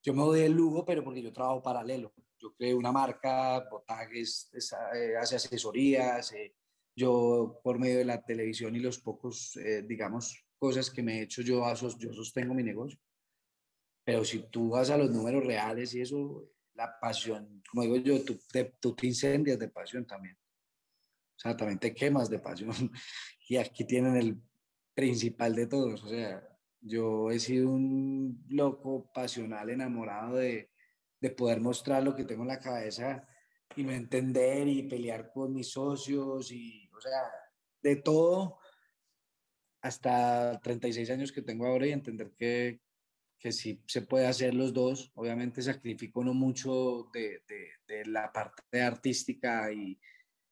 Yo 0.03 0.13
me 0.13 0.22
doy 0.22 0.41
el 0.41 0.51
lujo, 0.51 0.86
pero 0.86 1.03
porque 1.03 1.24
yo 1.24 1.34
trabajo 1.34 1.63
paralelo 1.63 2.13
yo 2.45 2.53
creo 2.55 2.77
una 2.77 2.91
marca, 2.91 3.67
Botagues 3.69 4.51
eh, 4.93 5.15
hace 5.17 5.35
asesorías, 5.35 6.31
eh, 6.33 6.53
yo 6.95 7.59
por 7.63 7.79
medio 7.79 7.97
de 7.97 8.05
la 8.05 8.23
televisión 8.23 8.75
y 8.75 8.79
los 8.79 8.99
pocos, 8.99 9.57
eh, 9.57 9.81
digamos, 9.81 10.45
cosas 10.57 10.91
que 10.91 11.01
me 11.01 11.19
he 11.19 11.21
hecho, 11.23 11.41
yo, 11.41 11.63
yo 11.97 12.13
sostengo 12.13 12.53
mi 12.53 12.63
negocio. 12.63 12.99
Pero 14.03 14.23
si 14.23 14.39
tú 14.51 14.69
vas 14.69 14.91
a 14.91 14.97
los 14.97 15.09
números 15.09 15.43
reales 15.43 15.93
y 15.95 16.01
eso, 16.01 16.47
la 16.75 16.99
pasión, 16.99 17.63
como 17.69 17.81
digo 17.81 17.95
yo, 17.97 18.23
tú 18.23 18.39
te, 18.51 18.75
tú 18.79 18.95
te 18.95 19.07
incendias 19.07 19.57
de 19.57 19.69
pasión 19.69 20.05
también. 20.05 20.37
O 21.35 21.39
sea, 21.39 21.57
también 21.57 21.79
te 21.79 21.93
quemas 21.93 22.29
de 22.29 22.39
pasión. 22.39 22.71
Y 23.47 23.57
aquí 23.57 23.85
tienen 23.85 24.15
el 24.15 24.41
principal 24.95 25.53
de 25.53 25.67
todos. 25.67 26.03
O 26.03 26.07
sea, 26.07 26.41
yo 26.81 27.29
he 27.29 27.37
sido 27.37 27.69
un 27.69 28.43
loco 28.49 29.11
pasional, 29.13 29.69
enamorado 29.69 30.37
de, 30.37 30.71
de 31.20 31.30
poder 31.30 31.61
mostrar 31.61 32.03
lo 32.03 32.16
que 32.16 32.26
tengo 32.26 32.43
en 32.43 32.49
la 32.49 32.59
cabeza 32.59 33.28
y 33.76 33.84
no 33.84 33.91
entender 33.91 34.68
y 34.68 34.84
pelear 34.84 35.32
con 35.32 35.53
mis 35.53 35.72
socios 35.72 36.51
y, 36.51 36.89
o 36.95 37.01
sea, 37.01 37.22
de 37.82 37.95
todo 37.97 38.59
hasta 39.82 40.59
36 40.61 41.09
años 41.11 41.32
que 41.32 41.43
tengo 41.43 41.68
ahora 41.68 41.86
y 41.86 41.91
entender 41.91 42.32
que, 42.36 42.82
que 43.38 43.51
sí 43.51 43.84
se 43.86 44.01
puede 44.01 44.26
hacer 44.26 44.53
los 44.55 44.74
dos. 44.74 45.11
Obviamente 45.13 45.61
sacrifico 45.61 46.24
no 46.24 46.34
mucho 46.34 47.09
de, 47.13 47.43
de, 47.88 48.05
la 48.05 48.32
parte 48.32 48.82
artística 48.82 49.72
y 49.72 49.99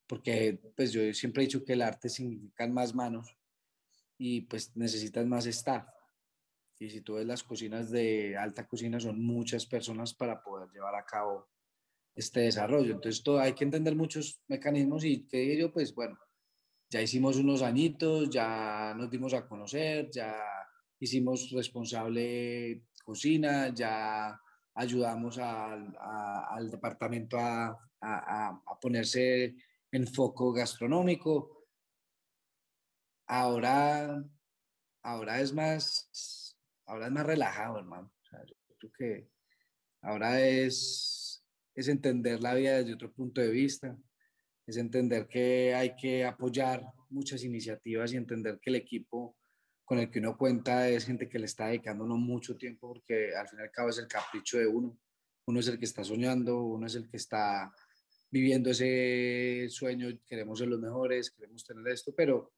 porque 0.07 0.59
pues 0.75 0.91
yo 0.91 1.13
siempre 1.13 1.41
he 1.41 1.47
dicho 1.47 1.63
que 1.63 1.73
el 1.73 1.81
arte 1.81 2.09
significa 2.09 2.67
más 2.67 2.93
manos 2.93 3.35
y 4.17 4.41
pues 4.41 4.75
necesitas 4.75 5.25
más 5.25 5.45
staff. 5.47 5.87
Y 6.79 6.89
si 6.89 7.01
tú 7.01 7.15
ves 7.15 7.25
las 7.25 7.43
cocinas 7.43 7.89
de 7.91 8.35
alta 8.35 8.67
cocina, 8.67 8.99
son 8.99 9.23
muchas 9.23 9.65
personas 9.65 10.13
para 10.13 10.41
poder 10.41 10.69
llevar 10.71 10.95
a 10.95 11.05
cabo 11.05 11.47
este 12.15 12.41
desarrollo. 12.41 12.93
Entonces, 12.93 13.23
todo, 13.23 13.39
hay 13.39 13.53
que 13.53 13.63
entender 13.63 13.95
muchos 13.95 14.41
mecanismos 14.47 15.03
y 15.05 15.25
que 15.27 15.57
yo, 15.57 15.71
pues 15.71 15.93
bueno, 15.93 16.17
ya 16.89 17.01
hicimos 17.01 17.37
unos 17.37 17.61
añitos, 17.61 18.29
ya 18.29 18.93
nos 18.95 19.09
dimos 19.09 19.33
a 19.33 19.47
conocer, 19.47 20.09
ya 20.11 20.37
hicimos 20.99 21.49
responsable 21.51 22.85
cocina, 23.03 23.73
ya 23.73 24.39
ayudamos 24.75 25.37
al, 25.37 25.95
al 25.99 26.69
departamento 26.69 27.37
a, 27.37 27.67
a, 28.01 28.49
a, 28.65 28.79
ponerse 28.79 29.55
en 29.91 30.07
foco 30.07 30.51
gastronómico. 30.51 31.67
Ahora, 33.27 34.23
ahora 35.03 35.41
es 35.41 35.53
más 35.53 36.42
ahora 36.85 37.07
es 37.07 37.11
más 37.11 37.25
relajado, 37.25 37.79
hermano. 37.79 38.11
yo 38.31 38.75
creo 38.77 38.91
que 38.97 39.29
ahora 40.01 40.41
es, 40.41 41.43
es 41.75 41.87
entender 41.87 42.41
la 42.41 42.53
vida 42.53 42.77
desde 42.77 42.93
otro 42.93 43.13
punto 43.13 43.41
de 43.41 43.49
vista, 43.49 43.97
es 44.65 44.77
entender 44.77 45.27
que 45.27 45.73
hay 45.73 45.95
que 45.95 46.23
apoyar 46.23 46.83
muchas 47.09 47.43
iniciativas 47.43 48.13
y 48.13 48.17
entender 48.17 48.59
que 48.61 48.69
el 48.69 48.77
equipo 48.77 49.37
con 49.85 49.99
el 49.99 50.09
que 50.09 50.19
uno 50.19 50.37
cuenta 50.37 50.87
es 50.89 51.05
gente 51.05 51.27
que 51.27 51.39
le 51.39 51.45
está 51.45 51.67
dedicando 51.67 52.05
uno 52.05 52.17
mucho 52.17 52.55
tiempo 52.55 52.87
porque 52.87 53.35
al 53.35 53.47
fin 53.47 53.59
y 53.59 53.63
al 53.63 53.71
cabo 53.71 53.89
es 53.89 53.97
el 53.97 54.07
capricho 54.07 54.57
de 54.57 54.67
uno. 54.67 54.97
Uno 55.45 55.59
es 55.59 55.67
el 55.67 55.77
que 55.77 55.85
está 55.85 56.03
soñando, 56.05 56.61
uno 56.61 56.87
es 56.87 56.95
el 56.95 57.09
que 57.09 57.17
está 57.17 57.71
viviendo 58.31 58.71
ese 58.71 59.67
sueño, 59.69 60.07
queremos 60.25 60.57
ser 60.57 60.69
los 60.69 60.79
mejores, 60.79 61.29
queremos 61.31 61.63
tener 61.65 61.87
esto, 61.89 62.15
pero, 62.15 62.53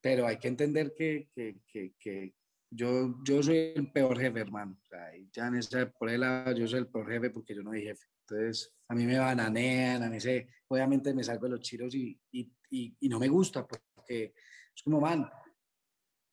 pero 0.00 0.26
hay 0.26 0.38
que 0.38 0.48
entender 0.48 0.92
que, 0.96 1.28
que, 1.32 1.60
que, 1.68 2.34
yo, 2.74 3.14
yo 3.22 3.42
soy 3.42 3.72
el 3.76 3.90
peor 3.92 4.18
jefe, 4.18 4.40
hermano. 4.40 4.76
O 4.82 4.86
sea, 4.86 5.10
ya 5.32 5.46
en 5.46 5.56
esa, 5.56 5.90
por 5.90 6.10
el 6.10 6.20
lado, 6.20 6.52
yo 6.52 6.66
soy 6.66 6.80
el 6.80 6.88
peor 6.88 7.08
jefe 7.10 7.30
porque 7.30 7.54
yo 7.54 7.62
no 7.62 7.70
soy 7.70 7.82
jefe. 7.82 8.06
Entonces, 8.20 8.74
a 8.88 8.94
mí 8.94 9.04
me 9.04 9.18
bananean, 9.18 10.02
a 10.02 10.10
mí 10.10 10.18
se, 10.20 10.48
obviamente 10.68 11.14
me 11.14 11.22
salgo 11.22 11.44
de 11.44 11.50
los 11.50 11.60
chiros 11.60 11.94
y, 11.94 12.18
y, 12.32 12.50
y, 12.70 13.08
no 13.08 13.18
me 13.18 13.28
gusta 13.28 13.66
porque 13.66 14.34
es 14.74 14.82
como, 14.82 15.00
man, 15.00 15.28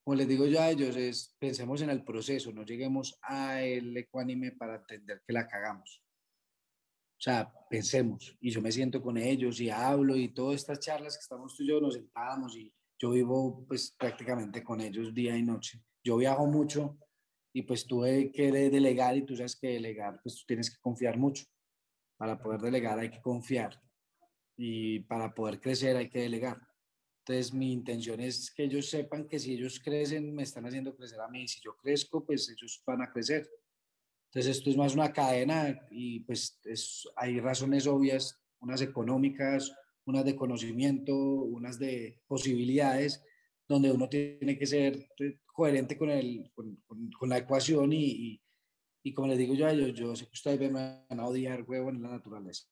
como 0.04 0.16
les 0.16 0.28
digo 0.28 0.48
yo 0.48 0.62
a 0.62 0.70
ellos, 0.70 0.96
es, 0.96 1.36
pensemos 1.38 1.82
en 1.82 1.90
el 1.90 2.04
proceso, 2.04 2.52
no 2.52 2.64
lleguemos 2.64 3.20
a 3.22 3.62
el 3.62 3.96
ecuánime 3.96 4.54
para 4.54 4.78
entender 4.78 5.22
que 5.26 5.34
la 5.34 5.48
cagamos. 5.48 6.02
O 7.18 7.24
sea, 7.24 7.54
pensemos, 7.70 8.36
y 8.40 8.50
yo 8.50 8.62
me 8.62 8.72
siento 8.72 9.02
con 9.02 9.18
ellos 9.18 9.60
y 9.60 9.70
hablo 9.70 10.16
y 10.16 10.30
todas 10.30 10.56
estas 10.56 10.80
charlas 10.80 11.18
que 11.18 11.22
estamos 11.22 11.56
tú 11.56 11.64
y 11.64 11.68
yo 11.68 11.80
nos 11.80 11.94
sentamos 11.94 12.56
y 12.56 12.74
yo 12.98 13.12
vivo 13.12 13.64
pues 13.68 13.92
prácticamente 13.92 14.64
con 14.64 14.82
ellos 14.82 15.14
día 15.14 15.38
y 15.38 15.44
noche 15.44 15.84
yo 16.04 16.18
viajo 16.18 16.46
mucho 16.48 16.98
y 17.54 17.64
pues 17.64 17.86
tuve 17.86 18.32
que 18.32 18.52
delegar 18.52 19.18
y 19.18 19.26
tú 19.26 19.36
sabes 19.36 19.56
que 19.56 19.68
delegar, 19.68 20.20
pues 20.24 20.38
tú 20.38 20.44
tienes 20.48 20.70
que 20.70 20.80
confiar 20.82 21.18
mucho. 21.18 21.46
Para 22.18 22.38
poder 22.42 22.62
delegar 22.62 23.00
hay 23.00 23.10
que 23.10 23.22
confiar 23.22 23.82
y 24.56 25.00
para 25.02 25.34
poder 25.34 25.60
crecer 25.60 25.96
hay 25.96 26.10
que 26.10 26.20
delegar. 26.20 26.60
Entonces 27.20 27.54
mi 27.54 27.74
intención 27.74 28.20
es 28.20 28.52
que 28.52 28.64
ellos 28.64 28.90
sepan 28.90 29.28
que 29.28 29.40
si 29.40 29.54
ellos 29.54 29.80
crecen, 29.80 30.34
me 30.34 30.44
están 30.44 30.66
haciendo 30.66 30.96
crecer 30.96 31.20
a 31.20 31.28
mí. 31.28 31.48
Si 31.48 31.60
yo 31.62 31.76
crezco, 31.78 32.26
pues 32.26 32.50
ellos 32.50 32.82
van 32.86 33.02
a 33.02 33.12
crecer. 33.12 33.50
Entonces 34.28 34.58
esto 34.58 34.70
es 34.70 34.78
más 34.78 34.94
una 34.94 35.12
cadena 35.12 35.88
y 35.92 36.22
pues 36.22 36.60
es, 36.64 37.08
hay 37.16 37.40
razones 37.40 37.86
obvias, 37.86 38.42
unas 38.60 38.82
económicas, 38.82 39.76
unas 40.06 40.26
de 40.26 40.36
conocimiento, 40.36 41.14
unas 41.14 41.78
de 41.78 42.22
posibilidades, 42.28 43.24
donde 43.68 43.92
uno 43.92 44.10
tiene 44.10 44.58
que 44.58 44.66
ser 44.66 45.08
coherente 45.62 45.96
con, 45.96 46.10
el, 46.10 46.52
con, 46.56 46.76
con, 47.20 47.30
la 47.30 47.38
ecuación 47.38 47.94
y, 47.94 48.04
y, 48.04 48.42
y, 49.04 49.14
como 49.14 49.28
les 49.28 49.38
digo 49.38 49.54
yo 49.54 49.68
a 49.68 49.72
ellos, 49.72 49.94
yo 49.94 50.16
sé 50.16 50.26
que 50.26 50.32
ustedes 50.34 50.60
me 50.60 51.06
van 51.08 51.20
a 51.20 51.28
odiar, 51.28 51.64
huevo, 51.68 51.92
en 51.92 52.02
la 52.02 52.10
naturaleza, 52.10 52.66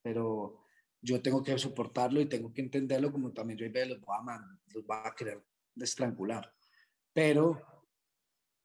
pero 0.00 0.60
yo 1.02 1.20
tengo 1.20 1.42
que 1.42 1.58
soportarlo 1.58 2.20
y 2.20 2.26
tengo 2.26 2.52
que 2.52 2.60
entenderlo 2.60 3.10
como 3.10 3.32
también 3.32 3.58
yo 3.58 3.66
los 3.66 4.00
voy 4.00 4.16
a, 4.28 4.40
los 4.72 4.86
voy 4.86 4.96
a 5.04 5.14
querer 5.16 5.42
estrangular. 5.74 6.52
Pero 7.12 7.60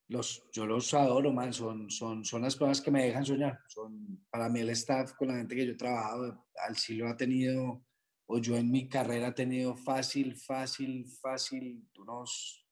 los, 0.07 0.47
yo 0.51 0.67
los 0.67 0.93
adoro, 0.93 1.33
man, 1.33 1.51
son, 1.51 1.89
son, 1.89 2.23
son 2.23 2.43
las 2.43 2.55
cosas 2.55 2.79
que 2.79 2.91
me 2.91 3.05
dejan 3.05 3.25
soñar. 3.25 3.59
Son, 3.67 4.23
para 4.29 4.49
mí 4.49 4.59
el 4.59 4.69
staff 4.69 5.13
con 5.13 5.29
la 5.29 5.37
gente 5.37 5.55
que 5.55 5.65
yo 5.65 5.71
he 5.71 5.77
trabajado, 5.77 6.45
al 6.67 6.77
sí 6.77 6.95
lo 6.95 7.07
ha 7.07 7.17
tenido, 7.17 7.83
o 8.27 8.37
yo 8.37 8.55
en 8.55 8.69
mi 8.69 8.87
carrera 8.87 9.29
he 9.29 9.33
tenido 9.33 9.75
fácil, 9.75 10.35
fácil, 10.35 11.07
fácil, 11.19 11.87
unos 11.97 12.62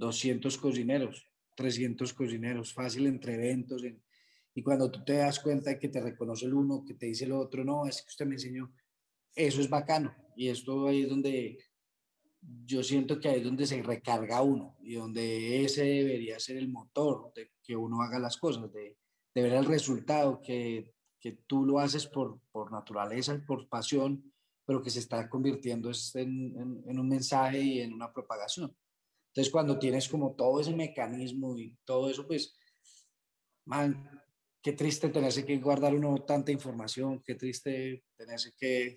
200 0.00 0.58
cocineros, 0.58 1.28
300 1.56 2.12
cocineros, 2.14 2.72
fácil 2.72 3.06
entre 3.06 3.34
eventos. 3.34 3.84
y 3.84 3.96
Y 4.54 4.62
cuando 4.62 4.90
tú 4.90 5.04
te 5.04 5.14
das 5.14 5.38
cuenta 5.38 5.70
de 5.70 5.78
que 5.78 5.88
te 5.88 6.00
reconoce 6.00 6.46
el 6.46 6.54
uno, 6.54 6.84
que 6.84 6.94
te 6.94 7.06
dice 7.06 7.26
el 7.26 7.32
otro, 7.32 7.64
no, 7.64 7.86
es 7.86 8.02
que 8.02 8.08
usted 8.08 8.26
me 8.26 8.34
enseñó, 8.34 8.72
eso 9.34 9.60
es 9.60 9.68
bacano. 9.68 10.14
Y 10.34 10.48
esto 10.48 10.88
ahí 10.88 11.02
es 11.02 11.08
donde 11.08 11.58
yo 12.64 12.82
siento 12.82 13.20
que 13.20 13.28
ahí 13.28 13.38
es 13.40 13.44
donde 13.44 13.66
se 13.66 13.82
recarga 13.82 14.40
uno 14.40 14.76
y 14.80 14.94
donde 14.94 15.62
ese 15.62 15.84
debería 15.84 16.40
ser 16.40 16.56
el 16.56 16.68
motor 16.68 17.32
de 17.34 17.50
que 17.62 17.76
uno 17.76 18.00
haga 18.00 18.18
las 18.18 18.38
cosas, 18.38 18.72
de, 18.72 18.96
de 19.34 19.42
ver 19.42 19.52
el 19.52 19.66
resultado, 19.66 20.40
que, 20.40 20.94
que 21.20 21.32
tú 21.46 21.66
lo 21.66 21.78
haces 21.78 22.06
por, 22.06 22.40
por 22.50 22.72
naturaleza, 22.72 23.40
por 23.46 23.68
pasión, 23.68 24.32
pero 24.64 24.82
que 24.82 24.90
se 24.90 25.00
está 25.00 25.28
convirtiendo 25.28 25.90
en, 26.14 26.82
en, 26.86 26.98
un 26.98 27.08
mensaje 27.08 27.60
y 27.60 27.80
en 27.80 27.92
una 27.92 28.12
propagación. 28.12 28.74
Entonces, 29.30 29.52
cuando 29.52 29.78
tienes 29.78 30.08
como 30.08 30.34
todo 30.34 30.60
ese 30.60 30.74
mecanismo 30.74 31.56
y 31.56 31.76
todo 31.84 32.10
eso, 32.10 32.26
pues, 32.26 32.58
man, 33.64 34.10
qué 34.60 34.72
triste 34.72 35.08
tenerse 35.08 35.44
que 35.44 35.56
guardar 35.58 35.94
uno 35.94 36.24
tanta 36.24 36.50
información, 36.50 37.22
qué 37.24 37.36
triste 37.36 38.04
tenerse 38.16 38.52
que, 38.58 38.96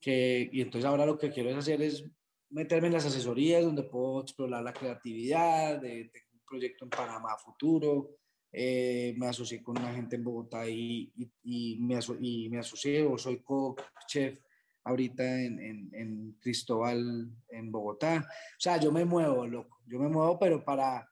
que... 0.00 0.48
Y 0.52 0.60
entonces 0.60 0.88
ahora 0.88 1.04
lo 1.04 1.18
que 1.18 1.30
quiero 1.30 1.56
hacer 1.58 1.82
es 1.82 2.04
meterme 2.50 2.86
en 2.86 2.94
las 2.94 3.06
asesorías 3.06 3.64
donde 3.64 3.82
puedo 3.82 4.22
explorar 4.22 4.62
la 4.62 4.72
creatividad, 4.72 5.80
de, 5.80 6.10
tengo 6.12 6.26
un 6.34 6.40
proyecto 6.46 6.84
en 6.84 6.90
Panamá 6.90 7.36
futuro, 7.36 8.16
eh, 8.52 9.14
me 9.16 9.26
asocié 9.26 9.62
con 9.62 9.78
una 9.78 9.92
gente 9.92 10.16
en 10.16 10.24
Bogotá 10.24 10.68
y, 10.68 11.12
y, 11.16 11.30
y 11.42 11.76
me, 11.80 11.98
y 12.20 12.48
me 12.48 12.58
asocié 12.58 13.04
o 13.04 13.18
soy 13.18 13.42
co-chef 13.42 14.38
ahorita 14.84 15.42
en, 15.42 15.60
en, 15.60 15.90
en, 15.92 16.32
Cristóbal, 16.40 17.30
en 17.48 17.70
Bogotá. 17.70 18.26
O 18.26 18.60
sea, 18.60 18.78
yo 18.78 18.92
me 18.92 19.04
muevo, 19.04 19.46
loco, 19.46 19.80
yo 19.86 19.98
me 19.98 20.08
muevo, 20.08 20.38
pero 20.38 20.64
para, 20.64 21.08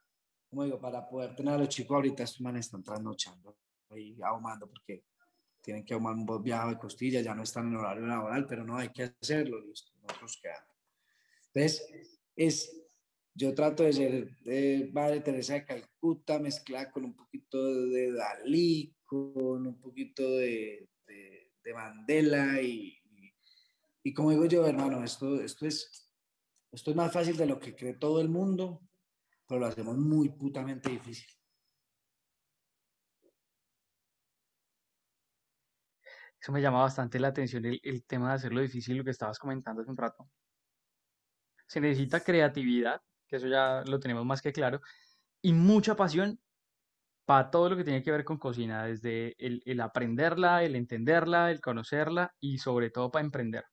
como 0.48 0.64
digo, 0.64 0.80
para 0.80 1.08
poder 1.08 1.34
tener 1.36 1.54
a 1.54 1.58
los 1.58 1.68
chicos 1.68 1.94
ahorita, 1.94 2.22
estos 2.22 2.40
manes 2.40 2.66
están 2.66 2.82
trasnochando 2.82 3.56
ahí 3.90 4.16
ahumando 4.22 4.68
porque 4.68 5.04
tienen 5.62 5.84
que 5.84 5.94
ahumar 5.94 6.14
un 6.14 6.42
viaje 6.42 6.70
de 6.70 6.78
costillas, 6.78 7.24
ya 7.24 7.34
no 7.34 7.42
están 7.42 7.68
en 7.68 7.76
horario 7.76 8.06
laboral, 8.06 8.46
pero 8.46 8.64
no 8.64 8.76
hay 8.76 8.88
que 8.90 9.02
hacerlo, 9.20 9.60
listo, 9.60 9.92
nosotros 10.00 10.38
quedamos. 10.40 10.76
Entonces, 11.52 12.20
es, 12.36 12.86
yo 13.34 13.54
trato 13.54 13.82
de 13.82 13.92
ser 13.92 14.30
de 14.44 14.90
Madre 14.92 15.20
Teresa 15.20 15.54
de 15.54 15.64
Calcuta 15.64 16.38
mezclada 16.38 16.90
con 16.90 17.04
un 17.04 17.14
poquito 17.14 17.86
de 17.88 18.12
Dalí, 18.12 18.94
con 19.04 19.66
un 19.66 19.80
poquito 19.80 20.22
de, 20.38 20.88
de, 21.06 21.52
de 21.62 21.74
Mandela 21.74 22.60
y, 22.62 22.97
y 24.08 24.14
como 24.14 24.30
digo 24.30 24.46
yo, 24.46 24.66
hermano, 24.66 25.04
esto, 25.04 25.38
es, 25.38 26.10
esto 26.72 26.90
es 26.90 26.96
más 26.96 27.12
fácil 27.12 27.36
de 27.36 27.44
lo 27.44 27.60
que 27.60 27.76
cree 27.76 27.92
todo 27.92 28.22
el 28.22 28.30
mundo, 28.30 28.80
pero 29.46 29.60
lo 29.60 29.66
hacemos 29.66 29.98
muy 29.98 30.30
putamente 30.30 30.88
difícil. 30.88 31.28
Eso 36.40 36.52
me 36.52 36.62
llama 36.62 36.80
bastante 36.80 37.20
la 37.20 37.28
atención, 37.28 37.66
el, 37.66 38.04
tema 38.06 38.30
de 38.30 38.36
hacerlo 38.36 38.62
difícil, 38.62 38.96
lo 38.96 39.04
que 39.04 39.10
estabas 39.10 39.38
comentando 39.38 39.82
hace 39.82 39.90
un 39.90 39.98
rato. 39.98 40.26
Se 41.66 41.78
necesita 41.78 42.20
creatividad, 42.20 43.02
que 43.26 43.36
eso 43.36 43.46
ya 43.46 43.82
lo 43.84 44.00
tenemos 44.00 44.24
más 44.24 44.40
que 44.40 44.54
claro, 44.54 44.80
y 45.42 45.52
mucha 45.52 45.96
pasión 45.96 46.40
para 47.26 47.50
todo 47.50 47.68
lo 47.68 47.76
que 47.76 47.84
tiene 47.84 48.02
que 48.02 48.10
ver 48.10 48.24
con 48.24 48.38
cocina, 48.38 48.86
desde 48.86 49.36
el 49.38 49.80
aprenderla, 49.82 50.64
el 50.64 50.76
entenderla, 50.76 51.50
el 51.50 51.60
conocerla 51.60 52.34
y 52.40 52.56
sobre 52.56 52.88
todo 52.88 53.10
para 53.10 53.26
emprender 53.26 53.66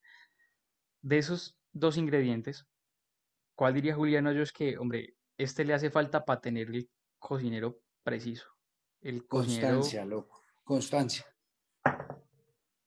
de 1.06 1.20
esos 1.20 1.56
dos 1.72 1.98
ingredientes, 1.98 2.66
¿cuál 3.54 3.76
diría 3.76 3.94
Julián 3.94 4.26
Hoyos 4.26 4.52
que, 4.52 4.76
hombre, 4.80 5.16
este 5.38 5.64
le 5.64 5.76
hace 5.76 5.92
falta 5.92 6.26
para 6.26 6.42
tener 6.42 6.70
el 6.70 6.90
cocinero 7.20 7.80
preciso? 8.02 8.48
El 9.02 9.28
Constancia, 9.28 10.04
loco. 10.04 10.42
Constancia. 10.64 11.24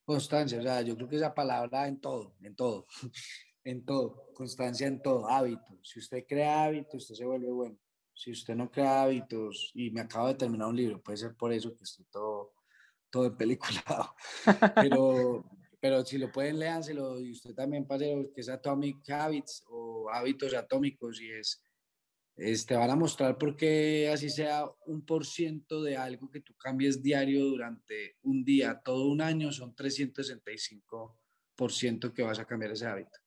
Constancia, 0.05 0.59
o 0.59 0.63
sea, 0.63 0.83
yo 0.83 0.97
creo 0.97 1.09
que 1.09 1.15
esa 1.15 1.33
palabra 1.33 1.87
en 1.87 2.01
todo, 2.01 2.35
en 2.41 2.57
todo, 2.57 2.89
en 3.63 3.85
todo, 3.85 4.33
constancia 4.35 4.89
en 4.89 5.01
todo, 5.01 5.29
hábitos. 5.29 5.79
Si 5.85 6.01
usted 6.01 6.25
crea 6.29 6.65
hábitos, 6.65 7.03
usted 7.03 7.15
se 7.15 7.25
vuelve 7.25 7.53
bueno. 7.53 7.79
Si 8.15 8.33
usted 8.33 8.57
no 8.57 8.69
crea 8.69 9.03
hábitos, 9.03 9.71
y 9.75 9.93
me 9.93 10.01
acabo 10.01 10.27
de 10.27 10.35
terminar 10.35 10.67
un 10.67 10.77
libro, 10.77 11.01
puede 11.01 11.19
ser 11.19 11.37
por 11.37 11.53
eso 11.53 11.73
que 11.77 11.85
estoy 11.85 12.05
todo, 12.07 12.55
todo 13.11 13.27
en 13.27 13.37
peliculado, 13.37 14.13
pero, 14.75 15.45
pero 15.81 16.05
si 16.05 16.19
lo 16.19 16.31
pueden, 16.33 16.59
léanselo 16.59 17.21
y 17.21 17.33
usted 17.33 17.55
también 17.55 17.87
pase 17.87 18.31
que 18.35 18.41
es 18.41 18.49
Atomic 18.49 19.09
Habits 19.09 19.65
o 19.69 20.09
hábitos 20.11 20.55
atómicos 20.55 21.21
y 21.21 21.31
es, 21.31 21.63
es, 22.37 22.67
te 22.67 22.75
van 22.75 22.91
a 22.91 22.97
mostrar 22.97 23.39
por 23.39 23.57
qué 23.57 24.11
así 24.13 24.31
sea 24.31 24.65
un 24.87 25.05
por 25.05 25.25
ciento 25.25 25.83
de 25.83 25.97
algo 25.97 26.31
que 26.31 26.41
tú 26.41 26.55
cambies 26.57 27.03
diario 27.03 27.45
durante 27.45 28.17
un 28.23 28.45
día, 28.45 28.81
todo 28.85 29.09
un 29.09 29.21
año, 29.21 29.53
son 29.53 29.75
365 29.75 31.19
por 31.57 31.73
ciento 31.73 32.13
que 32.13 32.23
vas 32.23 32.39
a 32.39 32.45
cambiar 32.45 32.73
ese 32.73 32.87
hábito. 32.87 33.19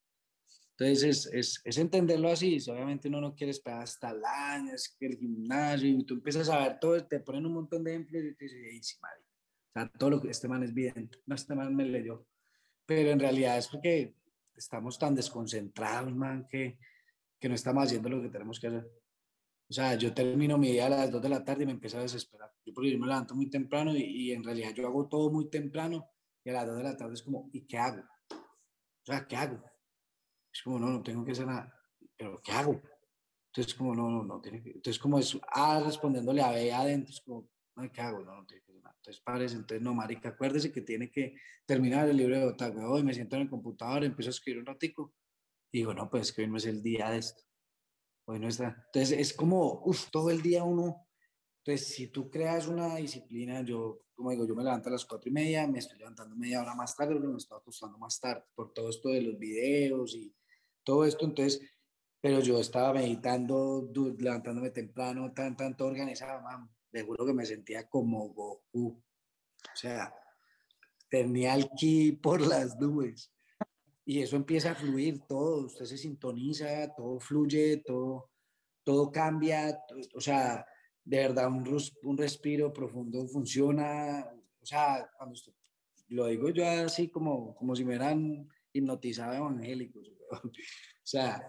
Entonces 0.78 1.04
es, 1.04 1.34
es, 1.34 1.62
es, 1.64 1.78
entenderlo 1.78 2.30
así, 2.30 2.58
obviamente 2.68 3.08
uno 3.08 3.22
no 3.22 3.36
quiere 3.36 3.52
esperar 3.52 3.84
hasta 3.84 4.10
el 4.10 4.24
año, 4.26 4.74
es 4.74 4.96
que 4.98 5.06
el 5.06 5.18
gimnasio, 5.18 5.90
y 5.90 6.04
tú 6.04 6.16
empiezas 6.16 6.50
a 6.50 6.60
ver 6.60 6.80
todo, 6.80 7.06
te 7.06 7.20
ponen 7.20 7.46
un 7.46 7.54
montón 7.54 7.84
de 7.84 7.92
ejemplos 7.92 8.24
y 8.24 8.34
te 8.36 8.46
dices, 8.46 9.00
o 9.00 9.74
sea, 9.74 9.88
todo 9.90 10.10
lo 10.10 10.22
que 10.22 10.30
este 10.30 10.48
man 10.48 10.64
es 10.64 10.74
bien, 10.74 11.12
no, 11.26 11.36
este 11.36 11.54
man 11.54 11.76
me 11.76 11.86
leyó, 11.86 12.26
pero 12.96 13.12
en 13.12 13.20
realidad 13.20 13.58
es 13.58 13.70
porque 13.70 14.16
estamos 14.54 15.00
tan 15.00 15.16
desconcentrados, 15.16 16.14
man, 16.14 16.46
que, 16.50 16.78
que 17.40 17.48
no 17.48 17.56
estamos 17.56 17.86
haciendo 17.86 18.10
lo 18.10 18.22
que 18.22 18.28
tenemos 18.28 18.60
que 18.60 18.68
hacer. 18.68 18.92
O 19.70 19.74
sea, 19.74 19.96
yo 19.96 20.14
termino 20.14 20.58
mi 20.58 20.74
día 20.74 20.88
a 20.88 20.90
las 20.90 21.10
2 21.10 21.22
de 21.22 21.30
la 21.30 21.46
tarde 21.46 21.64
y 21.64 21.68
me 21.68 21.72
empiezo 21.72 21.98
a 21.98 22.02
desesperar. 22.02 22.52
Yo 22.66 22.74
porque 22.74 22.92
yo 22.92 23.00
me 23.00 23.08
levanto 23.08 23.34
muy 23.34 23.50
temprano 23.50 23.96
y, 23.96 24.02
y, 24.02 24.32
en 24.34 24.44
realidad 24.44 24.74
yo 24.74 24.86
hago 24.86 25.08
todo 25.08 25.32
muy 25.32 25.50
temprano 25.50 26.06
y 26.44 26.50
a 26.50 26.54
las 26.54 26.68
2 26.68 26.78
de 26.78 26.84
la 26.84 26.98
tarde 26.98 27.14
es 27.14 27.24
como, 27.24 27.50
¿y 27.54 27.66
qué 27.66 27.78
hago? 27.78 28.02
O 28.32 29.06
sea, 29.06 29.26
¿qué 29.26 29.38
hago? 29.38 29.64
Es 30.54 30.62
como, 30.62 30.80
no, 30.80 30.88
no 30.90 31.02
tengo 31.02 31.24
que 31.24 31.32
hacer 31.32 31.48
nada. 31.48 31.74
¿Pero 32.18 32.42
qué 32.44 32.52
hago? 32.52 32.82
Entonces, 33.48 33.74
como, 33.74 33.96
no, 33.96 34.10
no, 34.10 34.24
no, 34.24 34.42
tiene 34.42 34.62
que... 34.62 34.72
Entonces, 34.72 35.00
como 35.00 35.18
es 35.18 35.40
A 35.54 35.80
respondiéndole 35.80 36.42
a 36.42 36.52
B 36.52 36.74
adentro, 36.74 37.14
es 37.14 37.22
como, 37.22 37.48
no, 37.76 37.92
¿qué 37.92 38.02
hago? 38.02 38.24
No, 38.24 38.36
no 38.36 38.46
tiene 38.46 38.64
que 38.64 38.72
hacer 38.72 38.84
nada. 38.84 38.96
Entonces, 38.98 39.22
parece, 39.24 39.56
entonces, 39.56 39.82
no, 39.82 39.94
marica, 39.94 40.30
acuérdese 40.30 40.72
que 40.72 40.82
tiene 40.82 41.10
que 41.10 41.36
terminar 41.66 42.08
el 42.10 42.18
libro 42.18 42.38
de 42.38 42.46
Otago. 42.46 42.92
Hoy 42.92 43.04
me 43.04 43.14
siento 43.14 43.36
en 43.36 43.44
el 43.44 43.50
computador, 43.50 44.04
empiezo 44.04 44.30
a 44.30 44.32
escribir 44.32 44.60
un 44.60 44.66
ratico 44.66 45.14
y 45.72 45.80
digo, 45.80 45.94
no, 45.94 46.10
pues 46.10 46.34
que 46.34 46.42
hoy 46.42 46.48
no 46.48 46.58
es 46.58 46.66
el 46.66 46.84
día 46.84 47.10
de 47.10 47.20
esto. 47.20 47.44
Hoy 48.26 48.40
no 48.40 48.48
está. 48.48 48.84
Entonces, 48.88 49.18
es 49.18 49.34
como, 49.34 49.82
uff, 49.86 50.10
todo 50.12 50.30
el 50.30 50.42
día 50.42 50.64
uno. 50.64 51.08
Entonces, 51.64 51.88
si 51.96 52.08
tú 52.08 52.30
creas 52.30 52.68
una 52.68 52.96
disciplina, 52.96 53.62
yo, 53.62 54.06
como 54.16 54.32
digo, 54.32 54.46
yo 54.46 54.56
me 54.56 54.64
levanto 54.64 54.90
a 54.90 54.94
las 54.94 55.06
cuatro 55.06 55.30
y 55.30 55.34
media, 55.34 55.68
me 55.68 55.80
estoy 55.80 55.98
levantando 55.98 56.36
media 56.36 56.62
hora 56.62 56.76
más 56.76 56.96
tarde, 56.96 57.16
pero 57.16 57.30
me 57.30 57.38
estoy 57.38 57.58
acostando 57.58 57.98
más 57.98 58.20
tarde 58.20 58.44
por 58.56 58.74
todo 58.74 58.90
esto 58.90 59.10
de 59.10 59.22
los 59.22 59.38
videos 59.38 60.16
y 60.16 60.36
todo 60.84 61.06
esto. 61.06 61.26
Entonces, 61.26 61.62
pero 62.20 62.40
yo 62.40 62.60
estaba 62.60 62.94
meditando, 62.94 63.90
levantándome 64.20 64.72
temprano, 64.72 65.32
tan, 65.34 65.56
tanto 65.56 65.86
organizado, 65.86 66.42
mamá 66.42 66.70
de 66.92 67.04
juro 67.04 67.26
que 67.26 67.34
me 67.34 67.46
sentía 67.46 67.88
como 67.90 68.30
Goku. 68.30 68.88
O 68.88 69.76
sea, 69.76 70.14
tenía 71.10 71.56
el 71.56 71.70
ki 71.70 72.14
por 72.14 72.42
las 72.42 72.78
nubes. 72.80 73.32
Y 74.06 74.22
eso 74.22 74.36
empieza 74.36 74.72
a 74.72 74.76
fluir 74.76 75.22
todo, 75.28 75.66
usted 75.66 75.86
se 75.86 75.98
sintoniza, 75.98 76.94
todo 76.96 77.20
fluye, 77.20 77.78
todo, 77.86 78.32
todo 78.84 79.12
cambia, 79.12 79.80
o 80.16 80.20
sea, 80.22 80.66
de 81.04 81.18
verdad 81.18 81.48
un, 81.48 81.78
un 82.04 82.18
respiro 82.18 82.74
profundo 82.74 83.28
funciona, 83.28 84.26
o 84.60 84.66
sea, 84.66 85.10
cuando 85.16 85.34
usted, 85.34 85.54
lo 86.10 86.26
digo 86.26 86.50
yo 86.50 86.68
así 86.68 87.10
como, 87.10 87.56
como 87.56 87.76
si 87.76 87.84
me 87.84 87.90
hubieran 87.90 88.50
hipnotizado 88.74 89.34
evangélicos, 89.34 90.08
o 90.32 90.50
sea, 91.04 91.46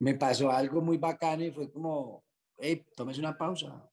me 0.00 0.14
pasó 0.14 0.50
algo 0.50 0.80
muy 0.80 0.96
bacano 0.96 1.44
y 1.44 1.52
fue 1.52 1.70
como, 1.70 2.24
hey, 2.56 2.84
tómese 2.96 3.20
una 3.20 3.36
pausa, 3.36 3.88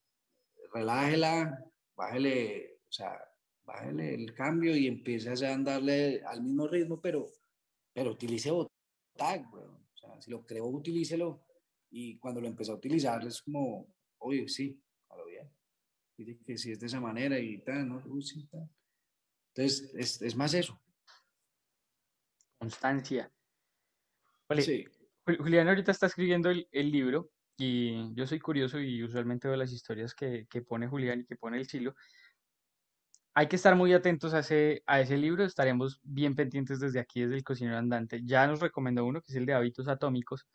relájela, 0.75 1.57
bájele, 1.95 2.79
o 2.89 2.91
sea, 2.91 3.17
bájele 3.63 4.13
el 4.13 4.33
cambio 4.33 4.75
y 4.75 4.87
empiece 4.87 5.29
a 5.45 5.53
andarle 5.53 6.21
al 6.25 6.43
mismo 6.43 6.67
ritmo, 6.67 6.99
pero, 7.01 7.25
pero 7.93 8.11
utilice 8.11 8.51
Botag, 8.51 9.45
O 9.53 9.97
sea, 9.97 10.21
si 10.21 10.31
lo 10.31 10.45
creo, 10.45 10.65
utilícelo. 10.65 11.41
Y 11.89 12.17
cuando 12.17 12.41
lo 12.41 12.47
empecé 12.47 12.71
a 12.71 12.75
utilizar, 12.75 13.25
es 13.25 13.41
como, 13.41 13.87
oye, 14.17 14.49
sí, 14.49 14.77
a 15.09 15.15
lo 15.15 15.25
bien. 15.25 15.49
Dice 16.17 16.37
que 16.45 16.57
si 16.57 16.71
es 16.73 16.79
de 16.79 16.87
esa 16.87 16.99
manera 16.99 17.39
y 17.39 17.59
tal, 17.59 17.87
¿no? 17.87 18.03
Uy, 18.05 18.21
sí, 18.21 18.45
tal. 18.47 18.69
Entonces, 19.53 19.93
es, 19.95 20.21
es, 20.21 20.35
más 20.35 20.53
eso. 20.53 20.77
Constancia. 22.57 23.31
Vale. 24.49 24.61
Sí. 24.61 24.85
Julián 25.25 25.69
ahorita 25.69 25.91
está 25.91 26.07
escribiendo 26.07 26.49
el, 26.49 26.67
el 26.71 26.91
libro 26.91 27.31
y 27.57 28.13
yo 28.15 28.27
soy 28.27 28.39
curioso 28.39 28.79
y 28.79 29.03
usualmente 29.03 29.47
veo 29.47 29.57
las 29.57 29.71
historias 29.71 30.13
que, 30.13 30.45
que 30.49 30.61
pone 30.61 30.87
Julián 30.87 31.21
y 31.21 31.25
que 31.25 31.35
pone 31.35 31.57
el 31.57 31.67
Chilo. 31.67 31.95
Hay 33.33 33.47
que 33.47 33.55
estar 33.57 33.75
muy 33.75 33.93
atentos 33.93 34.33
a 34.33 34.39
ese, 34.39 34.81
a 34.85 35.01
ese 35.01 35.17
libro, 35.17 35.43
estaremos 35.43 35.99
bien 36.03 36.35
pendientes 36.35 36.79
desde 36.79 36.99
aquí, 36.99 37.21
desde 37.21 37.35
el 37.35 37.43
cocinero 37.43 37.77
andante. 37.77 38.21
Ya 38.23 38.47
nos 38.47 38.61
recomendó 38.61 39.05
uno 39.05 39.21
que 39.21 39.31
es 39.31 39.35
el 39.35 39.45
de 39.45 39.53
hábitos 39.53 39.87
atómicos, 39.87 40.47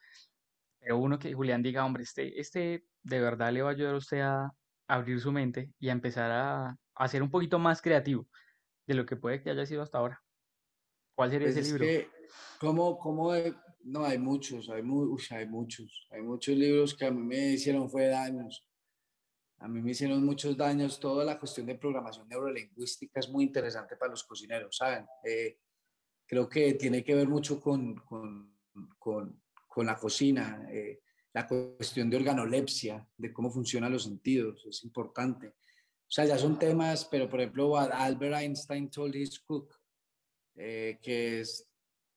pero 0.78 0.98
uno 0.98 1.18
que 1.18 1.34
Julián 1.34 1.62
diga, 1.62 1.84
hombre, 1.84 2.04
este, 2.04 2.40
este 2.40 2.84
de 3.02 3.20
verdad 3.20 3.52
le 3.52 3.62
va 3.62 3.70
a 3.70 3.72
ayudar 3.72 3.94
a 3.94 3.98
usted 3.98 4.20
a, 4.20 4.52
abrir 4.88 5.20
su 5.20 5.30
mente 5.30 5.70
y 5.78 5.88
a 5.88 5.92
empezar 5.92 6.32
a, 6.32 6.76
a 6.96 7.08
ser 7.08 7.22
un 7.22 7.30
poquito 7.30 7.60
más 7.60 7.80
creativo 7.80 8.26
de 8.86 8.94
lo 8.94 9.06
que 9.06 9.16
puede 9.16 9.40
que 9.40 9.50
haya 9.50 9.64
sido 9.66 9.82
hasta 9.82 9.98
ahora? 9.98 10.22
¿Cuál 11.14 11.30
sería 11.30 11.46
Pues 11.46 11.56
ese 11.56 11.60
es 11.60 11.72
libro? 11.72 11.84
que, 11.84 12.10
¿cómo, 12.58 12.98
cómo 12.98 13.32
no, 13.84 14.04
hay 14.04 14.18
muchos, 14.18 14.68
hay, 14.68 14.82
mu- 14.82 15.14
uy, 15.14 15.22
hay 15.30 15.46
muchos, 15.46 16.06
hay 16.10 16.22
muchos 16.22 16.56
libros 16.56 16.94
que 16.94 17.06
a 17.06 17.10
mí 17.10 17.22
me 17.22 17.52
hicieron 17.52 17.90
fue 17.90 18.06
daños. 18.06 18.66
A 19.58 19.68
mí 19.68 19.82
me 19.82 19.90
hicieron 19.90 20.24
muchos 20.24 20.56
daños. 20.56 20.98
Toda 20.98 21.24
la 21.24 21.38
cuestión 21.38 21.66
de 21.66 21.74
programación 21.74 22.26
neurolingüística 22.28 23.20
es 23.20 23.28
muy 23.28 23.44
interesante 23.44 23.96
para 23.96 24.12
los 24.12 24.24
cocineros, 24.24 24.76
¿saben? 24.76 25.06
Eh, 25.24 25.58
creo 26.26 26.48
que 26.48 26.74
tiene 26.74 27.04
que 27.04 27.14
ver 27.14 27.28
mucho 27.28 27.60
con, 27.60 27.94
con, 27.96 28.56
con, 28.98 29.42
con 29.68 29.86
la 29.86 29.96
cocina, 29.96 30.66
eh, 30.70 31.00
la 31.32 31.46
cuestión 31.46 32.08
de 32.08 32.16
organolepsia, 32.16 33.06
de 33.16 33.32
cómo 33.32 33.50
funcionan 33.50 33.92
los 33.92 34.04
sentidos, 34.04 34.64
es 34.66 34.82
importante. 34.84 35.48
O 35.48 36.12
sea, 36.12 36.24
ya 36.24 36.38
son 36.38 36.58
temas, 36.58 37.04
pero 37.04 37.28
por 37.28 37.40
ejemplo, 37.40 37.76
Albert 37.76 38.34
Einstein 38.36 38.90
told 38.90 39.14
his 39.14 39.38
cook, 39.40 39.72
eh, 40.56 40.98
que, 41.02 41.40
es, 41.40 41.70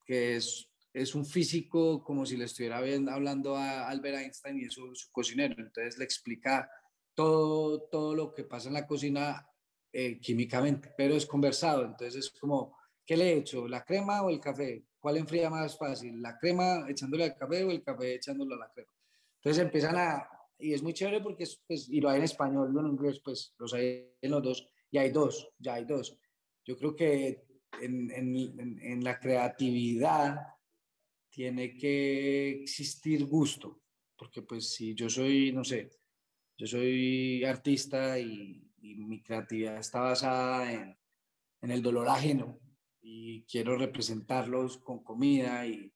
que 0.04 0.36
es, 0.36 0.68
es 0.94 1.16
un 1.16 1.26
físico 1.26 2.04
como 2.04 2.24
si 2.24 2.36
le 2.36 2.44
estuviera 2.44 2.78
hablando 2.78 3.56
a 3.56 3.88
Albert 3.88 4.18
Einstein 4.18 4.60
y 4.60 4.66
es 4.66 4.74
su, 4.74 4.94
su 4.94 5.10
cocinero. 5.10 5.56
Entonces 5.58 5.98
le 5.98 6.04
explica 6.04 6.70
todo, 7.14 7.82
todo 7.88 8.14
lo 8.14 8.32
que 8.32 8.44
pasa 8.44 8.68
en 8.68 8.74
la 8.74 8.86
cocina 8.86 9.44
eh, 9.92 10.20
químicamente, 10.20 10.92
pero 10.96 11.16
es 11.16 11.26
conversado. 11.26 11.84
Entonces 11.84 12.14
es 12.14 12.30
como, 12.30 12.76
¿qué 13.04 13.16
le 13.16 13.32
he 13.32 13.38
hecho? 13.38 13.66
¿La 13.66 13.84
crema 13.84 14.22
o 14.22 14.30
el 14.30 14.38
café? 14.38 14.84
¿Cuál 15.00 15.16
enfría 15.16 15.50
más 15.50 15.76
fácil? 15.76 16.22
¿La 16.22 16.38
crema 16.38 16.88
echándole 16.88 17.24
al 17.24 17.34
café 17.34 17.64
o 17.64 17.72
el 17.72 17.82
café 17.82 18.14
echándole 18.14 18.54
a 18.54 18.58
la 18.58 18.70
crema? 18.72 18.90
Entonces 19.42 19.64
empiezan 19.64 19.96
a, 19.96 20.28
y 20.58 20.74
es 20.74 20.82
muy 20.82 20.94
chévere 20.94 21.20
porque 21.20 21.42
es, 21.42 21.60
pues, 21.66 21.88
y 21.88 22.00
lo 22.00 22.08
hay 22.08 22.18
en 22.18 22.24
español, 22.24 22.72
lo 22.72 22.80
en 22.80 22.92
inglés, 22.92 23.20
pues 23.22 23.52
los 23.58 23.74
hay 23.74 24.14
en 24.22 24.30
los 24.30 24.42
dos, 24.42 24.68
y 24.92 24.98
hay 24.98 25.10
dos, 25.10 25.50
ya 25.58 25.74
hay 25.74 25.84
dos. 25.84 26.16
Yo 26.64 26.76
creo 26.78 26.94
que 26.94 27.44
en, 27.82 28.12
en, 28.12 28.78
en 28.80 29.04
la 29.04 29.18
creatividad 29.18 30.53
tiene 31.34 31.76
que 31.76 32.62
existir 32.62 33.26
gusto, 33.26 33.82
porque 34.16 34.42
pues 34.42 34.72
si 34.72 34.94
yo 34.94 35.10
soy, 35.10 35.52
no 35.52 35.64
sé, 35.64 35.90
yo 36.56 36.66
soy 36.66 37.44
artista 37.44 38.18
y, 38.18 38.60
mi 38.86 39.22
creatividad 39.22 39.78
está 39.78 40.00
basada 40.00 40.70
en, 40.70 40.94
en, 41.62 41.70
el 41.70 41.80
dolor 41.80 42.06
ajeno 42.06 42.60
y 43.00 43.42
quiero 43.44 43.78
representarlos 43.78 44.76
con 44.76 45.02
comida 45.02 45.66
y, 45.66 45.90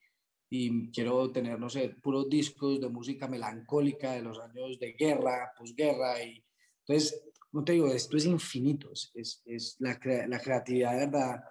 y, 0.49 0.91
quiero 0.91 1.31
tener, 1.31 1.61
no 1.61 1.69
sé, 1.69 1.91
puros 2.03 2.31
discos 2.31 2.81
de 2.81 2.89
música 2.89 3.29
melancólica 3.29 4.13
de 4.13 4.23
los 4.23 4.41
años 4.41 4.81
de 4.81 4.95
guerra, 4.95 5.53
posguerra. 5.57 6.23
Y, 6.25 6.43
entonces, 6.87 7.23
como 7.51 7.63
te 7.63 7.73
digo, 7.73 7.89
esto 7.89 8.17
es 8.17 8.25
infinito, 8.25 8.91
es, 8.91 9.43
es 9.45 9.77
la, 9.81 10.01
la, 10.27 10.41
creatividad, 10.41 10.93
de 10.93 11.07
verdad. 11.07 11.45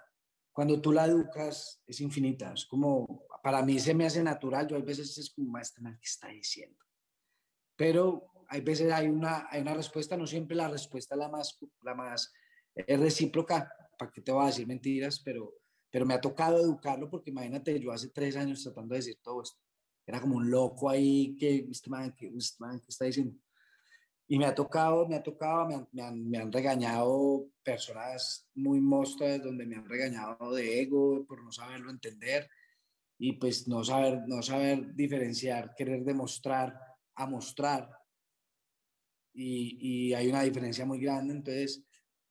Cuando 0.51 0.81
tú 0.81 0.91
la 0.91 1.05
educas, 1.05 1.83
es 1.85 2.01
infinita. 2.01 2.51
Es 2.53 2.65
como, 2.65 3.26
para 3.41 3.61
mí 3.63 3.79
se 3.79 3.93
me 3.93 4.05
hace 4.05 4.23
natural. 4.23 4.67
Yo 4.67 4.75
hay 4.75 4.81
veces 4.81 5.17
es 5.17 5.29
como, 5.31 5.51
maestra, 5.51 5.83
¿qué 5.83 6.05
está 6.05 6.27
diciendo? 6.29 6.83
Pero 7.75 8.31
hay 8.49 8.61
veces 8.61 8.91
hay 8.91 9.07
una, 9.07 9.47
hay 9.49 9.61
una 9.61 9.73
respuesta, 9.73 10.17
no 10.17 10.25
siempre 10.25 10.55
la 10.55 10.67
respuesta 10.67 11.15
es 11.15 11.19
la 11.19 11.29
más, 11.29 11.59
la 11.81 11.95
más 11.95 12.33
es 12.73 12.99
recíproca, 12.99 13.71
¿para 13.97 14.11
qué 14.11 14.21
te 14.21 14.31
voy 14.31 14.43
a 14.43 14.47
decir 14.47 14.67
mentiras? 14.67 15.19
Pero, 15.19 15.53
pero 15.89 16.05
me 16.05 16.13
ha 16.13 16.21
tocado 16.21 16.59
educarlo 16.59 17.09
porque 17.09 17.31
imagínate, 17.31 17.79
yo 17.79 17.91
hace 17.91 18.09
tres 18.09 18.35
años 18.35 18.63
tratando 18.63 18.93
de 18.93 18.99
decir 18.99 19.19
todo 19.21 19.41
esto. 19.41 19.59
Era 20.05 20.21
como 20.21 20.37
un 20.37 20.49
loco 20.49 20.89
ahí 20.89 21.35
que, 21.37 21.67
este 21.69 21.89
man, 21.89 22.13
que, 22.15 22.31
este 22.37 22.63
man, 22.63 22.79
¿qué 22.79 22.87
está 22.87 23.05
diciendo? 23.05 23.35
Y 24.29 24.37
me 24.37 24.45
ha 24.45 24.55
tocado, 24.55 25.07
me 25.07 25.15
ha 25.15 25.23
tocado, 25.23 25.67
me 25.67 25.75
han, 25.75 25.87
me 25.91 26.01
han, 26.01 26.29
me 26.29 26.37
han 26.37 26.51
regañado 26.51 27.47
personas 27.63 28.47
muy 28.55 28.79
monstruas 28.79 29.41
donde 29.41 29.65
me 29.65 29.75
han 29.75 29.87
regañado 29.87 30.53
de 30.53 30.81
ego 30.81 31.25
por 31.25 31.43
no 31.43 31.51
saberlo 31.51 31.89
entender 31.89 32.49
y 33.19 33.33
pues 33.33 33.67
no 33.67 33.83
saber, 33.83 34.21
no 34.27 34.41
saber 34.41 34.93
diferenciar, 34.93 35.73
querer 35.75 36.03
demostrar 36.03 36.79
a 37.15 37.25
mostrar. 37.25 37.89
Y, 39.33 39.77
y 39.79 40.13
hay 40.13 40.27
una 40.27 40.43
diferencia 40.43 40.85
muy 40.85 40.99
grande, 40.99 41.33
entonces 41.33 41.83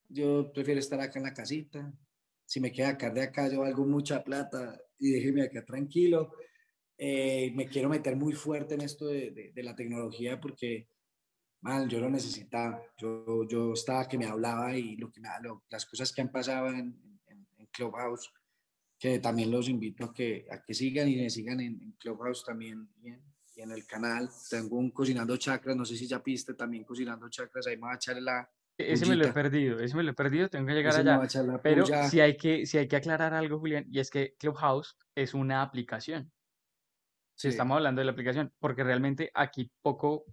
yo 0.08 0.52
prefiero 0.52 0.80
estar 0.80 1.00
acá 1.00 1.18
en 1.18 1.24
la 1.24 1.34
casita. 1.34 1.92
Si 2.44 2.60
me 2.60 2.72
queda 2.72 2.90
acá 2.90 3.10
de 3.10 3.22
acá, 3.22 3.48
yo 3.48 3.60
valgo 3.60 3.84
mucha 3.84 4.22
plata 4.22 4.80
y 4.98 5.10
déjeme 5.10 5.42
acá 5.42 5.64
tranquilo. 5.64 6.32
Eh, 6.98 7.52
me 7.54 7.66
quiero 7.66 7.88
meter 7.88 8.16
muy 8.16 8.32
fuerte 8.32 8.74
en 8.74 8.80
esto 8.82 9.06
de, 9.06 9.30
de, 9.30 9.52
de 9.52 9.62
la 9.62 9.74
tecnología 9.74 10.40
porque, 10.40 10.88
man, 11.60 11.88
yo 11.88 12.00
lo 12.00 12.08
necesitaba. 12.08 12.80
Yo, 12.96 13.46
yo 13.48 13.72
estaba 13.72 14.08
que 14.08 14.18
me 14.18 14.26
hablaba 14.26 14.76
y 14.76 14.96
lo 14.96 15.10
que 15.10 15.20
me, 15.20 15.28
lo, 15.42 15.64
las 15.68 15.84
cosas 15.84 16.12
que 16.12 16.22
han 16.22 16.30
pasado 16.30 16.68
en, 16.68 17.20
en, 17.26 17.46
en, 17.58 17.66
Clubhouse, 17.66 18.32
que 18.98 19.18
también 19.18 19.50
los 19.50 19.68
invito 19.68 20.04
a 20.06 20.12
que, 20.12 20.46
a 20.50 20.62
que 20.62 20.74
sigan 20.74 21.08
y 21.08 21.16
me 21.16 21.30
sigan 21.30 21.60
en, 21.60 21.80
en 21.82 21.92
Clubhouse 21.92 22.44
también 22.44 22.88
y 23.02 23.08
en, 23.08 23.22
y 23.54 23.60
en, 23.62 23.70
el 23.70 23.86
canal. 23.86 24.28
Tengo 24.50 24.76
un 24.76 24.90
Cocinando 24.90 25.36
Chakras, 25.36 25.76
no 25.76 25.84
sé 25.84 25.96
si 25.96 26.06
ya 26.06 26.18
viste 26.18 26.54
también 26.54 26.84
Cocinando 26.84 27.28
Chakras, 27.28 27.66
ahí 27.66 27.76
me 27.76 27.82
va 27.82 27.92
a 27.92 27.96
echar 27.96 28.20
la, 28.20 28.48
ese 28.78 29.06
me 29.06 29.16
lo 29.16 29.24
he 29.24 29.32
perdido, 29.32 29.80
ese 29.80 29.96
me 29.96 30.02
lo 30.02 30.10
he 30.10 30.14
perdido, 30.14 30.48
tengo 30.48 30.66
que 30.66 30.74
llegar 30.74 30.92
Ese 30.92 31.00
allá. 31.00 31.60
Pero 31.62 31.84
puya. 31.84 32.08
sí 32.08 32.20
hay, 32.20 32.36
que, 32.36 32.66
sí 32.66 32.76
hay 32.76 32.86
que 32.86 32.96
aclarar 32.96 33.32
algo, 33.32 33.58
Julián, 33.58 33.86
y 33.90 34.00
es 34.00 34.10
que 34.10 34.34
Clubhouse 34.38 34.96
es 35.14 35.32
una 35.32 35.62
aplicación. 35.62 36.30
Si 37.34 37.42
Sí. 37.42 37.48
estamos 37.48 37.76
hablando 37.76 38.00
de 38.00 38.04
la 38.06 38.12
aplicación, 38.12 38.52
porque 38.58 38.84
realmente 38.84 39.30
aquí 39.34 39.70
poco, 39.82 40.24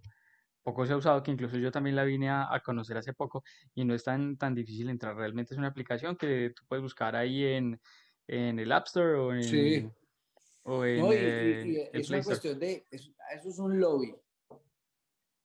poco 0.62 0.86
se 0.86 0.92
ha 0.92 0.96
usado, 0.96 1.22
que 1.22 1.30
incluso 1.30 1.56
yo 1.56 1.70
también 1.70 1.96
la 1.96 2.04
vine 2.04 2.28
a, 2.28 2.54
a 2.54 2.60
conocer 2.60 2.96
hace 2.98 3.14
poco 3.14 3.44
y 3.74 3.84
no 3.84 3.94
es 3.94 4.04
tan, 4.04 4.36
tan 4.36 4.54
difícil 4.54 4.90
entrar. 4.90 5.16
Realmente 5.16 5.54
es 5.54 5.58
una 5.58 5.68
aplicación 5.68 6.16
que 6.16 6.52
tú 6.54 6.64
puedes 6.68 6.82
buscar 6.82 7.16
ahí 7.16 7.44
en, 7.44 7.80
en 8.26 8.58
el 8.58 8.72
App 8.72 8.86
Store 8.86 9.14
o 9.14 9.32
en, 9.34 9.44
Sí. 9.44 9.88
o 10.64 10.84
en 10.84 11.00
No, 11.00 11.12
y, 11.12 11.16
y- 11.16 11.18
eh, 11.18 11.64
y 11.66 11.76
el 11.76 12.00
es 12.00 12.06
Play 12.08 12.08
una 12.08 12.18
Store. 12.18 12.24
cuestión 12.24 12.58
de, 12.58 12.86
es- 12.90 13.10
eso 13.36 13.48
es 13.50 13.58
un 13.58 13.78
lobby. 13.80 14.14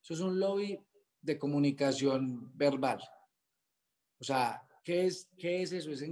Eso 0.03 0.13
es 0.13 0.19
un 0.21 0.39
lobby 0.39 0.79
de 1.21 1.37
comunicación 1.37 2.51
verbal. 2.57 2.99
O 4.19 4.23
sea, 4.23 4.61
¿qué 4.83 5.05
es, 5.05 5.29
qué 5.37 5.61
es 5.61 5.71
eso? 5.71 5.91
Es, 5.91 6.03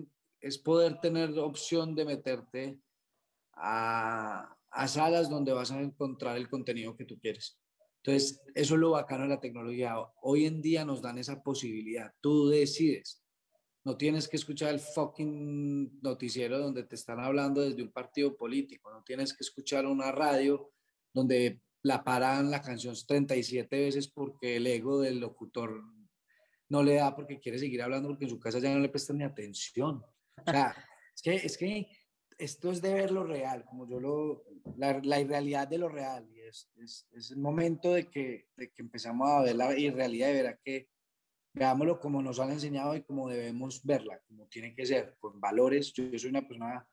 es 0.42 0.58
poder 0.58 1.00
tener 1.00 1.38
opción 1.40 1.96
de 1.96 2.06
meterte 2.06 2.80
a, 3.54 4.56
a 4.70 4.88
salas 4.88 5.30
donde 5.30 5.54
vas 5.54 5.72
a 5.72 5.80
encontrar 5.82 6.38
el 6.38 6.50
contenido 6.50 6.96
que 6.96 7.06
tú 7.06 7.18
quieres. 7.20 7.58
Entonces, 8.04 8.42
eso 8.56 8.76
es 8.76 8.80
lo 8.80 8.92
bacano 8.92 9.24
de 9.24 9.30
la 9.30 9.40
tecnología. 9.40 9.96
Hoy 10.22 10.46
en 10.46 10.62
día 10.62 10.86
nos 10.86 11.02
dan 11.02 11.18
esa 11.18 11.42
posibilidad. 11.42 12.14
Tú 12.22 12.48
decides. 12.50 13.24
No 13.88 13.96
tienes 13.96 14.28
que 14.28 14.36
escuchar 14.36 14.74
el 14.74 14.82
fucking 14.82 16.02
noticiero 16.02 16.60
donde 16.60 16.84
te 16.84 16.96
están 16.96 17.22
hablando 17.22 17.62
desde 17.62 17.82
un 17.82 17.90
partido 17.90 18.36
político. 18.36 18.92
No 18.92 19.02
tienes 19.02 19.34
que 19.34 19.46
escuchar 19.46 19.86
una 19.86 20.12
radio 20.12 20.74
donde 21.14 21.62
la 21.84 22.04
paran 22.04 22.52
la 22.52 22.62
canción 22.62 22.94
37 23.08 23.80
veces 23.80 24.10
porque 24.10 24.58
el 24.58 24.68
ego 24.68 25.00
del 25.00 25.22
locutor 25.22 25.86
no 26.68 26.84
le 26.84 26.96
da 26.96 27.16
porque 27.16 27.40
quiere 27.40 27.60
seguir 27.60 27.82
hablando 27.82 28.10
porque 28.10 28.26
en 28.26 28.32
su 28.32 28.40
casa 28.42 28.60
ya 28.60 28.74
no 28.74 28.82
le 28.82 28.90
prestan 28.90 29.20
ni 29.20 29.24
atención. 29.24 30.04
O 30.04 30.06
es 31.16 31.22
que, 31.22 31.36
es 31.36 31.58
que 31.58 31.88
esto 32.38 32.74
es 32.74 32.82
de 32.82 32.94
ver 32.94 33.12
lo 33.12 33.24
real, 33.24 33.64
como 33.64 33.88
yo 33.88 34.02
lo, 34.02 34.44
la, 34.76 35.00
la 35.02 35.22
irrealidad 35.22 35.66
de 35.66 35.78
lo 35.78 35.88
real. 35.88 36.28
Y 36.30 36.42
es, 36.42 36.70
es, 36.76 37.32
el 37.32 37.38
momento 37.38 37.94
de 37.94 38.10
que, 38.10 38.50
de 38.58 38.70
que 38.70 38.82
empezamos 38.82 39.30
a 39.30 39.44
ver 39.44 39.56
la 39.56 39.80
irrealidad 39.80 40.30
y 40.32 40.34
verá 40.34 40.60
que 40.62 40.90
veámoslo 41.54 42.00
como 42.00 42.22
nos 42.22 42.40
han 42.40 42.52
enseñado 42.52 42.96
y 42.96 43.04
como 43.04 43.30
debemos 43.30 43.84
verla, 43.84 44.20
como 44.28 44.48
tiene 44.48 44.76
que 44.76 44.86
ser, 44.86 45.16
con 45.20 45.40
valores. 45.40 45.94
Yo, 45.94 46.04
yo 46.06 46.20
soy 46.20 46.30
una 46.30 46.48
persona, 46.48 46.88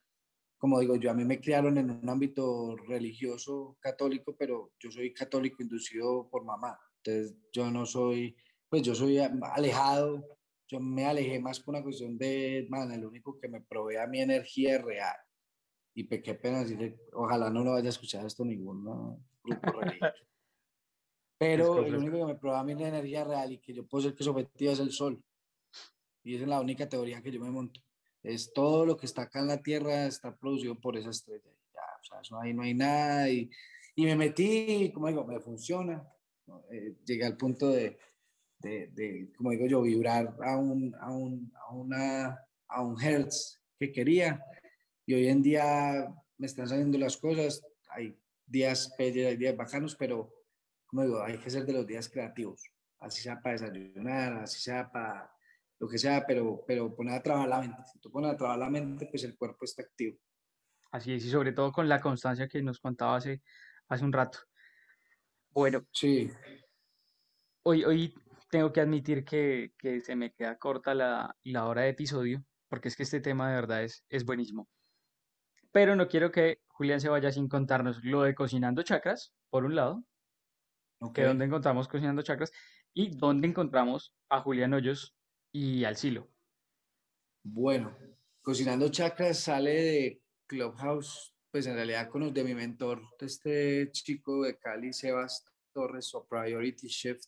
como 0.59 0.81
digo, 0.81 0.97
yo 0.97 1.11
a 1.11 1.15
mí 1.15 1.25
me 1.25 1.41
criaron 1.41 1.79
en 1.79 1.91
un 1.91 2.09
ámbito 2.09 2.77
religioso 2.77 3.77
católico, 3.81 4.35
pero 4.37 4.73
yo 4.79 4.91
soy 4.91 5.13
católico 5.13 5.63
inducido 5.63 6.29
por 6.31 6.45
mamá. 6.45 6.79
Entonces 7.03 7.37
yo 7.53 7.71
no 7.71 7.85
soy, 7.85 8.37
pues 8.69 8.83
yo 8.83 8.95
soy 8.95 9.19
alejado, 9.19 10.25
yo 10.69 10.81
me 10.81 11.05
alejé 11.05 11.39
más 11.39 11.61
por 11.61 11.75
una 11.75 11.85
cuestión 11.85 12.17
de, 12.17 12.67
man, 12.71 12.91
el 12.93 13.05
único 13.05 13.39
que 13.39 13.49
me 13.49 13.61
provee 13.61 13.97
a 13.97 14.07
mi 14.07 14.21
energía 14.21 14.77
es 14.77 14.83
real. 14.83 15.17
Y 15.95 16.09
qué 16.09 16.35
pena 16.35 16.61
decirle, 16.61 16.99
ojalá 17.13 17.51
no 17.51 17.63
lo 17.63 17.73
vaya 17.73 17.87
a 17.87 17.91
escuchar 17.91 18.27
esto 18.27 18.45
ningún 18.45 18.85
grupo 19.45 19.81
religioso. 19.81 20.25
Pero 21.39 21.85
el 21.85 21.97
único 21.97 22.18
que 22.18 22.24
me 22.24 22.35
provee 22.37 22.59
a 22.59 22.64
mí 22.64 22.74
la 22.74 22.89
energía 22.89 23.24
real 23.24 23.53
y 23.53 23.59
que 23.59 23.74
yo 23.74 23.87
puedo 23.87 24.05
ser 24.05 24.14
que 24.14 24.24
su 24.24 24.30
objetivo 24.30 24.72
es 24.72 24.78
el 24.78 24.93
sol. 24.93 25.22
Y 26.22 26.35
esa 26.37 26.45
es 26.45 26.49
la 26.49 26.61
única 26.61 26.89
teoría 26.89 27.20
que 27.22 27.30
yo 27.30 27.41
me 27.41 27.51
monto. 27.51 27.80
Es 28.22 28.53
todo 28.53 28.87
lo 28.87 28.97
que 28.97 29.07
está 29.07 29.22
acá 29.22 29.41
en 29.41 29.49
la 29.49 29.62
Tierra 29.62 30.07
está 30.07 30.35
producido 30.35 30.80
por 30.80 30.97
esa 30.97 31.11
estrella. 31.11 31.51
Ya, 31.74 31.82
o 32.01 32.05
sea, 32.05 32.20
eso 32.20 32.41
ahí 32.41 32.55
no 32.55 32.62
hay 32.62 32.74
nada. 32.74 33.28
Y, 33.28 33.51
y 33.95 34.05
me 34.07 34.16
metí, 34.16 34.91
como 34.93 35.09
digo, 35.09 35.24
me 35.24 35.41
funciona. 35.41 36.03
Eh, 36.70 36.97
llegué 37.05 37.24
al 37.24 37.37
punto 37.37 37.68
de, 37.68 37.99
de, 38.59 38.89
de, 38.89 39.32
como 39.37 39.51
digo 39.51 39.66
yo, 39.66 39.82
vibrar 39.82 40.35
a 40.43 40.57
un, 40.57 40.95
a 41.01 41.11
un, 41.11 41.53
a 41.55 41.74
una, 41.74 42.47
a 42.68 42.82
un 42.82 43.01
hertz 43.03 43.61
que 43.78 43.93
quería. 43.93 44.43
Y 45.05 45.14
hoy 45.14 45.28
en 45.28 45.43
día 45.43 46.14
me 46.39 46.47
están 46.47 46.68
saliendo 46.68 46.97
las 46.97 47.16
cosas. 47.16 47.62
Hay 47.89 48.16
días 48.47 48.95
hay 48.99 49.37
días 49.37 49.57
bacanos, 49.57 49.95
pero 49.97 50.32
como 50.95 51.07
digo, 51.07 51.25
hay 51.25 51.39
que 51.39 51.51
ser 51.51 51.67
de 51.67 51.73
los 51.73 51.85
días 51.85 52.09
creativos. 52.09 52.71
así 53.01 53.21
sea 53.21 53.41
para 53.41 53.55
desayunar, 53.55 54.35
así 54.35 54.61
sea 54.61 54.89
para 54.93 55.29
lo 55.81 55.89
que 55.89 55.99
sea, 55.99 56.25
pero, 56.25 56.63
pero 56.69 56.95
poner 56.95 57.15
a 57.15 57.23
trabajar 57.23 57.49
la 57.49 57.61
mente. 57.61 57.83
Si 57.93 57.99
tú 57.99 58.13
pones 58.13 58.31
a 58.31 58.37
trabajar 58.37 58.61
la 58.61 58.71
mente, 58.71 59.07
pues 59.07 59.25
el 59.25 59.37
cuerpo 59.37 59.65
está 59.65 59.83
activo. 59.83 60.17
Así 60.93 61.13
es, 61.13 61.25
y 61.25 61.31
sobre 61.31 61.51
todo 61.51 61.73
con 61.73 61.89
la 61.89 62.01
constancia 62.01 62.47
que 62.47 62.63
nos 62.63 62.79
contaba 62.79 63.17
hace, 63.17 63.43
hace 63.89 64.05
un 64.05 64.13
rato. 64.13 64.39
Bueno, 65.51 65.85
sí. 65.91 66.31
hoy, 67.65 67.85
hoy 67.85 68.15
tengo 68.49 68.73
que 68.73 68.81
admitir 68.81 69.25
que, 69.25 69.73
se 70.05 70.15
me 70.15 70.33
queda 70.33 70.59
corta 70.59 70.95
la, 70.95 71.35
hora 71.67 71.83
de 71.83 71.89
episodio, 71.89 72.45
porque 72.69 72.87
es 72.87 72.95
que 72.95 73.03
este 73.03 73.21
tema 73.21 73.49
de 73.49 73.57
verdad 73.57 73.83
es, 73.83 74.05
es 74.11 74.25
buenísimo. 74.25 74.69
Pero 75.73 75.97
no 75.97 76.07
quiero 76.07 76.31
que 76.31 76.61
Julián 76.69 77.01
se 77.01 77.09
vaya 77.09 77.33
sin 77.33 77.49
contarnos 77.49 78.05
lo 78.05 78.23
de 78.23 78.37
Cocinando 78.37 78.85
Chakras, 78.85 79.35
por 79.51 79.65
un 79.65 79.75
lado, 79.75 80.05
que 81.13 81.23
donde 81.23 81.45
encontramos 81.45 81.89
Cocinando 81.89 82.23
Chakras, 82.23 82.53
y 82.93 83.17
dónde 83.17 83.49
encontramos 83.49 84.15
a 84.29 84.41
Julián 84.41 84.73
Hoyos 84.73 85.17
y 85.53 85.85
al 85.85 85.97
Silo. 85.97 86.29
Bueno, 87.43 87.97
Cocinando 88.41 88.89
Chakras 88.89 89.41
sale 89.41 89.71
de 89.73 90.23
Clubhouse, 90.47 91.35
pues 91.51 91.67
en 91.67 91.75
realidad 91.75 92.09
con 92.09 92.23
los 92.23 92.35
de 92.35 92.45
mi 92.45 92.55
mentor, 92.55 93.03
este 93.21 93.91
chico 93.91 94.43
de 94.43 94.59
Cali, 94.59 94.93
Sebas 94.93 95.45
Torres, 95.73 96.15
o 96.15 96.27
Priority 96.27 96.89
Shift. 96.89 97.25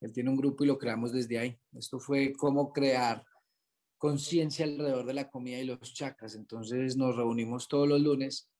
Él 0.00 0.12
tiene 0.12 0.30
un 0.30 0.36
grupo 0.36 0.64
y 0.64 0.66
lo 0.66 0.78
creamos 0.78 1.12
desde 1.12 1.38
ahí. 1.38 1.60
Esto 1.72 1.98
fue 1.98 2.32
cómo 2.32 2.72
crear 2.72 3.24
conciencia 3.98 4.64
alrededor 4.64 5.06
de 5.06 5.14
la 5.14 5.30
comida 5.30 5.58
y 5.58 5.64
los 5.64 5.94
chakras. 5.94 6.34
Entonces 6.34 6.96
nos 6.96 7.16
reunimos 7.16 7.68
todos 7.68 7.88
los 7.88 8.00
lunes 8.00 8.50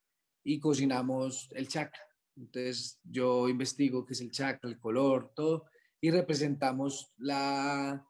y 0.45 0.61
cocinamos 0.61 1.49
el 1.53 1.69
chakra. 1.69 2.01
Entonces 2.37 3.01
yo 3.05 3.49
investigo 3.49 4.05
qué 4.05 4.15
es 4.15 4.21
el 4.21 4.31
chakra, 4.31 4.69
el 4.69 4.79
color, 4.79 5.33
todo, 5.35 5.67
y 6.01 6.11
representamos 6.11 7.13
la, 7.19 8.07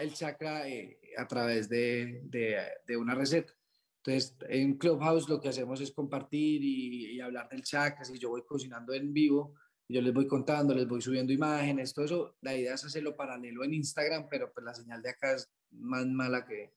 el 0.00 0.12
chakra 0.12 0.68
eh, 0.68 0.98
a 1.16 1.26
través 1.28 1.68
de, 1.68 2.22
de, 2.24 2.96
una 2.96 3.14
receta. 3.14 3.52
Entonces, 4.04 4.36
en 4.48 4.76
Clubhouse 4.78 5.28
lo 5.28 5.40
que 5.40 5.48
hacemos 5.48 5.80
es 5.80 5.92
compartir 5.92 6.60
y, 6.64 7.20
hablar 7.20 7.48
del 7.48 7.62
chakra. 7.62 8.04
Si 8.04 8.18
yo 8.18 8.30
voy 8.30 8.42
cocinando 8.44 8.92
en 8.92 9.12
vivo, 9.12 9.54
yo 9.88 10.00
les 10.02 10.12
voy 10.12 10.26
contando, 10.26 10.74
les 10.74 10.88
voy 10.88 11.00
subiendo 11.00 11.32
imágenes, 11.32 11.94
todo 11.94 12.04
eso. 12.06 12.36
La 12.40 12.56
idea 12.56 12.74
es 12.74 12.84
hacerlo 12.84 13.14
paralelo 13.14 13.62
en 13.62 13.74
Instagram, 13.74 14.26
pero 14.28 14.52
pues 14.52 14.64
la 14.64 14.74
señal 14.74 15.02
de 15.02 15.10
acá 15.10 15.34
es 15.34 15.48
más 15.70 16.06
mala 16.06 16.44
que, 16.44 16.72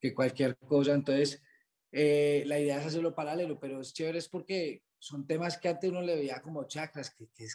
que 0.00 0.12
cualquier 0.12 0.56
cosa. 0.56 0.94
Entonces, 0.94 1.40
eh, 1.92 2.42
la 2.46 2.58
idea 2.58 2.80
es 2.80 2.86
hacerlo 2.86 3.14
paralelo, 3.14 3.60
pero 3.60 3.80
es 3.80 3.92
chévere 3.92 4.18
es 4.18 4.28
porque 4.28 4.82
son 5.04 5.26
temas 5.26 5.58
que 5.58 5.68
antes 5.68 5.90
uno 5.90 6.00
le 6.00 6.16
veía 6.16 6.40
como 6.40 6.66
chakras, 6.66 7.10
que, 7.10 7.28
que, 7.34 7.46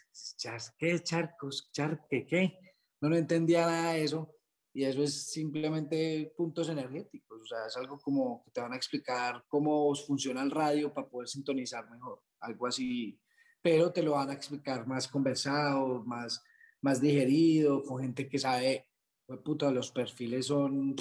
que 0.77 0.99
charcos, 1.03 1.71
charque, 1.71 2.27
qué. 2.27 2.59
No, 3.01 3.09
no 3.09 3.15
entendía 3.15 3.65
nada 3.65 3.93
de 3.93 4.03
eso 4.03 4.35
y 4.71 4.83
eso 4.83 5.01
es 5.01 5.31
simplemente 5.31 6.31
puntos 6.37 6.69
energéticos, 6.69 7.41
o 7.41 7.45
sea, 7.45 7.65
es 7.65 7.75
algo 7.75 7.99
como 7.99 8.43
que 8.43 8.51
te 8.51 8.61
van 8.61 8.73
a 8.73 8.75
explicar 8.75 9.43
cómo 9.47 9.95
funciona 9.95 10.43
el 10.43 10.51
radio 10.51 10.93
para 10.93 11.09
poder 11.09 11.27
sintonizar 11.27 11.89
mejor, 11.89 12.21
algo 12.39 12.67
así, 12.67 13.19
pero 13.63 13.91
te 13.91 14.03
lo 14.03 14.11
van 14.11 14.29
a 14.29 14.33
explicar 14.33 14.85
más 14.85 15.07
conversado, 15.07 16.03
más, 16.03 16.43
más 16.81 17.01
digerido, 17.01 17.81
con 17.83 18.03
gente 18.03 18.29
que 18.29 18.37
sabe, 18.37 18.87
pues 19.25 19.39
puta, 19.39 19.71
los 19.71 19.91
perfiles 19.91 20.45
son, 20.45 20.95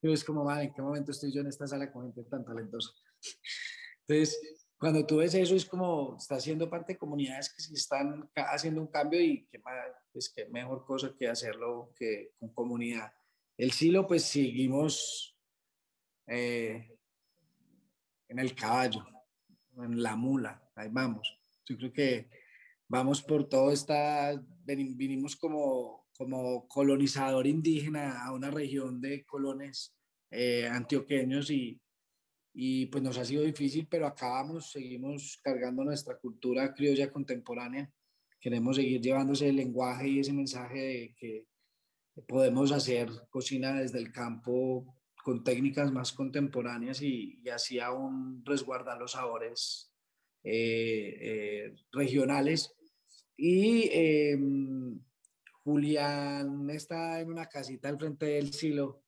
es 0.00 0.24
como, 0.24 0.42
vale, 0.42 0.64
¿en 0.64 0.72
qué 0.72 0.80
momento 0.80 1.10
estoy 1.12 1.30
yo 1.30 1.42
en 1.42 1.48
esta 1.48 1.66
sala 1.66 1.92
con 1.92 2.04
gente 2.04 2.24
tan 2.30 2.46
talentosa? 2.46 2.92
Entonces, 4.06 4.67
cuando 4.78 5.04
tú 5.04 5.16
ves 5.16 5.34
eso 5.34 5.56
es 5.56 5.66
como 5.66 6.16
está 6.16 6.38
siendo 6.38 6.70
parte 6.70 6.92
de 6.92 6.98
comunidades 6.98 7.52
que 7.52 7.60
sí 7.60 7.74
están 7.74 8.30
haciendo 8.34 8.80
un 8.80 8.86
cambio 8.86 9.20
y 9.20 9.44
que 9.46 9.60
pues 10.12 10.32
qué 10.34 10.46
mejor 10.46 10.84
cosa 10.84 11.14
que 11.18 11.28
hacerlo 11.28 11.92
que 11.96 12.32
con 12.38 12.50
comunidad. 12.54 13.12
El 13.56 13.72
silo 13.72 14.06
pues 14.06 14.22
seguimos 14.22 15.36
eh, 16.28 16.96
en 18.28 18.38
el 18.38 18.54
caballo, 18.54 19.04
en 19.78 20.00
la 20.00 20.14
mula, 20.14 20.70
ahí 20.76 20.88
vamos. 20.92 21.40
Yo 21.66 21.76
creo 21.76 21.92
que 21.92 22.30
vamos 22.86 23.20
por 23.20 23.48
todo 23.48 23.72
esta, 23.72 24.40
vinimos 24.64 25.34
como, 25.34 26.06
como 26.16 26.68
colonizador 26.68 27.48
indígena 27.48 28.24
a 28.24 28.32
una 28.32 28.50
región 28.50 29.00
de 29.00 29.24
colones 29.26 29.96
eh, 30.30 30.68
antioqueños 30.68 31.50
y, 31.50 31.80
y 32.60 32.86
pues 32.86 33.04
nos 33.04 33.16
ha 33.18 33.24
sido 33.24 33.44
difícil, 33.44 33.86
pero 33.88 34.04
acabamos, 34.04 34.72
seguimos 34.72 35.38
cargando 35.44 35.84
nuestra 35.84 36.18
cultura 36.18 36.74
criolla 36.74 37.08
contemporánea. 37.12 37.88
Queremos 38.40 38.74
seguir 38.74 39.00
llevándose 39.00 39.48
el 39.48 39.54
lenguaje 39.54 40.08
y 40.08 40.18
ese 40.18 40.32
mensaje 40.32 40.80
de 40.80 41.14
que 41.14 41.46
podemos 42.26 42.72
hacer 42.72 43.10
cocina 43.30 43.74
desde 43.74 43.98
el 43.98 44.10
campo 44.10 44.96
con 45.22 45.44
técnicas 45.44 45.92
más 45.92 46.12
contemporáneas 46.12 47.00
y, 47.00 47.38
y 47.44 47.48
así 47.48 47.78
aún 47.78 48.42
resguardar 48.44 48.98
los 48.98 49.12
sabores 49.12 49.92
eh, 50.42 51.16
eh, 51.20 51.76
regionales. 51.92 52.74
Y 53.36 53.88
em, 53.92 55.00
Julián 55.62 56.68
está 56.70 57.20
en 57.20 57.30
una 57.30 57.46
casita 57.46 57.88
al 57.88 58.00
frente 58.00 58.26
del 58.26 58.52
silo, 58.52 59.04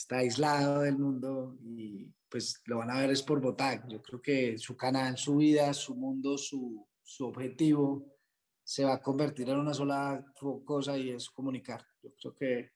está 0.00 0.18
aislado 0.18 0.80
del 0.80 0.96
mundo 0.96 1.58
y 1.62 2.10
pues 2.30 2.62
lo 2.64 2.78
van 2.78 2.90
a 2.90 3.00
ver 3.00 3.10
es 3.10 3.22
por 3.22 3.40
votar. 3.40 3.86
Yo 3.86 4.00
creo 4.00 4.22
que 4.22 4.56
su 4.56 4.74
canal, 4.74 5.18
su 5.18 5.36
vida, 5.36 5.74
su 5.74 5.94
mundo, 5.94 6.38
su, 6.38 6.86
su 7.02 7.26
objetivo 7.26 8.06
se 8.64 8.84
va 8.84 8.94
a 8.94 9.02
convertir 9.02 9.50
en 9.50 9.58
una 9.58 9.74
sola 9.74 10.24
cosa 10.64 10.96
y 10.96 11.10
es 11.10 11.28
comunicar. 11.28 11.84
Yo 12.02 12.14
creo 12.14 12.34
que 12.34 12.70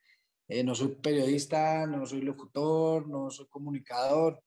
eh, 0.49 0.63
no 0.63 0.75
soy 0.75 0.97
periodista, 0.97 1.87
no 1.87 2.05
soy 2.05 2.21
locutor, 2.21 3.09
no 3.09 3.31
soy 3.31 3.47
comunicador, 3.47 4.43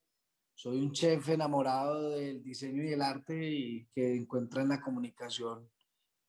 soy 0.54 0.78
un 0.78 0.92
chef 0.92 1.30
enamorado 1.30 2.10
del 2.10 2.44
diseño 2.44 2.84
y 2.84 2.92
el 2.92 3.02
arte 3.02 3.50
y 3.50 3.86
que 3.86 4.14
encuentra 4.14 4.62
en 4.62 4.68
la 4.68 4.80
comunicación 4.80 5.68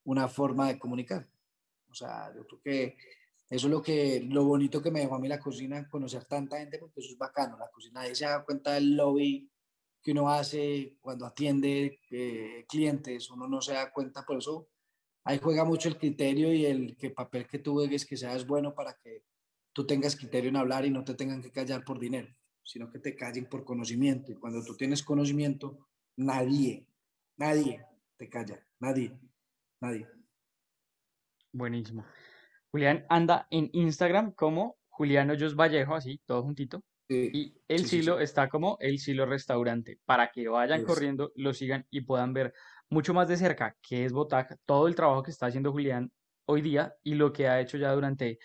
una 0.06 0.28
forma 0.28 0.70
de 0.70 0.80
comunicar. 0.80 1.30
O 1.90 1.94
sea, 1.94 2.34
yo 2.36 2.48
creo 2.48 2.62
que 2.62 2.98
eso 3.50 3.68
es 3.68 3.72
lo, 3.72 3.82
que, 3.82 4.22
lo 4.30 4.46
bonito 4.46 4.82
que 4.82 4.92
me 4.92 5.00
dejó 5.00 5.16
a 5.16 5.20
mí 5.20 5.28
la 5.28 5.40
cocina, 5.40 5.88
conocer 5.90 6.26
tanta 6.26 6.60
gente, 6.60 6.78
porque 6.78 7.00
eso 7.00 7.10
es 7.10 7.18
bacano. 7.18 7.58
La 7.58 7.70
cocina, 7.70 8.02
ahí 8.02 8.14
se 8.14 8.26
da 8.26 8.44
cuenta 8.44 8.74
del 8.74 8.96
lobby 8.96 9.50
que 10.02 10.12
uno 10.12 10.30
hace 10.30 10.98
cuando 11.02 11.26
atiende 11.26 12.00
eh, 12.12 12.66
clientes, 12.70 13.30
uno 13.32 13.48
no 13.48 13.62
se 13.62 13.74
da 13.74 13.92
cuenta, 13.92 14.24
por 14.24 14.38
eso 14.38 14.70
ahí 15.24 15.40
juega 15.42 15.66
mucho 15.66 15.90
el 15.90 15.98
criterio 15.98 16.54
y 16.54 16.66
el 16.66 16.96
que 16.96 17.10
papel 17.10 17.48
que 17.48 17.60
tú 17.60 17.74
juegues 17.74 18.06
que 18.06 18.18
seas 18.18 18.48
bueno 18.48 18.74
para 18.74 18.94
que 18.94 19.26
tú 19.74 19.86
tengas 19.86 20.16
criterio 20.16 20.50
en 20.50 20.56
hablar 20.56 20.86
y 20.86 20.92
no 20.92 21.04
te 21.04 21.16
tengan 21.16 21.42
que 21.42 21.52
callar 21.52 21.84
por 21.84 22.00
dinero, 22.00 22.30
sino 22.64 22.90
que 22.90 23.00
te 23.00 23.16
callen 23.16 23.48
por 23.48 23.66
conocimiento. 23.66 24.32
Y 24.32 24.36
cuando 24.36 24.64
tú 24.64 24.76
tienes 24.76 25.04
conocimiento, 25.04 25.88
nadie, 26.16 26.88
nadie 27.36 27.86
te 28.16 28.30
calla, 28.30 28.66
nadie, 28.80 29.18
nadie. 29.82 30.08
Buenísimo. 31.52 32.06
Julián 32.72 33.06
anda 33.10 33.48
en 33.50 33.70
Instagram 33.74 34.34
como 34.34 34.78
Julián 34.90 35.30
Hoyos 35.30 35.56
Vallejo, 35.56 35.96
así, 35.96 36.22
todo 36.26 36.44
juntito. 36.44 36.84
y 37.08 37.56
el 37.68 37.86
silo 37.86 38.20
está 38.20 38.50
como 38.50 38.78
el 38.80 39.00
silo 39.00 39.26
restaurante, 39.26 40.00
para 40.06 40.30
que 40.30 40.48
vayan 40.48 40.84
corriendo, 40.84 41.32
lo 41.36 41.54
sigan 41.54 41.88
y 41.90 42.02
puedan 42.02 42.34
ver 42.34 42.54
mucho 42.90 43.14
más 43.14 43.28
de 43.28 43.38
cerca 43.38 43.76
qué 43.82 44.06
es 44.06 44.12
Botac, 44.12 44.58
todo 44.66 44.88
el 44.88 44.96
trabajo 44.96 45.24
que 45.24 45.32
está 45.32 45.48
haciendo 45.48 45.72
Julián 45.72 46.12
hoy 46.46 46.62
día 46.62 46.94
y 47.04 47.16
lo 47.16 47.32
que 47.34 47.48
ha 47.48 47.60
hecho 47.62 47.78
ya 47.78 47.92
durante 47.94 48.40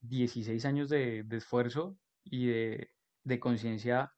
16 0.00 0.64
años 0.64 0.88
de, 0.88 1.24
esfuerzo 1.30 1.96
y 2.24 2.46
de, 2.46 2.90
de 3.24 3.38
conciencia 3.38 4.12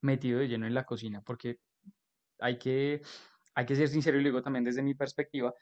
metido 0.00 0.40
de 0.40 0.48
lleno 0.48 0.66
en 0.66 0.74
la 0.74 0.84
cocina, 0.84 1.22
porque 1.22 1.58
hay 2.40 2.58
que, 2.58 3.02
hay 3.54 3.66
que 3.66 3.76
ser 3.76 3.88
sincero 3.88 4.18
y 4.18 4.22
lo 4.22 4.28
digo 4.28 4.42
también 4.42 4.64
desde 4.64 4.82
mi 4.82 4.94
perspectiva, 4.94 5.54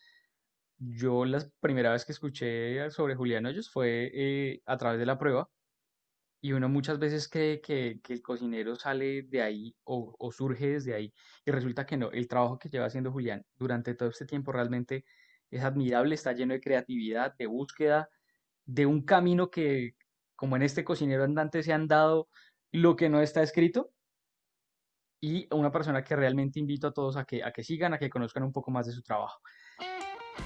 yo 0.78 1.24
la 1.24 1.44
primera 1.60 1.92
vez 1.92 2.04
que 2.04 2.12
escuché 2.12 2.90
sobre 2.90 3.14
Julián 3.14 3.46
Hoyos 3.46 3.70
fue 3.70 4.10
eh, 4.14 4.62
a 4.66 4.76
través 4.76 4.98
de 4.98 5.06
la 5.06 5.18
prueba 5.18 5.48
y 6.40 6.52
uno 6.52 6.68
muchas 6.68 6.98
veces 6.98 7.28
cree 7.28 7.60
que, 7.60 8.00
el 8.08 8.22
cocinero 8.22 8.76
sale 8.76 9.22
de 9.22 9.42
ahí 9.42 9.76
o, 9.84 10.30
surge 10.32 10.68
desde 10.72 10.94
ahí 10.94 11.12
y 11.44 11.50
resulta 11.50 11.86
que 11.86 11.96
no, 11.96 12.10
el 12.12 12.28
trabajo 12.28 12.58
que 12.58 12.68
lleva 12.68 12.86
haciendo 12.86 13.10
Julián 13.10 13.44
durante 13.56 13.94
todo 13.94 14.10
este 14.10 14.26
tiempo 14.26 14.52
realmente 14.52 15.04
es 15.50 15.62
admirable, 15.64 16.14
está 16.14 16.32
lleno 16.32 16.54
de 16.54 16.60
creatividad, 16.60 17.34
de 17.38 17.46
búsqueda, 17.46 18.08
de 18.64 18.86
un 18.86 19.02
camino 19.04 19.50
que 19.50 19.94
como 20.36 20.56
en 20.56 20.62
este 20.62 20.84
cocinero 20.84 21.24
andante 21.24 21.62
se 21.62 21.72
han 21.72 21.88
dado 21.88 22.28
lo 22.72 22.96
que 22.96 23.08
no 23.08 23.20
está 23.20 23.42
escrito 23.42 23.92
y 25.20 25.48
una 25.52 25.72
persona 25.72 26.04
que 26.04 26.14
realmente 26.14 26.60
invito 26.60 26.88
a 26.88 26.92
todos 26.92 27.16
a 27.16 27.24
que, 27.24 27.42
a 27.42 27.52
que 27.52 27.64
sigan, 27.64 27.94
a 27.94 27.98
que 27.98 28.10
conozcan 28.10 28.42
un 28.42 28.52
poco 28.52 28.70
más 28.70 28.86
de 28.86 28.92
su 28.92 29.02
trabajo. 29.02 29.40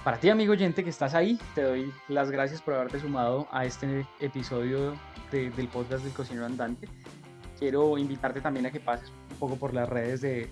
Para 0.04 0.18
ti, 0.18 0.30
amigo 0.30 0.52
oyente 0.52 0.82
que 0.82 0.90
estás 0.90 1.14
ahí, 1.14 1.38
te 1.54 1.62
doy 1.62 1.92
las 2.08 2.30
gracias 2.30 2.62
por 2.62 2.74
haberte 2.74 3.00
sumado 3.00 3.46
a 3.50 3.64
este 3.64 4.06
episodio 4.20 4.94
del 5.30 5.68
podcast 5.68 6.04
del 6.04 6.12
cocinero 6.12 6.46
andante. 6.46 6.88
Quiero 7.58 7.98
invitarte 7.98 8.40
también 8.40 8.66
a 8.66 8.70
que 8.70 8.80
pases 8.80 9.10
un 9.30 9.36
poco 9.36 9.56
por 9.56 9.74
las 9.74 9.88
redes 9.88 10.20
de, 10.22 10.50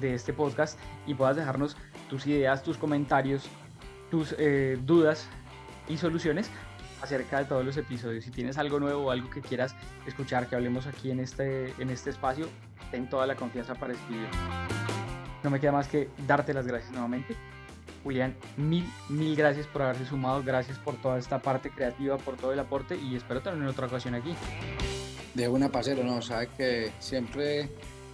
de 0.00 0.14
este 0.14 0.32
podcast 0.32 0.78
y 1.06 1.14
puedas 1.14 1.36
dejarnos 1.36 1.76
tus 2.08 2.26
ideas, 2.26 2.62
tus 2.62 2.76
comentarios 2.76 3.48
tus 4.10 4.34
eh, 4.38 4.78
dudas 4.84 5.26
y 5.88 5.96
soluciones 5.96 6.50
acerca 7.00 7.38
de 7.38 7.44
todos 7.46 7.64
los 7.64 7.76
episodios. 7.76 8.24
Si 8.24 8.30
tienes 8.30 8.58
algo 8.58 8.78
nuevo 8.78 9.06
o 9.06 9.10
algo 9.10 9.30
que 9.30 9.40
quieras 9.40 9.74
escuchar, 10.06 10.48
que 10.48 10.56
hablemos 10.56 10.86
aquí 10.86 11.10
en 11.10 11.20
este, 11.20 11.72
en 11.80 11.88
este 11.88 12.10
espacio, 12.10 12.46
ten 12.90 13.08
toda 13.08 13.26
la 13.26 13.36
confianza 13.36 13.74
para 13.74 13.94
escribir. 13.94 14.28
No 15.42 15.48
me 15.48 15.58
queda 15.58 15.72
más 15.72 15.88
que 15.88 16.10
darte 16.26 16.52
las 16.52 16.66
gracias 16.66 16.90
nuevamente. 16.90 17.34
Julián, 18.02 18.34
mil, 18.56 18.84
mil 19.08 19.36
gracias 19.36 19.66
por 19.66 19.82
haberse 19.82 20.06
sumado, 20.06 20.42
gracias 20.42 20.78
por 20.78 20.96
toda 20.96 21.18
esta 21.18 21.40
parte 21.40 21.70
creativa, 21.70 22.16
por 22.16 22.36
todo 22.36 22.52
el 22.52 22.58
aporte 22.58 22.96
y 22.96 23.14
espero 23.16 23.42
tener 23.42 23.58
en 23.58 23.66
otra 23.66 23.86
ocasión 23.86 24.14
aquí. 24.14 24.34
De 25.34 25.48
una 25.48 25.70
pasero, 25.70 26.02
no, 26.02 26.22
sabes 26.22 26.48
que 26.56 26.90
siempre, 26.98 27.68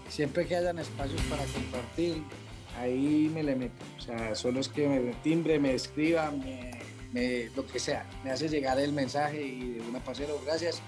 siempre 0.08 0.46
que 0.46 0.56
hayan 0.56 0.78
espacios 0.78 1.20
para 1.22 1.44
compartir, 1.44 2.22
ahí 2.78 3.30
me 3.32 3.42
le 3.42 3.54
meto. 3.54 3.84
O 3.96 4.00
sea, 4.00 4.34
solo 4.34 4.60
es 4.60 4.68
que 4.68 4.88
me 4.88 5.12
timbre, 5.22 5.58
me 5.58 5.74
escriba, 5.74 6.30
me, 6.32 7.50
lo 7.54 7.66
que 7.66 7.78
sea, 7.78 8.04
me 8.24 8.30
hace 8.30 8.48
llegar 8.48 8.78
el 8.78 8.92
mensaje 8.92 9.42
y 9.42 9.74
de 9.74 9.80
una 9.88 10.00
pasero, 10.00 10.40
gracias. 10.44 10.82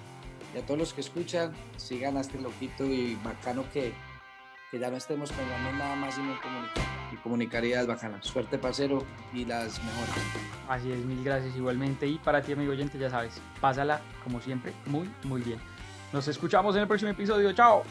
Y 0.55 0.59
a 0.59 0.67
todos 0.67 0.79
los 0.79 0.93
que 0.93 1.03
escuchan, 1.03 1.53
sigan 1.77 2.17
a 2.17 2.21
este 2.21 2.41
loquito 2.41 2.85
y 2.85 3.17
bacano 3.23 3.65
que, 3.73 3.93
que 4.71 4.79
ya 4.79 4.91
no 4.91 4.97
estemos 4.97 5.33
pensando 5.33 5.73
nada 5.73 5.97
más 5.97 6.15
sino 6.15 6.41
comunicar. 6.41 6.85
Y 7.13 7.17
comunicaría 7.17 7.81
es 7.81 7.87
bacana. 7.87 8.23
Suerte, 8.23 8.59
pasero 8.59 9.05
y 9.33 9.45
las 9.45 9.83
mejores. 9.83 10.15
Así 10.69 10.93
es, 10.93 11.05
mil 11.05 11.25
gracias 11.25 11.57
igualmente. 11.57 12.07
Y 12.07 12.19
para 12.19 12.43
ti, 12.43 12.53
amigo 12.53 12.73
oyente, 12.73 12.99
ya 12.99 13.11
sabes, 13.11 13.41
pásala 13.61 14.01
como 14.23 14.41
siempre 14.41 14.73
muy, 14.87 15.11
muy 15.25 15.43
bien. 15.43 15.59
Nos 16.13 16.29
escuchamos 16.29 16.75
en 16.77 16.83
el 16.83 16.89
próximo 16.89 17.11
episodio. 17.11 17.53
¡Chao! 17.53 17.83